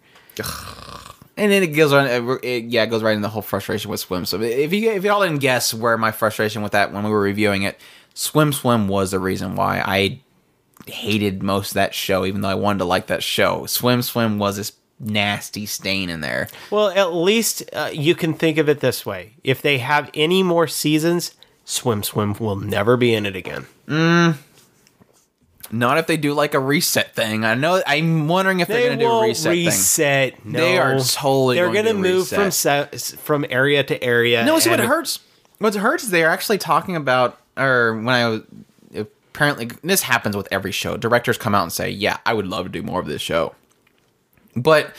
[1.41, 2.07] And then it goes on.
[2.07, 4.25] It, it- yeah, it goes right in the whole frustration with Swim.
[4.25, 7.19] So if you if y'all didn't guess where my frustration with that when we were
[7.21, 7.79] reviewing it,
[8.13, 10.19] Swim Swim was the reason why I
[10.87, 13.65] hated most of that show, even though I wanted to like that show.
[13.65, 16.47] Swim Swim was this nasty stain in there.
[16.69, 20.43] Well, at least uh, you can think of it this way: if they have any
[20.43, 21.33] more seasons,
[21.65, 23.65] Swim Swim will never be in it again.
[25.71, 27.45] Not if they do like a reset thing.
[27.45, 27.81] I know.
[27.87, 29.65] I'm wondering if they're They going to do a won't reset, thing.
[29.65, 30.45] reset.
[30.45, 30.59] No.
[30.59, 32.89] They are totally They're going to gonna do a move from se-
[33.21, 34.43] from area to area.
[34.45, 35.19] No, see what hurts.
[35.59, 38.41] What hurts is they are actually talking about, or when I was
[39.33, 40.97] apparently this happens with every show.
[40.97, 43.55] Directors come out and say, "Yeah, I would love to do more of this show,"
[44.55, 44.93] but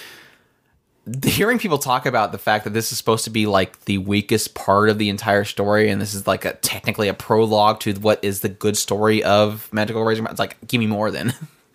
[1.24, 4.54] hearing people talk about the fact that this is supposed to be like the weakest
[4.54, 8.22] part of the entire story, and this is like a technically a prologue to what
[8.22, 10.24] is the good story of Magical Razor.
[10.30, 11.34] It's like, give me more then.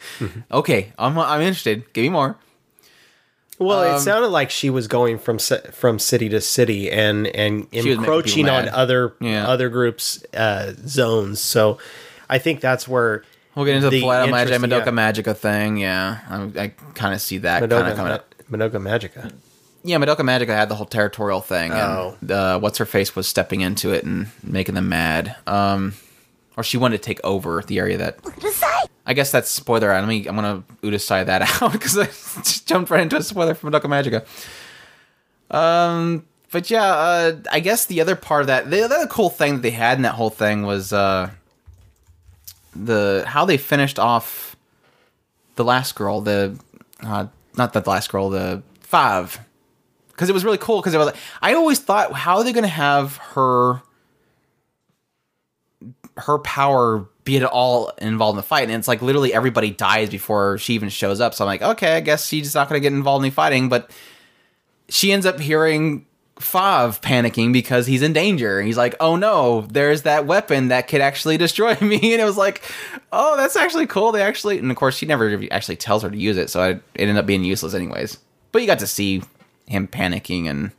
[0.52, 1.92] okay, I'm I'm interested.
[1.94, 2.38] Give me more.
[3.60, 7.68] Well, it Um, sounded like she was going from from city to city and and
[7.74, 9.48] encroaching on other Yeah.
[9.48, 11.42] other groups' uh, zones.
[11.42, 11.80] So,
[12.30, 13.24] I think that's where
[13.56, 14.92] We'll get into the, The Magic, Madoka yeah.
[14.92, 15.78] Magica thing.
[15.78, 18.36] Yeah, I, I kind of see that kind of coming up.
[18.50, 19.32] Ma- Madoka Magica.
[19.84, 22.18] Yeah, Madoka Magica had the whole territorial thing, Oh.
[22.22, 25.36] and uh, what's her face was stepping into it and making them mad.
[25.46, 25.94] Um,
[26.58, 28.18] or she wanted to take over the area that.
[29.06, 29.90] I guess that's spoiler.
[29.94, 30.28] Let me.
[30.28, 33.84] I'm gonna Udasai that out because I just jumped right into a spoiler from Madoka
[33.86, 34.26] Magica.
[35.56, 39.54] Um, but yeah, uh, I guess the other part of that, the other cool thing
[39.56, 41.30] that they had in that whole thing was uh,
[42.76, 44.56] the how they finished off
[45.56, 46.58] the last girl, the
[47.02, 49.40] uh, not the last girl, the five,
[50.10, 50.80] because it was really cool.
[50.80, 53.82] Because it was, like, I always thought, how are they going to have her,
[56.18, 58.64] her power be at all involved in the fight?
[58.64, 61.36] And it's like literally everybody dies before she even shows up.
[61.36, 63.70] So I'm like, okay, I guess she's not going to get involved in the fighting,
[63.70, 63.92] but
[64.90, 66.07] she ends up hearing
[66.40, 68.62] Fav panicking because he's in danger.
[68.62, 72.38] He's like, "Oh no, there's that weapon that could actually destroy me." And it was
[72.38, 72.62] like,
[73.12, 76.18] "Oh, that's actually cool." They actually, and of course, she never actually tells her to
[76.18, 78.20] use it, so it ended up being useless anyways.
[78.52, 79.24] But you got to see
[79.68, 80.72] him panicking and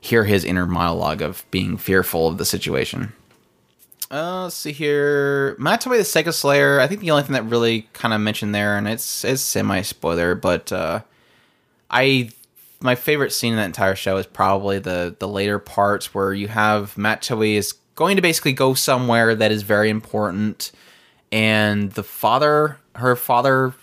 [0.00, 3.12] hear his inner monologue of being fearful of the situation.
[4.10, 5.56] Uh, let's see here.
[5.58, 6.80] Matoi the Sacred Slayer.
[6.80, 9.82] I think the only thing that really kind of mentioned there, and it's it's semi
[9.82, 11.00] spoiler, but uh,
[11.90, 12.30] I
[12.80, 16.48] my favorite scene in that entire show is probably the the later parts where you
[16.48, 20.72] have Matoi is going to basically go somewhere that is very important,
[21.32, 23.74] and the father, her father,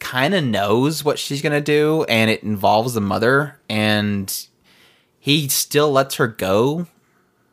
[0.00, 4.46] kind of knows what she's gonna do, and it involves the mother, and
[5.18, 6.86] he still lets her go.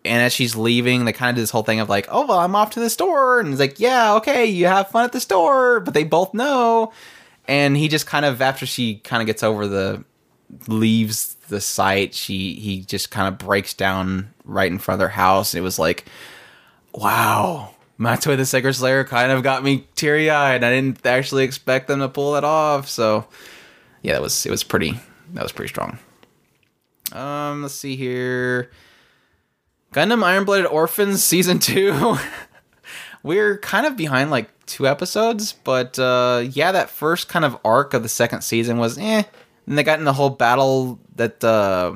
[0.04, 2.40] And as she's leaving, they kind of do this whole thing of like, "Oh, well,
[2.40, 5.20] I'm off to the store," and he's like, "Yeah, okay, you have fun at the
[5.20, 6.92] store," but they both know.
[7.48, 10.04] And he just kind of, after she kind of gets over the
[10.68, 15.10] leaves the site, she he just kind of breaks down right in front of their
[15.10, 15.54] house.
[15.54, 16.06] It was like,
[16.94, 20.64] wow, Matoi the Sacred Slayer kind of got me teary eyed.
[20.64, 22.90] I didn't actually expect them to pull that off.
[22.90, 23.28] So
[24.02, 25.00] yeah, that was it was pretty
[25.34, 26.00] that was pretty strong.
[27.12, 28.72] Um, let's see here.
[29.94, 32.18] Gundam Iron Blooded Orphans season two.
[33.24, 37.94] We're kind of behind like two episodes, but uh, yeah, that first kind of arc
[37.94, 39.24] of the second season was eh.
[39.72, 41.96] And they got in the whole battle that uh,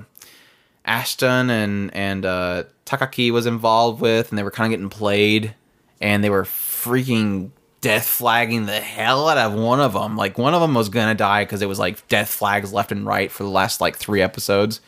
[0.85, 5.53] Aston and and uh, Takaki was involved with, and they were kind of getting played,
[5.99, 7.49] and they were freaking
[7.81, 10.15] death flagging the hell out of one of them.
[10.15, 13.05] Like one of them was gonna die because it was like death flags left and
[13.05, 14.79] right for the last like three episodes.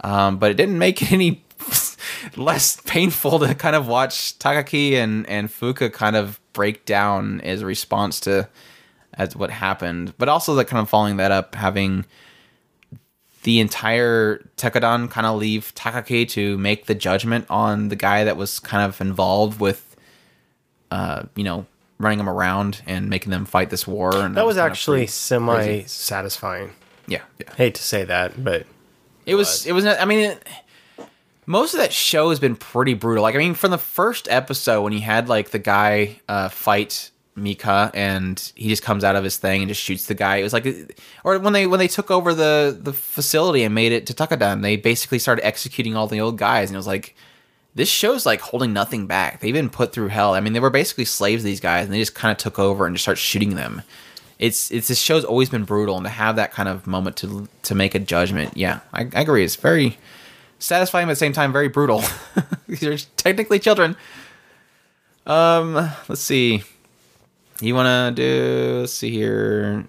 [0.00, 1.44] Um, but it didn't make it any
[2.34, 7.60] less painful to kind of watch Takaki and and Fuka kind of break down as
[7.60, 8.48] a response to
[9.18, 10.14] as what happened.
[10.18, 12.04] But also like kind of following that up, having
[13.42, 18.36] the entire Tekkadan kind of leave Takaki to make the judgment on the guy that
[18.36, 19.96] was kind of involved with,
[20.90, 21.64] uh, you know,
[21.98, 24.14] running them around and making them fight this war.
[24.16, 26.72] And That was kind of actually semi satisfying.
[27.06, 27.54] yeah, yeah.
[27.54, 28.66] Hate to say that, but
[29.24, 29.64] It was.
[29.64, 29.84] It was.
[29.84, 30.46] Not, I mean, it,
[31.46, 33.22] most of that show has been pretty brutal.
[33.22, 37.10] Like, I mean, from the first episode when he had like the guy uh, fight
[37.36, 40.36] Mika and he just comes out of his thing and just shoots the guy.
[40.36, 43.92] It was like, or when they when they took over the the facility and made
[43.92, 47.14] it to Tekkadan, they basically started executing all the old guys, and it was like.
[47.74, 49.40] This show's like holding nothing back.
[49.40, 50.32] They've been put through hell.
[50.32, 52.86] I mean, they were basically slaves these guys, and they just kind of took over
[52.86, 53.82] and just start shooting them
[54.38, 57.48] it's it's this show's always been brutal and to have that kind of moment to
[57.62, 59.98] to make a judgment yeah i, I agree it's very
[60.58, 62.02] satisfying but at the same time very brutal
[62.68, 63.96] these are technically children
[65.26, 65.74] um
[66.08, 66.62] let's see
[67.60, 69.84] you want to do let's see here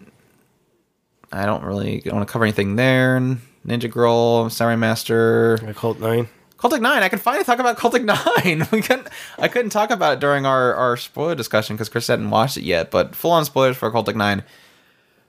[1.31, 3.19] i don't really want to cover anything there
[3.65, 6.29] ninja girl samurai master Cult Nine.
[6.57, 7.03] Cultic Nine.
[7.03, 8.03] I can finally talk about Cultic
[8.45, 8.67] Nine.
[8.71, 9.07] We couldn't.
[9.37, 12.63] I couldn't talk about it during our our spoiler discussion because Chris hadn't watched it
[12.63, 12.89] yet.
[12.89, 14.43] But full on spoilers for Cultic Nine.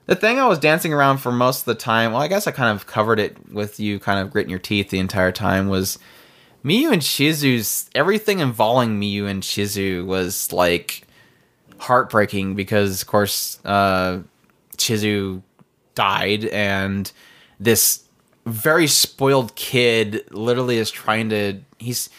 [0.07, 2.13] The thing I was dancing around for most of the time.
[2.13, 4.89] Well, I guess I kind of covered it with you, kind of gritting your teeth
[4.89, 5.69] the entire time.
[5.69, 5.99] Was
[6.65, 11.03] Miyu and Shizu's everything involving Miyu and Shizu was like
[11.79, 14.19] heartbreaking because, of course, uh,
[14.77, 15.41] Chizu
[15.95, 17.11] died and
[17.59, 18.03] this
[18.45, 22.09] very spoiled kid literally is trying to he's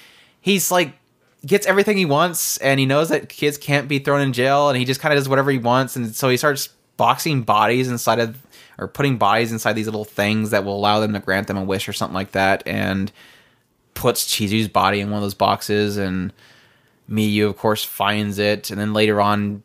[0.41, 0.93] he's like
[1.47, 4.77] gets everything he wants and he knows that kids can't be thrown in jail and
[4.77, 6.69] he just kind of does whatever he wants and so he starts
[6.99, 8.37] boxing bodies inside of
[8.79, 11.65] or putting bodies inside these little things that will allow them to grant them a
[11.65, 13.11] wish or something like that and
[13.95, 16.33] puts Chizu's body in one of those boxes and
[17.11, 19.63] Miyu of course finds it and then later on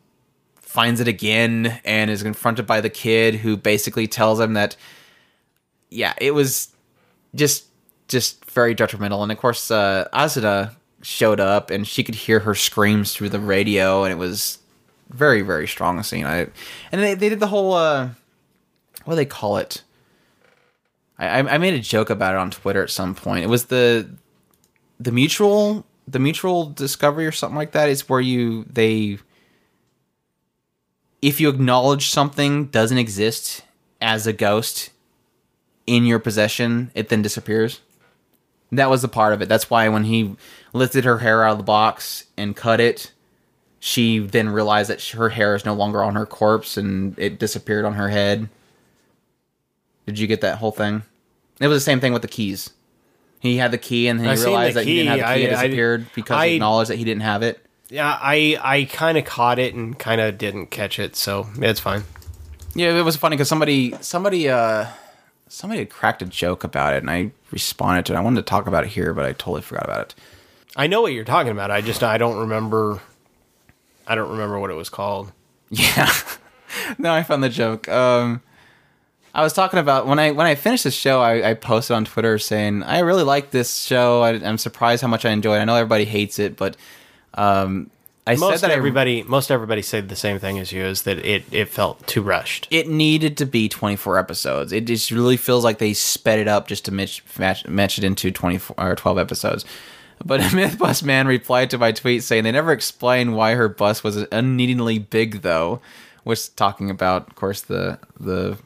[0.56, 4.76] finds it again and is confronted by the kid who basically tells him that
[5.90, 6.68] yeah, it was
[7.34, 7.66] just
[8.08, 9.22] just very detrimental.
[9.22, 13.40] And of course, uh, Azuna showed up, and she could hear her screams through the
[13.40, 14.58] radio, and it was
[15.10, 16.26] very very strong scene.
[16.26, 16.48] I
[16.92, 18.10] and they they did the whole uh,
[19.04, 19.82] what do they call it?
[21.18, 23.44] I I made a joke about it on Twitter at some point.
[23.44, 24.08] It was the
[24.98, 29.18] the mutual the mutual discovery or something like that is where you they
[31.22, 33.62] if you acknowledge something doesn't exist
[34.00, 34.90] as a ghost
[35.86, 37.80] in your possession, it then disappears.
[38.72, 39.48] That was the part of it.
[39.48, 40.36] That's why when he
[40.72, 43.12] lifted her hair out of the box and cut it,
[43.78, 47.84] she then realized that her hair is no longer on her corpse and it disappeared
[47.84, 48.48] on her head.
[50.06, 51.02] Did you get that whole thing?
[51.60, 52.70] It was the same thing with the keys.
[53.46, 55.34] He had the key and then I he seen realized that he didn't have the
[55.34, 55.40] key.
[55.40, 55.46] key.
[55.46, 57.64] it I- I- disappeared because I- he acknowledged that he didn't have it.
[57.88, 61.78] Yeah, I I kind of caught it and kind of didn't catch it, so it's
[61.80, 62.02] fine.
[62.74, 64.86] Yeah, it was funny because somebody somebody uh
[65.48, 68.16] somebody had cracked a joke about it and I responded to it.
[68.16, 70.14] I wanted to talk about it here, but I totally forgot about it.
[70.74, 71.70] I know what you're talking about.
[71.70, 73.00] I just I don't remember.
[74.06, 75.32] I don't remember what it was called.
[75.70, 76.10] Yeah.
[76.98, 77.88] no, I found the joke.
[77.88, 78.40] Um
[79.36, 82.06] I was talking about when I when I finished the show, I, I posted on
[82.06, 84.22] Twitter saying I really like this show.
[84.22, 85.60] I, I'm surprised how much I enjoy it.
[85.60, 86.74] I know everybody hates it, but
[87.34, 87.90] um,
[88.26, 91.18] I Most said that everybody, most everybody said the same thing as you, is that
[91.18, 92.66] it it felt too rushed.
[92.70, 94.72] It needed to be 24 episodes.
[94.72, 98.04] It just really feels like they sped it up just to match match, match it
[98.04, 99.66] into 24 or 12 episodes.
[100.24, 104.16] But Mythbus Man replied to my tweet saying they never explained why her bus was
[104.32, 105.82] unneedingly big, though.
[106.24, 108.56] Was talking about, of course, the the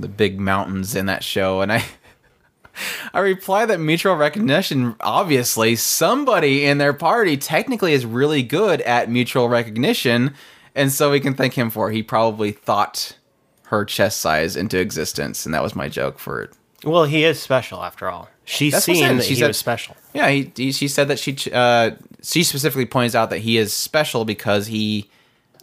[0.00, 1.84] the big mountains in that show, and I
[3.12, 9.10] I reply that mutual recognition, obviously, somebody in their party technically is really good at
[9.10, 10.34] mutual recognition,
[10.74, 11.90] and so we can thank him for.
[11.90, 11.94] it.
[11.94, 13.16] He probably thought
[13.64, 16.52] her chest size into existence, and that was my joke for it.
[16.84, 18.28] Well, he is special after all.
[18.44, 19.96] She's That's seen that She he said- was special.
[20.14, 23.72] Yeah, he, he she said that she uh, she specifically points out that he is
[23.72, 25.10] special because he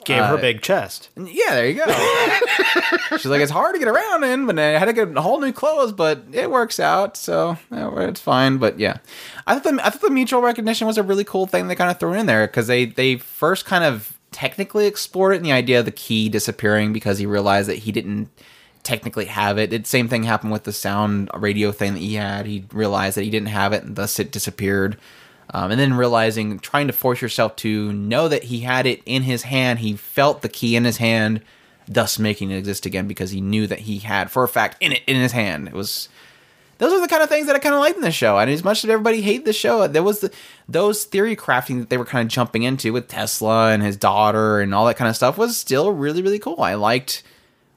[0.08, 1.10] Gave her Uh, big chest.
[1.18, 1.86] yeah, there you go.
[3.18, 5.40] She's like, it's hard to get around in, but I had to get a whole
[5.40, 8.58] new clothes, but it works out, so it's fine.
[8.58, 8.98] But yeah,
[9.46, 11.92] I thought the, I thought the mutual recognition was a really cool thing they kind
[11.92, 15.52] of threw in there because they they first kind of technically explored it in the
[15.52, 18.30] idea of the key disappearing because he realized that he didn't
[18.84, 19.70] technically have it.
[19.70, 22.46] The same thing happened with the sound radio thing that he had.
[22.46, 24.98] He realized that he didn't have it, and thus it disappeared.
[25.54, 29.24] Um, and then realizing, trying to force yourself to know that he had it in
[29.24, 31.42] his hand, he felt the key in his hand,
[31.88, 34.92] thus making it exist again because he knew that he had, for a fact, in
[34.92, 35.68] it in his hand.
[35.68, 36.10] It was
[36.80, 38.38] those are the kind of things that I kind of liked in the show.
[38.38, 40.32] And as much as everybody hated the show, there was the,
[40.70, 44.60] those theory crafting that they were kind of jumping into with Tesla and his daughter
[44.60, 46.62] and all that kind of stuff was still really really cool.
[46.62, 47.24] I liked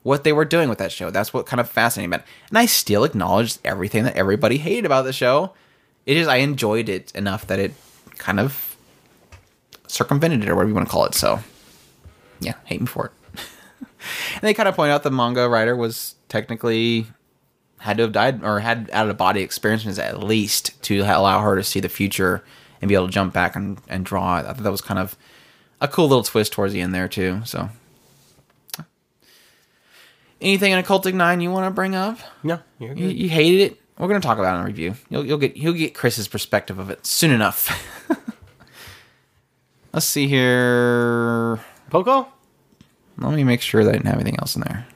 [0.03, 1.11] what they were doing with that show.
[1.11, 2.05] That's what kind of about it.
[2.05, 5.53] And I still acknowledged everything that everybody hated about the show.
[6.11, 7.73] It is I enjoyed it enough that it
[8.19, 8.77] kind of
[9.87, 11.15] circumvented it or whatever you want to call it.
[11.15, 11.39] So
[12.41, 13.41] yeah, hate me for it.
[14.35, 17.07] and they kind of point out the manga writer was technically
[17.79, 21.55] had to have died or had out of body experiences at least to allow her
[21.55, 22.43] to see the future
[22.83, 24.39] and be able to jump back and, and draw.
[24.39, 25.17] I thought that was kind of
[25.81, 27.43] a cool little twist towards the end there too.
[27.45, 27.71] So
[30.41, 32.19] anything in Occultic;Nine you want to bring up?
[32.43, 32.59] No,
[32.97, 33.80] You, you hated it.
[34.01, 34.95] We're gonna talk about it in a review.
[35.11, 37.87] You'll, you'll get you'll get Chris's perspective of it soon enough.
[39.93, 41.61] Let's see here.
[41.91, 42.27] Poco?
[43.19, 44.87] Let me make sure that I didn't have anything else in there.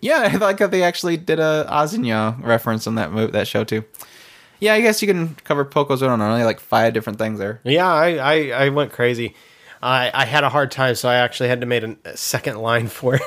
[0.00, 3.62] Yeah, I like that they actually did a Azunya reference on that mo- that show
[3.62, 3.84] too.
[4.60, 7.60] Yeah, I guess you can cover Poco's on only like five different things there.
[7.62, 9.34] Yeah, I, I, I went crazy.
[9.82, 12.86] I, I had a hard time, so I actually had to make a second line
[12.88, 13.22] for it.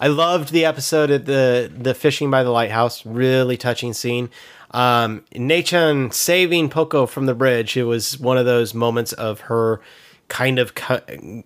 [0.00, 3.04] I loved the episode at the the fishing by the lighthouse.
[3.04, 4.30] Really touching scene.
[4.70, 7.76] Um, Nechan saving Poco from the bridge.
[7.76, 9.80] It was one of those moments of her
[10.28, 11.44] kind of cu-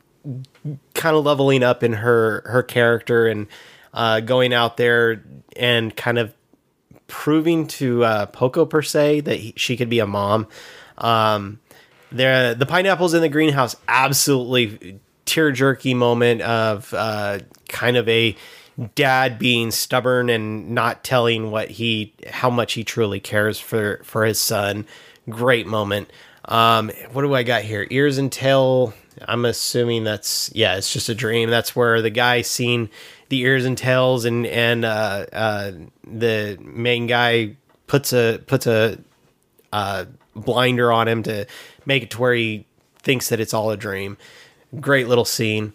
[0.95, 3.47] kind of leveling up in her her character and
[3.95, 5.23] uh, going out there
[5.57, 6.35] and kind of
[7.07, 10.49] proving to uh, Poco per se that he, she could be a mom.
[10.99, 11.61] Um,
[12.11, 18.36] there, the pineapples in the greenhouse, absolutely tear jerky moment of uh, kind of a
[18.94, 24.24] dad being stubborn and not telling what he how much he truly cares for for
[24.24, 24.86] his son.
[25.28, 26.11] Great moment.
[26.47, 27.86] Um, what do I got here?
[27.90, 28.94] Ears and tail.
[29.28, 31.51] I'm assuming that's yeah, it's just a dream.
[31.51, 32.89] That's where the guy seen
[33.28, 35.73] the ears and tails, and and uh, uh,
[36.05, 38.99] the main guy puts a puts a
[39.73, 41.47] uh, blinder on him to
[41.85, 42.66] make it to where he
[42.99, 44.16] thinks that it's all a dream.
[44.81, 45.73] Great little scene.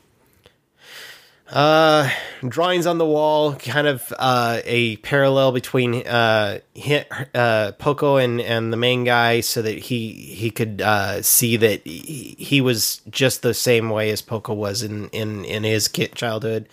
[1.49, 2.09] Uh,
[2.47, 8.41] drawings on the wall, kind of uh, a parallel between uh, hi- uh, Poco and,
[8.41, 13.01] and the main guy, so that he he could uh, see that he, he was
[13.09, 16.67] just the same way as Poco was in in in his kid childhood.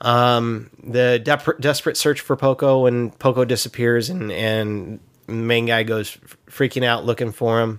[0.00, 1.20] Um, the
[1.60, 6.18] desperate search for Poco when Poco disappears and and the main guy goes
[6.48, 7.78] freaking out looking for him.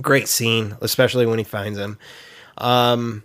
[0.00, 1.98] Great scene, especially when he finds him.
[2.58, 3.22] Um,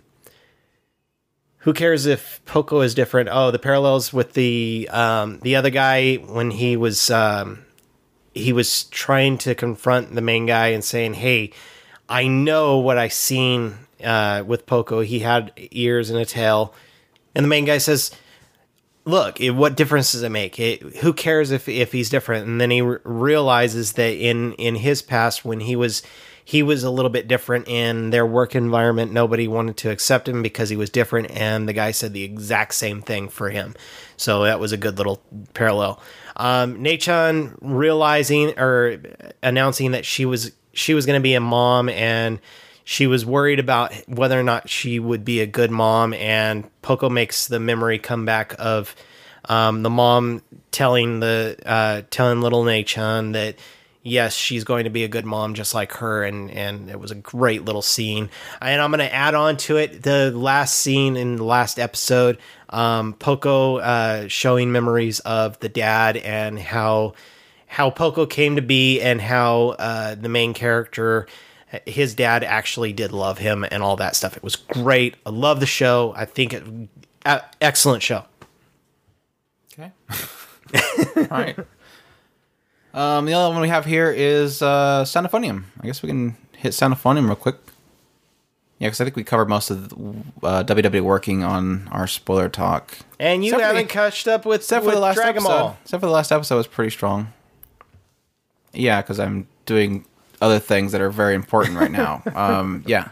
[1.58, 3.30] who cares if Poco is different?
[3.32, 7.64] Oh, the parallels with the um, the other guy when he was um,
[8.34, 11.52] he was trying to confront the main guy and saying, "Hey,
[12.06, 15.00] I know what I seen uh, with Poco.
[15.00, 16.74] He had ears and a tail."
[17.34, 18.10] And the main guy says,
[19.06, 20.60] "Look, it, what difference does it make?
[20.60, 24.74] It, who cares if if he's different?" And then he re- realizes that in in
[24.74, 26.02] his past, when he was
[26.44, 29.12] he was a little bit different in their work environment.
[29.12, 32.74] Nobody wanted to accept him because he was different, and the guy said the exact
[32.74, 33.74] same thing for him.
[34.16, 35.22] So that was a good little
[35.54, 36.00] parallel.
[36.36, 39.00] Um, Nechan realizing or
[39.42, 42.40] announcing that she was she was going to be a mom and
[42.82, 47.08] she was worried about whether or not she would be a good mom and poco
[47.08, 48.96] makes the memory come back of
[49.48, 53.56] um, the mom telling the uh, telling little Nechan that
[54.04, 57.10] yes she's going to be a good mom just like her and and it was
[57.10, 61.16] a great little scene and i'm going to add on to it the last scene
[61.16, 62.38] in the last episode
[62.70, 67.14] um, poco uh, showing memories of the dad and how
[67.74, 71.26] how Poco came to be and how uh, the main character,
[71.86, 74.36] his dad actually did love him and all that stuff.
[74.36, 75.16] It was great.
[75.26, 76.14] I love the show.
[76.16, 76.62] I think it
[77.26, 78.26] uh, excellent show.
[79.72, 79.90] Okay.
[81.16, 81.58] All right.
[82.94, 85.26] Um, the other one we have here is uh, Sound!
[85.26, 85.64] Euphonium.
[85.80, 86.94] I guess we can hit Sound!
[86.94, 87.56] Euphonium real quick.
[88.78, 89.96] Yeah, because I think we covered most of the,
[90.46, 92.98] uh, WWE working on our spoiler talk.
[93.18, 95.48] And you Except haven't the- catched up with, Except for the last Dragon episode.
[95.48, 95.78] Ball.
[95.82, 97.32] Except for the last episode was pretty strong.
[98.72, 100.04] Yeah, because I'm doing
[100.40, 102.22] other things that are very important right now.
[102.34, 103.08] um, yeah.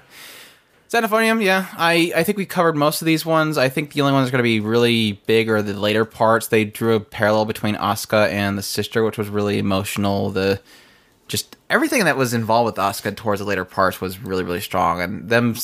[0.92, 1.06] Sound!
[1.06, 1.68] Euphonium, yeah.
[1.72, 3.56] I, I think we covered most of these ones.
[3.56, 6.04] I think the only ones that are going to be really big are the later
[6.04, 6.48] parts.
[6.48, 10.28] They drew a parallel between Asuka and the sister, which was really emotional.
[10.28, 10.60] The
[11.28, 15.00] just everything that was involved with Asuka towards the later parts was really really strong,
[15.00, 15.56] and them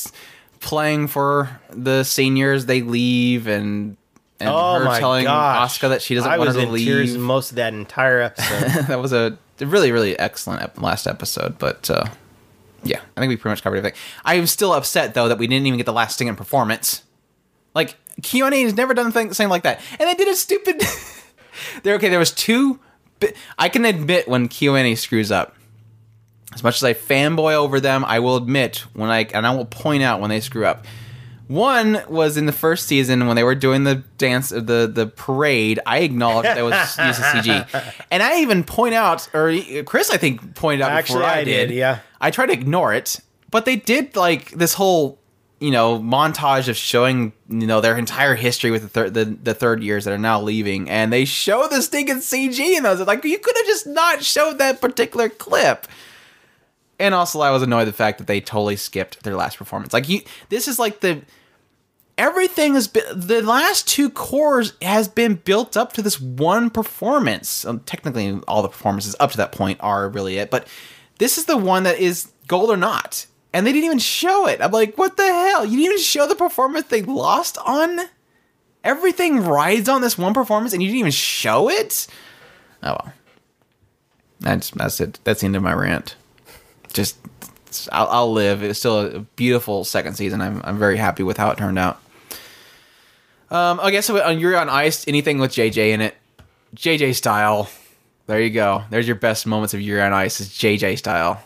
[0.60, 3.98] playing for the seniors, they leave and
[4.40, 5.78] and Oh her telling gosh.
[5.78, 6.86] Asuka that she doesn't I want her to in leave.
[6.86, 8.84] tears most of that entire episode.
[8.86, 12.06] that was a really really excellent ep- last episode but uh
[12.84, 13.00] yeah.
[13.16, 13.98] I think we pretty much covered everything.
[14.24, 17.02] I'm still upset though that we didn't even get the last sting in performance.
[17.74, 19.80] Like KyoAni has never done anything something like that.
[19.98, 20.82] And they did a stupid
[21.82, 22.78] there okay there was two
[23.58, 25.54] i can admit when KyoAni screws up.
[26.54, 29.66] As much as i fanboy over them i will admit when i and i will
[29.66, 30.86] point out when they screw up.
[31.48, 35.80] One was in the first season when they were doing the dance, the the parade.
[35.86, 40.18] I acknowledged that was use of CG, and I even point out, or Chris, I
[40.18, 42.00] think pointed out Actually, before I, I did, yeah.
[42.20, 43.20] I try to ignore it,
[43.50, 45.18] but they did like this whole,
[45.60, 49.54] you know, montage of showing you know their entire history with the third the, the
[49.54, 53.00] third years that are now leaving, and they show the stinking CG, and I was
[53.00, 55.86] like, you could have just not showed that particular clip.
[57.00, 59.92] And also, I was annoyed the fact that they totally skipped their last performance.
[59.92, 61.22] Like, you, this is like the
[62.18, 67.64] everything has been the last two cours has been built up to this one performance.
[67.64, 70.66] Um, technically, all the performances up to that point are really it, but
[71.18, 73.26] this is the one that is gold or not.
[73.52, 74.60] And they didn't even show it.
[74.60, 75.64] I'm like, what the hell?
[75.64, 78.00] You didn't even show the performance they lost on.
[78.84, 82.06] Everything rides on this one performance, and you didn't even show it.
[82.82, 83.12] Oh well,
[84.40, 85.18] that's that's it.
[85.24, 86.14] That's the end of my rant.
[86.92, 87.16] Just
[87.90, 88.62] I'll, I'll live.
[88.62, 90.40] It's still a beautiful second season.
[90.40, 92.00] I'm I'm very happy with how it turned out.
[93.50, 96.14] Um, I guess on Yuri on Ice, anything with JJ in it,
[96.76, 97.68] JJ style.
[98.28, 98.84] There you go.
[98.90, 101.42] There's your best moments of Yuri on Ice is JJ style.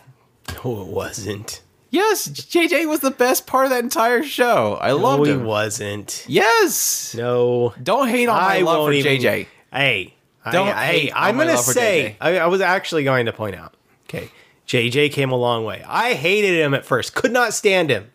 [0.63, 1.61] no, it wasn't.
[1.91, 4.73] Yes, JJ was the best part of that entire show.
[4.81, 5.39] I loved no, him.
[5.39, 6.25] he wasn't.
[6.27, 7.15] Yes.
[7.17, 7.73] No.
[7.81, 9.47] Don't hate on my I love for even- JJ.
[9.71, 10.13] Hey,
[10.51, 12.17] Don't I, hate hey, I'm gonna say.
[12.19, 13.75] I, I was actually going to point out.
[14.09, 14.29] Okay,
[14.67, 15.83] JJ came a long way.
[15.87, 18.11] I hated him at first, could not stand him,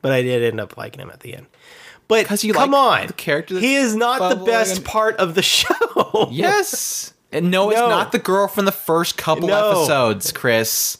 [0.00, 1.46] but I did end up liking him at the end.
[2.08, 6.28] But come on, the character he is not the best part of the show.
[6.30, 7.12] Yes.
[7.32, 7.88] And no, it's No.
[7.88, 9.70] not the girl from the first couple No.
[9.70, 10.98] episodes, Chris.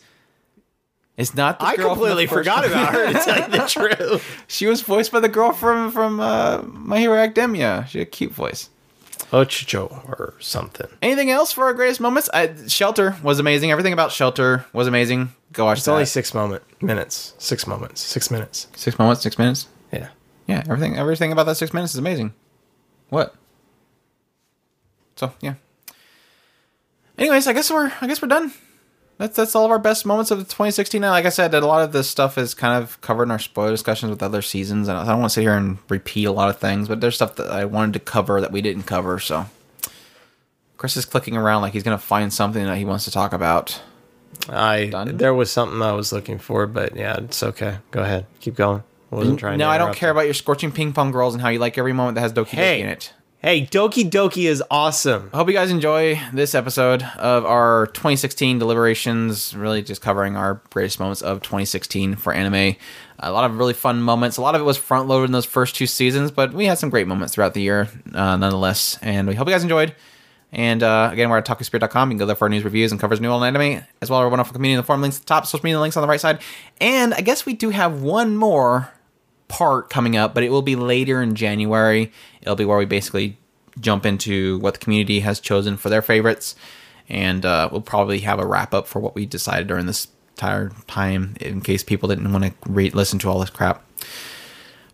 [1.16, 3.06] It's not the I girl from the completely first forgot couple- about her.
[3.12, 3.66] To tell you the
[3.96, 4.44] truth.
[4.48, 7.86] She was voiced by the girl from from uh, My Hero Academia.
[7.88, 8.68] She had a cute voice.
[9.32, 10.86] Ochaco or something.
[11.02, 12.28] Anything else for our greatest moments?
[12.34, 13.70] I, Shelter was amazing.
[13.72, 15.32] Everything about Shelter was amazing.
[15.52, 15.92] Go watch It's that.
[15.92, 17.34] only six moment minutes.
[17.38, 18.02] Six moments.
[18.02, 18.68] Six minutes.
[18.76, 19.66] six moments, six minutes.
[19.92, 20.08] Yeah.
[20.46, 22.34] Yeah, everything everything about that six minutes is amazing.
[23.08, 23.34] What?
[25.16, 25.54] So yeah.
[27.18, 28.52] Anyways, I guess we're I guess we're done.
[29.18, 31.02] That's that's all of our best moments of 2016.
[31.02, 33.38] And like I said, a lot of this stuff is kind of covered in our
[33.38, 34.88] spoiler discussions with other seasons.
[34.88, 37.14] And I don't want to sit here and repeat a lot of things, but there's
[37.14, 39.18] stuff that I wanted to cover that we didn't cover.
[39.18, 39.46] So
[40.76, 43.80] Chris is clicking around like he's gonna find something that he wants to talk about.
[44.50, 45.16] I Done?
[45.16, 47.78] there was something I was looking for, but yeah, it's okay.
[47.90, 48.26] Go ahead.
[48.40, 48.82] Keep going.
[49.10, 51.58] Wasn't trying No, I don't care about your scorching ping pong girls and how you
[51.58, 52.80] like every moment that has Doki Hey.
[52.80, 53.12] Doki in it.
[53.46, 55.30] Hey, Doki Doki is awesome.
[55.32, 60.60] I hope you guys enjoy this episode of our 2016 deliberations, really just covering our
[60.70, 62.74] greatest moments of 2016 for anime.
[63.20, 64.36] A lot of really fun moments.
[64.36, 66.76] A lot of it was front loaded in those first two seasons, but we had
[66.76, 68.98] some great moments throughout the year uh, nonetheless.
[69.00, 69.94] And we hope you guys enjoyed.
[70.50, 72.10] And uh, again, we're at talkingspirit.com.
[72.10, 74.18] You can go there for our news reviews and covers new old anime, as well
[74.18, 76.00] as our wonderful community in the forum links at the top, social media links on
[76.00, 76.40] the right side.
[76.80, 78.92] And I guess we do have one more
[79.48, 82.12] part coming up, but it will be later in January.
[82.42, 83.38] It'll be where we basically
[83.80, 86.54] jump into what the community has chosen for their favorites,
[87.08, 90.70] and uh, we'll probably have a wrap up for what we decided during this entire
[90.86, 93.82] time, in case people didn't want to re- listen to all this crap.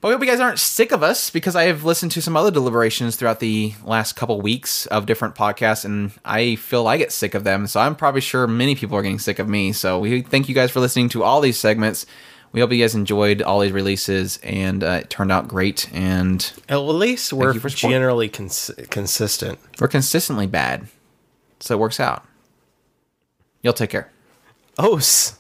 [0.01, 2.37] But we hope you guys aren't sick of us because I have listened to some
[2.37, 7.13] other deliberations throughout the last couple weeks of different podcasts, and I feel I get
[7.13, 7.69] sick of them.
[7.69, 9.73] So I'm probably sure many people are getting sick of me.
[9.73, 12.05] So we thank you guys for listening to all these segments
[12.54, 15.90] We hope you guys enjoyed all these releases, and uh, it turned out great.
[15.94, 17.92] And At least we're you for support.
[17.92, 19.60] generally cons- consistent.
[19.80, 20.88] we're consistently bad,
[21.60, 22.24] so it works out.
[23.62, 24.10] You'll take care.
[24.80, 25.36] Os.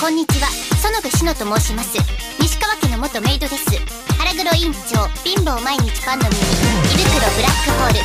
[0.00, 0.48] こんにちは
[0.82, 1.96] 園部志乃と申します
[2.40, 3.70] 西川家の元メイドです
[4.18, 8.00] 腹黒委員長貧乏毎日パンの耳胃袋ブラックホール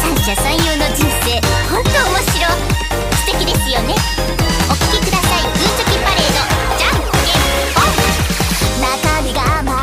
[0.00, 2.48] 三者三様の人生本当面白
[3.20, 3.94] 素敵ですよね
[4.70, 6.49] お聞きくださいグーチョキパレード
[8.91, 9.80] 中身が